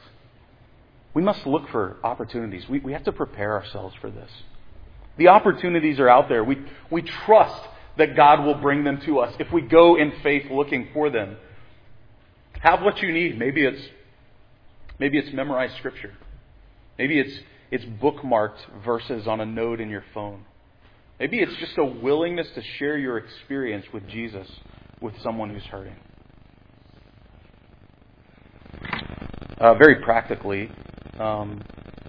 We 1.13 1.21
must 1.21 1.45
look 1.45 1.69
for 1.69 1.97
opportunities. 2.03 2.67
We, 2.67 2.79
we 2.79 2.93
have 2.93 3.03
to 3.03 3.11
prepare 3.11 3.53
ourselves 3.53 3.93
for 4.01 4.09
this. 4.09 4.31
The 5.17 5.27
opportunities 5.27 5.99
are 5.99 6.09
out 6.09 6.27
there. 6.27 6.43
We, 6.43 6.57
we 6.89 7.03
trust 7.03 7.61
that 7.99 8.15
God 8.15 8.43
will 8.43 8.55
bring 8.55 8.83
them 8.83 8.99
to 9.01 9.19
us 9.19 9.35
if 9.39 9.51
we 9.53 9.61
go 9.61 9.95
in 9.95 10.11
faith 10.23 10.49
looking 10.49 10.89
for 10.91 11.11
them. 11.11 11.37
Have 12.61 12.81
what 12.81 12.99
you 13.03 13.13
need. 13.13 13.37
Maybe 13.37 13.63
it's, 13.63 13.89
maybe 14.97 15.19
it's 15.19 15.31
memorized 15.35 15.77
scripture. 15.77 16.13
Maybe 16.97 17.19
it's 17.19 17.37
it's 17.71 17.85
bookmarked 17.85 18.83
verses 18.83 19.27
on 19.27 19.41
a 19.41 19.45
note 19.45 19.79
in 19.79 19.89
your 19.89 20.03
phone. 20.13 20.45
Maybe 21.19 21.39
it's 21.39 21.55
just 21.57 21.77
a 21.77 21.85
willingness 21.85 22.47
to 22.55 22.61
share 22.77 22.97
your 22.97 23.17
experience 23.17 23.85
with 23.93 24.07
Jesus 24.07 24.47
with 25.01 25.13
someone 25.23 25.49
who's 25.49 25.63
hurting. 25.63 25.95
Uh, 29.57 29.73
very 29.75 30.03
practically, 30.03 30.69
um, 31.19 31.61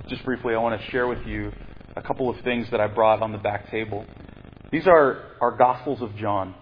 just 0.09 0.25
briefly, 0.25 0.55
I 0.55 0.59
want 0.59 0.81
to 0.81 0.91
share 0.91 1.07
with 1.07 1.25
you 1.27 1.53
a 1.95 2.03
couple 2.03 2.29
of 2.29 2.41
things 2.43 2.67
that 2.73 2.81
I 2.81 2.89
brought 2.89 3.23
on 3.23 3.31
the 3.33 3.39
back 3.39 3.71
table. 3.71 4.05
These 4.73 4.87
are 4.87 5.23
our 5.41 5.53
Gospels 5.57 6.03
of 6.03 6.15
John. 6.17 6.55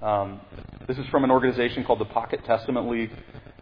Um, 0.00 0.40
this 0.86 0.96
is 0.96 1.06
from 1.10 1.24
an 1.24 1.30
organization 1.30 1.84
called 1.84 1.98
the 1.98 2.04
Pocket 2.04 2.40
Testament 2.46 2.88
League. 2.88 3.10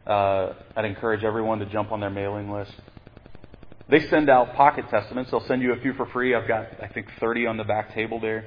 Uh, 0.07 0.53
I'd 0.76 0.84
encourage 0.84 1.24
everyone 1.24 1.59
to 1.61 1.66
jump 1.66 1.91
on 1.93 2.01
their 2.01 2.11
mailing 2.11 2.53
list. 2.53 2.72
They 3.89 4.01
send 4.09 4.28
out 4.28 4.55
pocket 4.55 4.87
testaments. 4.91 5.30
They'll 5.30 5.47
send 5.47 5.62
you 5.62 5.72
a 5.72 5.80
few 5.80 5.95
for 5.95 6.07
free. 6.07 6.34
I've 6.34 6.49
got, 6.49 6.66
I 6.82 6.89
think, 6.89 7.07
30 7.20 7.47
on 7.47 7.57
the 7.57 7.64
back 7.64 7.95
table 7.95 8.20
there. 8.20 8.45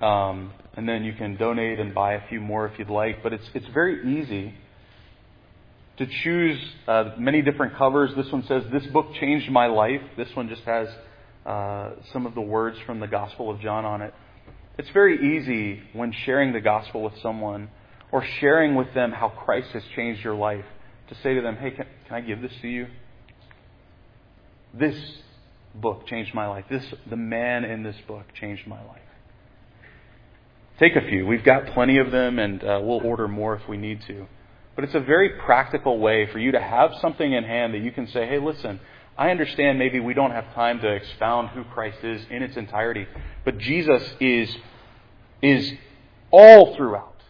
Um, 0.00 0.52
and 0.76 0.88
then 0.88 1.04
you 1.04 1.12
can 1.12 1.36
donate 1.36 1.78
and 1.78 1.94
buy 1.94 2.14
a 2.14 2.28
few 2.28 2.40
more 2.40 2.66
if 2.66 2.78
you'd 2.78 2.90
like. 2.90 3.22
But 3.22 3.32
it's, 3.32 3.48
it's 3.54 3.66
very 3.72 4.20
easy 4.20 4.54
to 5.98 6.06
choose 6.24 6.60
uh, 6.88 7.10
many 7.16 7.40
different 7.40 7.76
covers. 7.76 8.10
This 8.16 8.30
one 8.32 8.44
says, 8.46 8.64
This 8.72 8.84
book 8.86 9.14
changed 9.20 9.50
my 9.50 9.66
life. 9.66 10.00
This 10.16 10.28
one 10.34 10.48
just 10.48 10.62
has 10.62 10.88
uh, 11.46 11.90
some 12.12 12.26
of 12.26 12.34
the 12.34 12.40
words 12.40 12.76
from 12.84 12.98
the 12.98 13.06
Gospel 13.06 13.50
of 13.50 13.60
John 13.60 13.84
on 13.84 14.02
it. 14.02 14.12
It's 14.76 14.90
very 14.90 15.38
easy 15.38 15.82
when 15.92 16.12
sharing 16.24 16.52
the 16.52 16.60
Gospel 16.60 17.02
with 17.02 17.14
someone 17.22 17.70
or 18.10 18.24
sharing 18.40 18.74
with 18.74 18.92
them 18.92 19.12
how 19.12 19.28
Christ 19.28 19.68
has 19.72 19.84
changed 19.94 20.24
your 20.24 20.34
life 20.34 20.64
to 21.10 21.14
say 21.22 21.34
to 21.34 21.40
them, 21.42 21.56
Hey, 21.56 21.70
can, 21.70 21.86
can 22.08 22.16
I 22.16 22.20
give 22.22 22.42
this 22.42 22.52
to 22.62 22.68
you? 22.68 22.88
This 24.76 24.96
book 25.74 26.06
changed 26.06 26.34
my 26.34 26.46
life. 26.46 26.64
This, 26.68 26.84
the 27.08 27.16
man 27.16 27.64
in 27.64 27.82
this 27.82 27.96
book 28.06 28.26
changed 28.34 28.66
my 28.66 28.82
life. 28.84 29.00
Take 30.78 30.96
a 30.96 31.08
few. 31.08 31.26
We've 31.26 31.44
got 31.44 31.66
plenty 31.68 31.98
of 31.98 32.10
them, 32.10 32.40
and 32.40 32.62
uh, 32.62 32.80
we'll 32.82 33.04
order 33.06 33.28
more 33.28 33.54
if 33.54 33.68
we 33.68 33.76
need 33.76 34.00
to. 34.08 34.26
But 34.74 34.84
it's 34.84 34.94
a 34.94 35.00
very 35.00 35.30
practical 35.44 35.98
way 35.98 36.26
for 36.32 36.40
you 36.40 36.50
to 36.52 36.60
have 36.60 36.90
something 37.00 37.32
in 37.32 37.44
hand 37.44 37.74
that 37.74 37.82
you 37.82 37.92
can 37.92 38.08
say, 38.08 38.26
hey, 38.26 38.40
listen, 38.40 38.80
I 39.16 39.30
understand 39.30 39.78
maybe 39.78 40.00
we 40.00 40.14
don't 40.14 40.32
have 40.32 40.52
time 40.54 40.80
to 40.80 40.88
expound 40.88 41.50
who 41.50 41.62
Christ 41.62 41.98
is 42.02 42.26
in 42.28 42.42
its 42.42 42.56
entirety, 42.56 43.06
but 43.44 43.58
Jesus 43.58 44.02
is, 44.18 44.56
is 45.40 45.72
all 46.32 46.74
throughout 46.74 47.22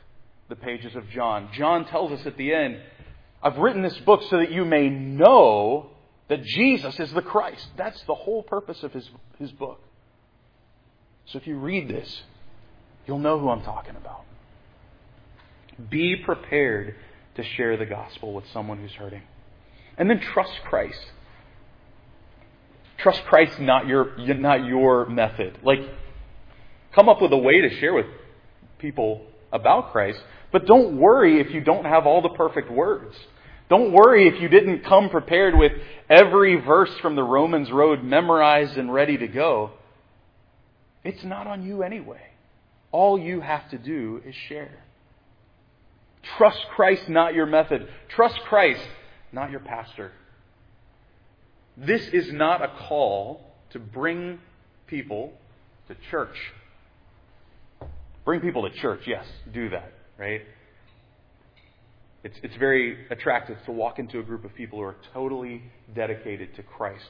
the 0.49 0.57
pages 0.57 0.97
of 0.97 1.09
John. 1.11 1.51
John 1.53 1.85
tells 1.85 2.19
us 2.19 2.27
at 2.27 2.39
the 2.39 2.55
end, 2.55 2.79
I've 3.43 3.59
written 3.59 3.83
this 3.83 3.99
book 3.99 4.23
so 4.31 4.39
that 4.39 4.51
you 4.51 4.65
may 4.65 4.89
know 4.89 5.91
that 6.29 6.43
Jesus 6.43 6.99
is 6.99 7.12
the 7.12 7.22
Christ. 7.22 7.66
That's 7.77 8.03
the 8.05 8.14
whole 8.14 8.43
purpose 8.43 8.83
of 8.83 8.93
his, 8.93 9.09
his 9.39 9.53
book. 9.53 9.81
So 11.27 11.39
if 11.39 11.47
you 11.47 11.57
read 11.57 11.89
this, 11.89 12.22
you'll 13.07 13.18
know 13.18 13.39
who 13.39 13.49
I'm 13.51 13.62
talking 13.62 13.97
about. 13.97 14.22
Be 15.91 16.16
prepared 16.16 16.95
to 17.37 17.43
share 17.43 17.77
the 17.77 17.87
gospel 17.87 18.33
with 18.33 18.45
someone 18.53 18.79
who's 18.79 18.93
hurting. 18.93 19.22
And 19.97 20.09
then 20.09 20.20
trust 20.20 20.53
Christ. 20.64 21.01
Trust 22.99 23.25
Christ, 23.25 23.59
not 23.61 23.87
your, 23.87 24.16
not 24.18 24.64
your 24.64 25.07
method. 25.07 25.59
Like, 25.62 25.81
come 26.95 27.09
up 27.09 27.20
with 27.20 27.33
a 27.33 27.39
way 27.39 27.61
to 27.61 27.70
share 27.81 27.93
with 27.93 28.07
people 28.79 29.27
about 29.53 29.93
Christ, 29.93 30.20
but 30.53 30.66
don't 30.66 30.99
worry 30.99 31.41
if 31.41 31.53
you 31.53 31.61
don't 31.61 31.85
have 31.85 32.07
all 32.07 32.22
the 32.22 32.31
perfect 32.31 32.70
words. 32.70 33.16
Don't 33.69 33.93
worry 33.93 34.29
if 34.29 34.41
you 34.41 34.49
didn't 34.49 34.85
come 34.85 35.09
prepared 35.09 35.57
with 35.57 35.73
every 36.11 36.57
verse 36.61 36.91
from 37.01 37.17
the 37.17 37.23
Romans 37.23 37.71
Road 37.71 38.03
memorized 38.05 38.77
and 38.77 38.93
ready 38.93 39.17
to 39.17 39.27
go. 39.27 39.71
It's 41.03 41.25
not 41.25 41.47
on 41.47 41.62
you 41.62 41.83
anyway. 41.83 42.21
All 42.93 43.19
you 43.19 43.41
have 43.41 43.69
to 43.71 43.79
do 43.79 44.23
is 44.25 44.35
share. 44.49 44.85
Trust 46.37 46.61
Christ, 46.75 47.09
not 47.09 47.35
your 47.35 47.47
method. 47.47 47.89
Trust 48.09 48.39
Christ, 48.49 48.87
not 49.33 49.51
your 49.51 49.61
pastor. 49.61 50.12
This 51.77 52.07
is 52.09 52.33
not 52.33 52.62
a 52.62 52.69
call 52.69 53.41
to 53.71 53.79
bring 53.79 54.39
people 54.87 55.33
to 55.89 55.97
church. 56.11 56.37
Bring 58.25 58.41
people 58.41 58.69
to 58.69 58.75
church, 58.77 59.03
yes, 59.07 59.27
do 59.53 59.71
that, 59.71 59.93
right? 60.19 60.43
It's, 62.25 62.37
it's 62.43 62.57
very 62.57 63.07
attractive 63.11 63.59
to 63.66 63.72
walk 63.72 63.99
into 63.99 64.18
a 64.18 64.22
group 64.22 64.45
of 64.45 64.55
people 64.55 64.79
who 64.79 64.85
are 64.87 64.97
totally 65.12 65.62
dedicated 65.95 66.57
to 66.57 66.62
Christ. 66.62 67.05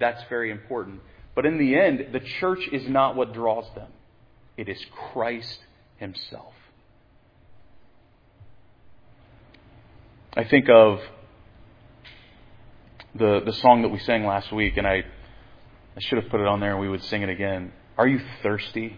That's 0.00 0.20
very 0.28 0.50
important. 0.50 1.00
But 1.36 1.46
in 1.46 1.58
the 1.58 1.78
end, 1.78 2.08
the 2.12 2.18
church 2.18 2.68
is 2.72 2.88
not 2.88 3.14
what 3.14 3.32
draws 3.32 3.72
them, 3.74 3.92
it 4.56 4.68
is 4.68 4.84
Christ 5.12 5.60
Himself. 5.98 6.52
I 10.34 10.44
think 10.44 10.68
of 10.68 11.00
the, 13.14 13.40
the 13.44 13.52
song 13.52 13.82
that 13.82 13.88
we 13.88 13.98
sang 14.00 14.24
last 14.24 14.52
week, 14.52 14.76
and 14.76 14.86
I, 14.86 15.04
I 15.96 16.00
should 16.00 16.22
have 16.22 16.30
put 16.30 16.40
it 16.40 16.46
on 16.46 16.60
there 16.60 16.72
and 16.72 16.80
we 16.80 16.88
would 16.88 17.02
sing 17.04 17.22
it 17.22 17.28
again. 17.28 17.72
Are 17.96 18.06
you 18.06 18.20
thirsty? 18.42 18.96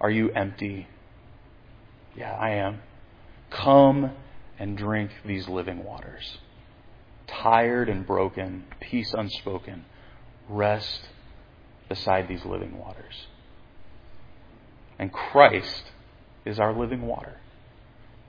Are 0.00 0.10
you 0.10 0.30
empty? 0.30 0.88
Yeah, 2.16 2.32
I 2.32 2.50
am. 2.50 2.80
Come 3.54 4.12
and 4.58 4.76
drink 4.76 5.10
these 5.24 5.48
living 5.48 5.84
waters. 5.84 6.38
Tired 7.26 7.88
and 7.88 8.06
broken, 8.06 8.64
peace 8.80 9.14
unspoken, 9.14 9.84
rest 10.48 11.08
beside 11.88 12.28
these 12.28 12.44
living 12.44 12.78
waters. 12.78 13.26
And 14.98 15.12
Christ 15.12 15.84
is 16.44 16.58
our 16.58 16.72
living 16.72 17.02
water. 17.02 17.36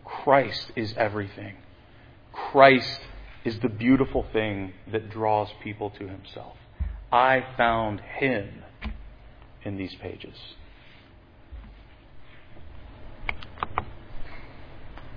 Christ 0.05 0.71
is 0.75 0.93
everything. 0.97 1.55
Christ 2.31 2.99
is 3.43 3.59
the 3.59 3.69
beautiful 3.69 4.25
thing 4.33 4.73
that 4.91 5.09
draws 5.09 5.49
people 5.63 5.89
to 5.91 6.07
himself. 6.07 6.57
I 7.11 7.45
found 7.57 8.01
him 8.01 8.63
in 9.63 9.77
these 9.77 9.95
pages. 9.95 10.35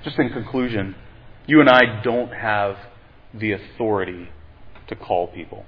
Just 0.06 0.20
in 0.20 0.30
conclusion, 0.30 0.94
you 1.48 1.60
and 1.60 1.68
I 1.68 2.00
don't 2.00 2.32
have 2.32 2.76
the 3.34 3.50
authority 3.50 4.28
to 4.86 4.94
call 4.94 5.26
people, 5.26 5.66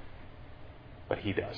but 1.09 1.17
he 1.17 1.33
does. 1.33 1.57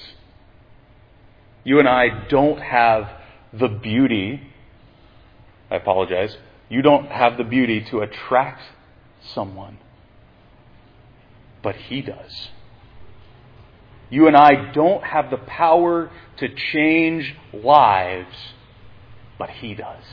You 1.64 1.78
and 1.78 1.88
I 1.88 2.28
don't 2.28 2.60
have 2.60 3.08
the 3.54 3.68
beauty, 3.68 4.42
I 5.70 5.76
apologize, 5.76 6.36
you 6.70 6.82
don't 6.82 7.06
have 7.06 7.38
the 7.38 7.44
beauty 7.44 7.86
to 7.92 8.00
attract 8.00 8.64
someone, 9.32 9.78
but 11.62 11.76
He 11.76 12.02
does. 12.02 12.50
You 14.10 14.26
and 14.26 14.36
I 14.36 14.72
don't 14.72 15.04
have 15.04 15.30
the 15.30 15.38
power 15.38 16.10
to 16.38 16.50
change 16.74 17.36
lives, 17.54 18.36
but 19.38 19.52
He 19.52 19.76
does. 19.76 20.04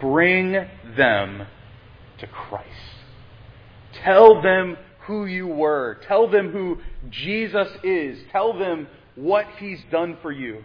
Bring 0.00 0.52
them 0.96 1.46
to 2.18 2.26
Christ. 2.26 2.66
Tell 4.04 4.42
them 4.42 4.76
who 5.06 5.26
you 5.26 5.46
were. 5.46 5.98
Tell 6.06 6.28
them 6.28 6.50
who 6.50 6.78
Jesus 7.10 7.68
is. 7.82 8.18
Tell 8.32 8.58
them 8.58 8.88
what 9.14 9.46
He's 9.58 9.80
done 9.90 10.18
for 10.22 10.32
you. 10.32 10.64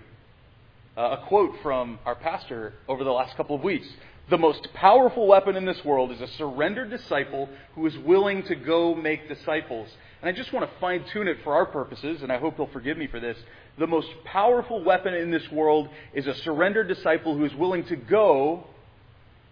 Uh, 0.97 1.17
a 1.21 1.25
quote 1.27 1.55
from 1.63 1.99
our 2.05 2.15
pastor 2.15 2.73
over 2.88 3.03
the 3.03 3.11
last 3.11 3.38
couple 3.38 3.55
of 3.55 3.63
weeks. 3.63 3.88
The 4.29 4.38
most 4.38 4.67
powerful 4.73 5.27
weapon 5.27 5.55
in 5.55 5.65
this 5.65 5.84
world 5.84 6.11
is 6.11 6.21
a 6.21 6.27
surrendered 6.38 6.89
disciple 6.89 7.49
who 7.75 7.86
is 7.86 7.97
willing 7.99 8.43
to 8.43 8.55
go 8.55 8.95
make 8.95 9.27
disciples. 9.27 9.89
And 10.21 10.29
I 10.29 10.32
just 10.32 10.53
want 10.53 10.69
to 10.69 10.79
fine 10.79 11.03
tune 11.11 11.27
it 11.27 11.38
for 11.43 11.53
our 11.53 11.65
purposes, 11.65 12.21
and 12.21 12.32
I 12.32 12.38
hope 12.38 12.57
you'll 12.57 12.67
forgive 12.67 12.97
me 12.97 13.07
for 13.07 13.19
this. 13.19 13.38
The 13.79 13.88
most 13.88 14.09
powerful 14.25 14.84
weapon 14.84 15.13
in 15.13 15.32
this 15.32 15.49
world 15.51 15.89
is 16.13 16.27
a 16.27 16.36
surrendered 16.43 16.88
disciple 16.88 17.36
who 17.36 17.45
is 17.45 17.53
willing 17.55 17.86
to 17.86 17.95
go 17.95 18.67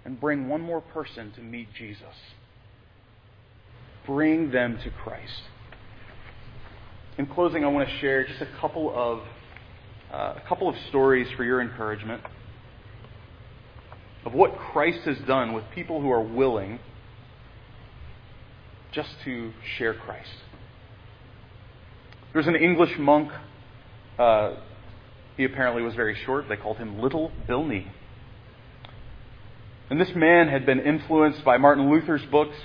and 0.05 0.19
bring 0.19 0.47
one 0.47 0.61
more 0.61 0.81
person 0.81 1.31
to 1.33 1.41
meet 1.41 1.67
Jesus. 1.77 2.03
Bring 4.05 4.51
them 4.51 4.79
to 4.83 4.89
Christ. 4.89 5.41
In 7.17 7.25
closing, 7.27 7.63
I 7.63 7.67
want 7.67 7.87
to 7.87 7.99
share 7.99 8.25
just 8.25 8.41
a 8.41 8.47
couple 8.59 8.93
of 8.95 9.21
uh, 10.11 10.33
a 10.37 10.43
couple 10.47 10.67
of 10.67 10.75
stories 10.89 11.27
for 11.37 11.43
your 11.43 11.61
encouragement 11.61 12.23
of 14.25 14.33
what 14.33 14.57
Christ 14.57 14.99
has 15.05 15.17
done 15.27 15.53
with 15.53 15.63
people 15.73 16.01
who 16.01 16.11
are 16.11 16.21
willing 16.21 16.79
just 18.91 19.09
to 19.23 19.51
share 19.77 19.93
Christ. 19.93 20.29
There's 22.33 22.47
an 22.47 22.55
English 22.55 22.97
monk. 22.97 23.31
Uh, 24.17 24.55
he 25.37 25.45
apparently 25.45 25.81
was 25.81 25.95
very 25.95 26.17
short. 26.25 26.45
They 26.49 26.57
called 26.57 26.77
him 26.77 26.99
Little 26.99 27.31
Bilney. 27.47 27.87
And 29.89 29.99
this 29.99 30.13
man 30.15 30.49
had 30.49 30.65
been 30.65 30.79
influenced 30.79 31.43
by 31.43 31.57
Martin 31.57 31.89
Luther's 31.89 32.25
books. 32.25 32.55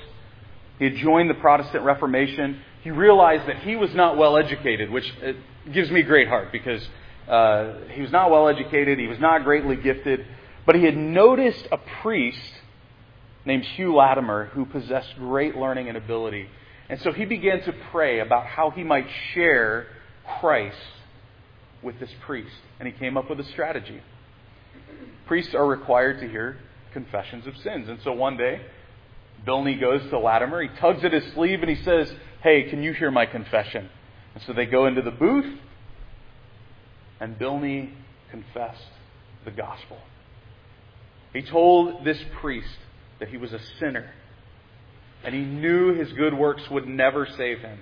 He 0.78 0.84
had 0.84 0.96
joined 0.96 1.30
the 1.30 1.34
Protestant 1.34 1.84
Reformation. 1.84 2.60
He 2.82 2.90
realized 2.90 3.48
that 3.48 3.60
he 3.60 3.76
was 3.76 3.94
not 3.94 4.18
well 4.18 4.36
educated, 4.36 4.90
which 4.90 5.10
uh, 5.24 5.32
gives 5.72 5.90
me 5.90 6.02
great 6.02 6.28
heart 6.28 6.52
because 6.52 6.86
uh, 7.26 7.74
he 7.92 8.02
was 8.02 8.10
not 8.10 8.30
well 8.30 8.48
educated. 8.48 8.98
He 8.98 9.06
was 9.06 9.18
not 9.18 9.44
greatly 9.44 9.76
gifted. 9.76 10.26
But 10.66 10.74
he 10.74 10.84
had 10.84 10.96
noticed 10.96 11.66
a 11.72 11.78
priest 12.02 12.52
named 13.46 13.64
Hugh 13.64 13.96
Latimer 13.96 14.46
who 14.46 14.66
possessed 14.66 15.14
great 15.16 15.56
learning 15.56 15.88
and 15.88 15.96
ability. 15.96 16.48
And 16.90 17.00
so 17.00 17.12
he 17.12 17.24
began 17.24 17.62
to 17.62 17.72
pray 17.90 18.20
about 18.20 18.46
how 18.46 18.70
he 18.70 18.82
might 18.82 19.06
share 19.32 19.86
Christ 20.40 20.76
with 21.82 21.98
this 22.00 22.10
priest. 22.26 22.54
And 22.78 22.86
he 22.86 22.92
came 22.92 23.16
up 23.16 23.30
with 23.30 23.40
a 23.40 23.44
strategy. 23.44 24.02
Priests 25.26 25.54
are 25.54 25.66
required 25.66 26.20
to 26.20 26.28
hear 26.28 26.58
confessions 26.94 27.46
of 27.46 27.54
sins. 27.58 27.90
And 27.90 27.98
so 28.02 28.12
one 28.12 28.38
day, 28.38 28.62
Bilney 29.46 29.78
goes 29.78 30.00
to 30.08 30.18
Latimer. 30.18 30.62
He 30.62 30.68
tugs 30.80 31.04
at 31.04 31.12
his 31.12 31.24
sleeve 31.34 31.60
and 31.60 31.68
he 31.68 31.84
says, 31.84 32.10
Hey, 32.42 32.70
can 32.70 32.82
you 32.82 32.94
hear 32.94 33.10
my 33.10 33.26
confession? 33.26 33.90
And 34.34 34.42
so 34.46 34.54
they 34.54 34.66
go 34.66 34.86
into 34.86 35.02
the 35.02 35.10
booth, 35.10 35.58
and 37.20 37.38
Bilney 37.38 37.92
confessed 38.30 38.82
the 39.44 39.50
gospel. 39.50 39.98
He 41.34 41.42
told 41.42 42.04
this 42.04 42.18
priest 42.40 42.76
that 43.20 43.28
he 43.28 43.36
was 43.36 43.52
a 43.52 43.60
sinner 43.78 44.10
and 45.24 45.34
he 45.34 45.40
knew 45.40 45.94
his 45.94 46.12
good 46.12 46.34
works 46.34 46.62
would 46.70 46.86
never 46.86 47.26
save 47.26 47.60
him. 47.60 47.80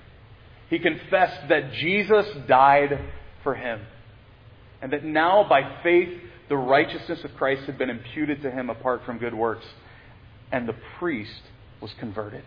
He 0.70 0.78
confessed 0.78 1.48
that 1.48 1.72
Jesus 1.72 2.26
died 2.46 2.98
for 3.42 3.54
him 3.54 3.80
and 4.80 4.92
that 4.92 5.04
now 5.04 5.46
by 5.48 5.80
faith 5.82 6.18
the 6.52 6.58
righteousness 6.58 7.20
of 7.24 7.30
Christ 7.38 7.62
had 7.62 7.78
been 7.78 7.88
imputed 7.88 8.42
to 8.42 8.50
him 8.50 8.68
apart 8.68 9.00
from 9.06 9.16
good 9.16 9.32
works. 9.32 9.64
And 10.52 10.68
the 10.68 10.74
priest 10.98 11.40
was 11.80 11.90
converted 11.98 12.44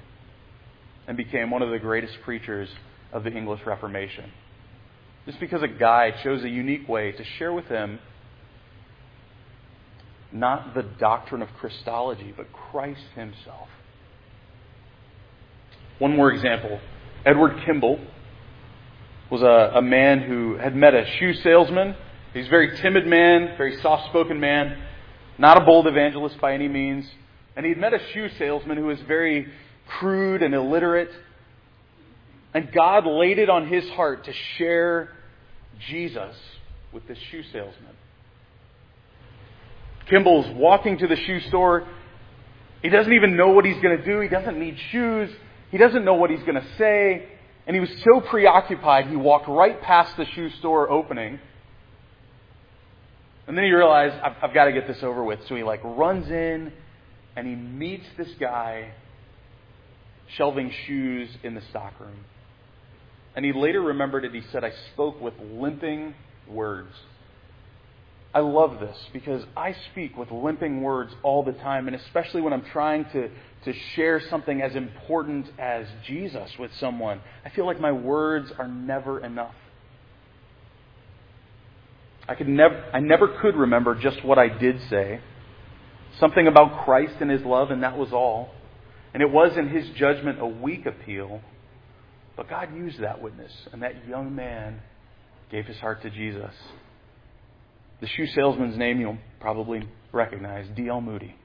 and 1.07 1.17
became 1.17 1.49
one 1.49 1.63
of 1.63 1.71
the 1.71 1.79
greatest 1.79 2.13
preachers 2.23 2.69
of 3.11 3.23
the 3.23 3.31
English 3.31 3.61
Reformation. 3.65 4.31
Just 5.25 5.39
because 5.39 5.63
a 5.63 5.67
guy 5.67 6.11
chose 6.23 6.43
a 6.43 6.49
unique 6.49 6.87
way 6.87 7.13
to 7.13 7.23
share 7.39 7.51
with 7.51 7.65
him 7.65 7.97
not 10.31 10.75
the 10.75 10.83
doctrine 10.83 11.41
of 11.41 11.49
Christology, 11.59 12.31
but 12.37 12.45
Christ 12.53 13.01
Himself. 13.15 13.69
One 15.97 16.15
more 16.15 16.31
example. 16.31 16.79
Edward 17.25 17.55
Kimball 17.65 17.99
was 19.31 19.41
a, 19.41 19.77
a 19.77 19.81
man 19.81 20.21
who 20.21 20.57
had 20.57 20.75
met 20.75 20.93
a 20.93 21.05
shoe 21.17 21.33
salesman. 21.41 21.95
He's 22.35 22.47
a 22.47 22.49
very 22.49 22.75
timid 22.79 23.07
man, 23.07 23.55
very 23.55 23.79
soft 23.79 24.09
spoken 24.09 24.41
man, 24.41 24.77
not 25.37 25.55
a 25.55 25.61
bold 25.61 25.87
evangelist 25.87 26.39
by 26.41 26.53
any 26.53 26.67
means. 26.67 27.09
And 27.55 27.65
he'd 27.65 27.77
met 27.77 27.93
a 27.93 27.99
shoe 28.11 28.27
salesman 28.37 28.77
who 28.77 28.87
was 28.87 28.99
very 29.07 29.47
crude 29.87 30.43
and 30.43 30.53
illiterate. 30.53 31.11
And 32.53 32.73
God 32.73 33.05
laid 33.05 33.39
it 33.39 33.49
on 33.49 33.69
his 33.69 33.87
heart 33.91 34.25
to 34.25 34.33
share 34.57 35.13
Jesus 35.87 36.35
with 36.91 37.07
this 37.07 37.17
shoe 37.31 37.43
salesman. 37.53 37.95
Kimball's 40.09 40.53
walking 40.57 40.97
to 40.97 41.07
the 41.07 41.15
shoe 41.15 41.39
store. 41.39 41.87
He 42.81 42.89
doesn't 42.89 43.13
even 43.13 43.37
know 43.37 43.51
what 43.51 43.63
he's 43.63 43.81
going 43.81 43.97
to 43.97 44.03
do. 44.03 44.19
He 44.19 44.27
doesn't 44.27 44.59
need 44.59 44.77
shoes. 44.91 45.29
He 45.71 45.77
doesn't 45.77 46.03
know 46.03 46.15
what 46.15 46.31
he's 46.31 46.43
going 46.43 46.61
to 46.61 46.67
say. 46.77 47.29
And 47.65 47.75
he 47.75 47.79
was 47.79 47.89
so 48.03 48.19
preoccupied, 48.19 49.07
he 49.07 49.15
walked 49.15 49.47
right 49.47 49.81
past 49.81 50.17
the 50.17 50.25
shoe 50.25 50.49
store 50.59 50.91
opening. 50.91 51.39
And 53.47 53.57
then 53.57 53.65
he 53.65 53.71
realized, 53.71 54.15
I've, 54.23 54.35
I've 54.41 54.53
got 54.53 54.65
to 54.65 54.73
get 54.73 54.87
this 54.87 55.03
over 55.03 55.23
with. 55.23 55.39
So 55.47 55.55
he 55.55 55.63
like 55.63 55.81
runs 55.83 56.29
in 56.29 56.71
and 57.35 57.47
he 57.47 57.55
meets 57.55 58.05
this 58.17 58.29
guy 58.39 58.91
shelving 60.37 60.71
shoes 60.87 61.29
in 61.43 61.53
the 61.53 61.61
stockroom. 61.69 62.25
And 63.35 63.45
he 63.45 63.53
later 63.53 63.81
remembered 63.81 64.25
it. 64.25 64.33
He 64.33 64.41
said, 64.51 64.63
I 64.63 64.71
spoke 64.93 65.21
with 65.21 65.33
limping 65.39 66.15
words. 66.47 66.93
I 68.33 68.39
love 68.39 68.79
this 68.81 68.97
because 69.13 69.43
I 69.55 69.75
speak 69.91 70.17
with 70.17 70.29
limping 70.29 70.81
words 70.81 71.13
all 71.23 71.43
the 71.43 71.53
time, 71.53 71.87
and 71.87 71.95
especially 71.95 72.41
when 72.41 72.51
I'm 72.51 72.65
trying 72.65 73.05
to, 73.05 73.29
to 73.29 73.73
share 73.95 74.21
something 74.29 74.61
as 74.61 74.75
important 74.75 75.47
as 75.57 75.85
Jesus 76.05 76.49
with 76.59 76.71
someone, 76.79 77.21
I 77.45 77.49
feel 77.49 77.65
like 77.65 77.79
my 77.79 77.93
words 77.93 78.51
are 78.57 78.67
never 78.67 79.23
enough. 79.23 79.55
I 82.27 82.35
could 82.35 82.47
never 82.47 82.83
I 82.93 82.99
never 82.99 83.27
could 83.27 83.55
remember 83.55 83.95
just 83.95 84.23
what 84.23 84.37
I 84.37 84.47
did 84.47 84.81
say. 84.89 85.19
Something 86.19 86.47
about 86.47 86.85
Christ 86.85 87.15
and 87.19 87.29
his 87.29 87.43
love, 87.43 87.71
and 87.71 87.83
that 87.83 87.97
was 87.97 88.13
all. 88.13 88.51
And 89.13 89.21
it 89.21 89.29
was 89.29 89.57
in 89.57 89.69
his 89.69 89.89
judgment 89.91 90.39
a 90.41 90.45
weak 90.45 90.85
appeal. 90.85 91.41
But 92.35 92.49
God 92.49 92.75
used 92.75 92.99
that 92.99 93.21
witness, 93.21 93.51
and 93.71 93.81
that 93.83 94.07
young 94.07 94.35
man 94.35 94.81
gave 95.51 95.65
his 95.65 95.77
heart 95.77 96.01
to 96.01 96.09
Jesus. 96.09 96.53
The 98.01 98.07
shoe 98.07 98.27
salesman's 98.27 98.77
name 98.77 98.99
you'll 98.99 99.19
probably 99.39 99.87
recognize, 100.11 100.67
D.L. 100.75 100.99
Moody, 100.99 101.35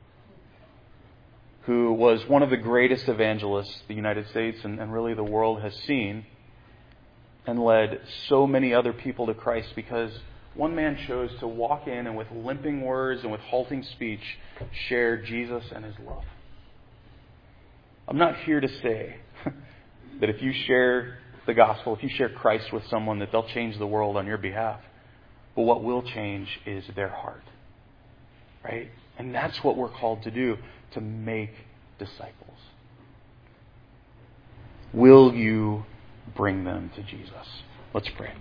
who 1.62 1.92
was 1.92 2.26
one 2.26 2.42
of 2.42 2.50
the 2.50 2.56
greatest 2.56 3.08
evangelists 3.08 3.82
the 3.86 3.94
United 3.94 4.28
States 4.30 4.58
and, 4.64 4.80
and 4.80 4.92
really 4.92 5.14
the 5.14 5.22
world 5.22 5.62
has 5.62 5.74
seen, 5.86 6.26
and 7.46 7.62
led 7.62 8.00
so 8.28 8.46
many 8.46 8.74
other 8.74 8.92
people 8.92 9.26
to 9.26 9.34
Christ 9.34 9.68
because 9.76 10.12
one 10.54 10.74
man 10.74 10.98
chose 11.06 11.30
to 11.40 11.46
walk 11.48 11.86
in 11.86 12.06
and 12.06 12.16
with 12.16 12.26
limping 12.32 12.80
words 12.82 13.22
and 13.22 13.30
with 13.30 13.40
halting 13.42 13.84
speech 13.94 14.20
share 14.88 15.22
Jesus 15.22 15.64
and 15.74 15.84
his 15.84 15.94
love. 16.04 16.24
I'm 18.08 18.18
not 18.18 18.36
here 18.38 18.60
to 18.60 18.68
say 18.82 19.16
that 20.20 20.28
if 20.28 20.42
you 20.42 20.52
share 20.66 21.18
the 21.46 21.54
gospel, 21.54 21.94
if 21.96 22.02
you 22.02 22.10
share 22.16 22.28
Christ 22.28 22.72
with 22.72 22.82
someone, 22.90 23.20
that 23.20 23.30
they'll 23.32 23.48
change 23.48 23.78
the 23.78 23.86
world 23.86 24.16
on 24.16 24.26
your 24.26 24.38
behalf. 24.38 24.80
But 25.54 25.62
what 25.62 25.82
will 25.84 26.02
change 26.02 26.48
is 26.66 26.84
their 26.96 27.08
heart. 27.08 27.42
right? 28.64 28.88
And 29.18 29.34
that's 29.34 29.62
what 29.62 29.76
we're 29.76 29.90
called 29.90 30.22
to 30.24 30.30
do 30.30 30.56
to 30.94 31.00
make 31.00 31.52
disciples. 31.98 32.58
Will 34.92 35.32
you 35.32 35.84
bring 36.36 36.64
them 36.64 36.90
to 36.96 37.02
Jesus? 37.02 37.46
Let's 37.94 38.08
pray. 38.16 38.32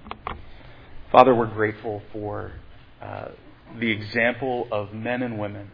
Father, 1.12 1.34
we're 1.34 1.48
grateful 1.48 2.04
for 2.14 2.52
uh, 3.02 3.30
the 3.80 3.90
example 3.90 4.68
of 4.72 4.94
men 4.94 5.24
and 5.24 5.40
women 5.40 5.72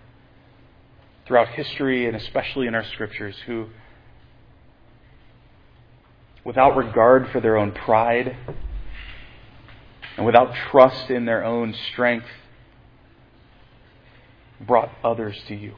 throughout 1.28 1.50
history 1.50 2.08
and 2.08 2.16
especially 2.16 2.68
in 2.68 2.76
our 2.76 2.86
scriptures 2.86 3.36
who, 3.46 3.68
without 6.46 6.78
regard 6.78 7.30
for 7.32 7.42
their 7.42 7.58
own 7.58 7.74
pride 7.74 8.38
and 10.16 10.26
without 10.26 10.56
trust 10.72 11.10
in 11.10 11.26
their 11.26 11.44
own 11.44 11.76
strength, 11.92 12.28
brought 14.62 14.90
others 15.04 15.38
to 15.50 15.56
you. 15.56 15.74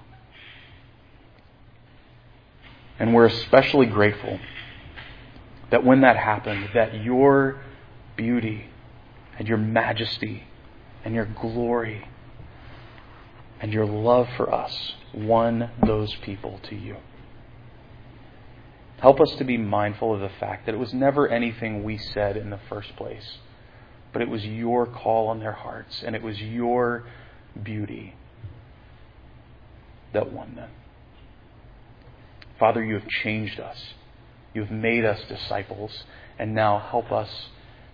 And 3.00 3.12
we're 3.12 3.26
especially 3.26 3.88
grateful 3.88 4.40
that 5.72 5.84
when 5.84 6.02
that 6.02 6.16
happened, 6.16 6.70
that 6.76 7.04
your 7.04 7.60
beauty 8.16 8.70
and 9.38 9.48
your 9.48 9.58
majesty 9.58 10.44
and 11.04 11.14
your 11.14 11.26
glory 11.26 12.08
and 13.60 13.74
your 13.74 13.86
love 13.86 14.28
for 14.36 14.54
us 14.54 14.94
won 15.14 15.70
those 15.86 16.14
people 16.16 16.60
to 16.70 16.76
you. 16.76 16.98
Help 19.00 19.20
us 19.20 19.32
to 19.38 19.44
be 19.44 19.58
mindful 19.58 20.14
of 20.14 20.20
the 20.20 20.30
fact 20.40 20.66
that 20.66 20.74
it 20.74 20.80
was 20.80 20.94
never 20.94 21.28
anything 21.28 21.84
we 21.84 21.98
said 21.98 22.36
in 22.36 22.50
the 22.50 22.60
first 22.70 22.96
place, 22.96 23.38
but 24.12 24.22
it 24.22 24.30
was 24.30 24.44
your 24.44 24.88
call 24.88 25.28
on 25.28 25.40
their 25.40 25.52
hearts, 25.52 26.02
and 26.04 26.16
it 26.16 26.24
was 26.24 26.42
your 26.42 27.06
beauty 27.62 28.16
that 30.14 30.32
won 30.32 30.56
them. 30.56 30.72
Father, 32.60 32.84
you 32.84 32.96
have 32.96 33.08
changed 33.08 33.60
us. 33.60 33.94
You 34.54 34.62
have 34.62 34.72
made 34.72 35.06
us 35.06 35.22
disciples, 35.30 36.04
and 36.40 36.56
now 36.56 36.80
help 36.80 37.12
us 37.12 37.30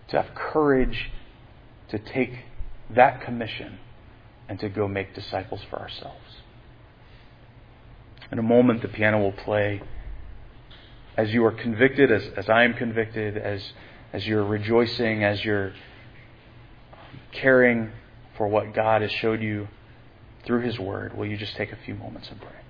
to 0.08 0.22
have 0.22 0.34
courage 0.34 1.12
to 1.94 2.00
take 2.00 2.34
that 2.90 3.22
commission 3.22 3.78
and 4.50 4.60
to 4.60 4.68
go 4.68 4.88
make 4.88 5.14
disciples 5.14 5.62
for 5.70 5.80
ourselves. 5.80 6.42
In 8.32 8.40
a 8.40 8.42
moment, 8.42 8.82
the 8.82 8.88
piano 8.88 9.20
will 9.20 9.32
play. 9.32 9.80
As 11.16 11.32
you 11.32 11.46
are 11.46 11.52
convicted, 11.52 12.12
as, 12.12 12.24
as 12.36 12.50
I 12.50 12.64
am 12.64 12.74
convicted, 12.74 13.38
as, 13.38 13.74
as 14.12 14.26
you're 14.26 14.44
rejoicing, 14.44 15.24
as 15.24 15.46
you're 15.46 15.74
caring 17.32 17.92
for 18.38 18.48
what 18.48 18.74
God 18.74 19.04
has 19.04 19.12
showed 19.12 19.44
you 19.44 19.68
through 20.48 20.62
His 20.62 20.80
Word, 20.80 21.16
will 21.16 21.28
you 21.28 21.38
just 21.38 21.56
take 21.56 21.72
a 21.72 21.78
few 21.86 21.94
moments 21.94 22.28
and 22.32 22.42
pray? 22.42 22.63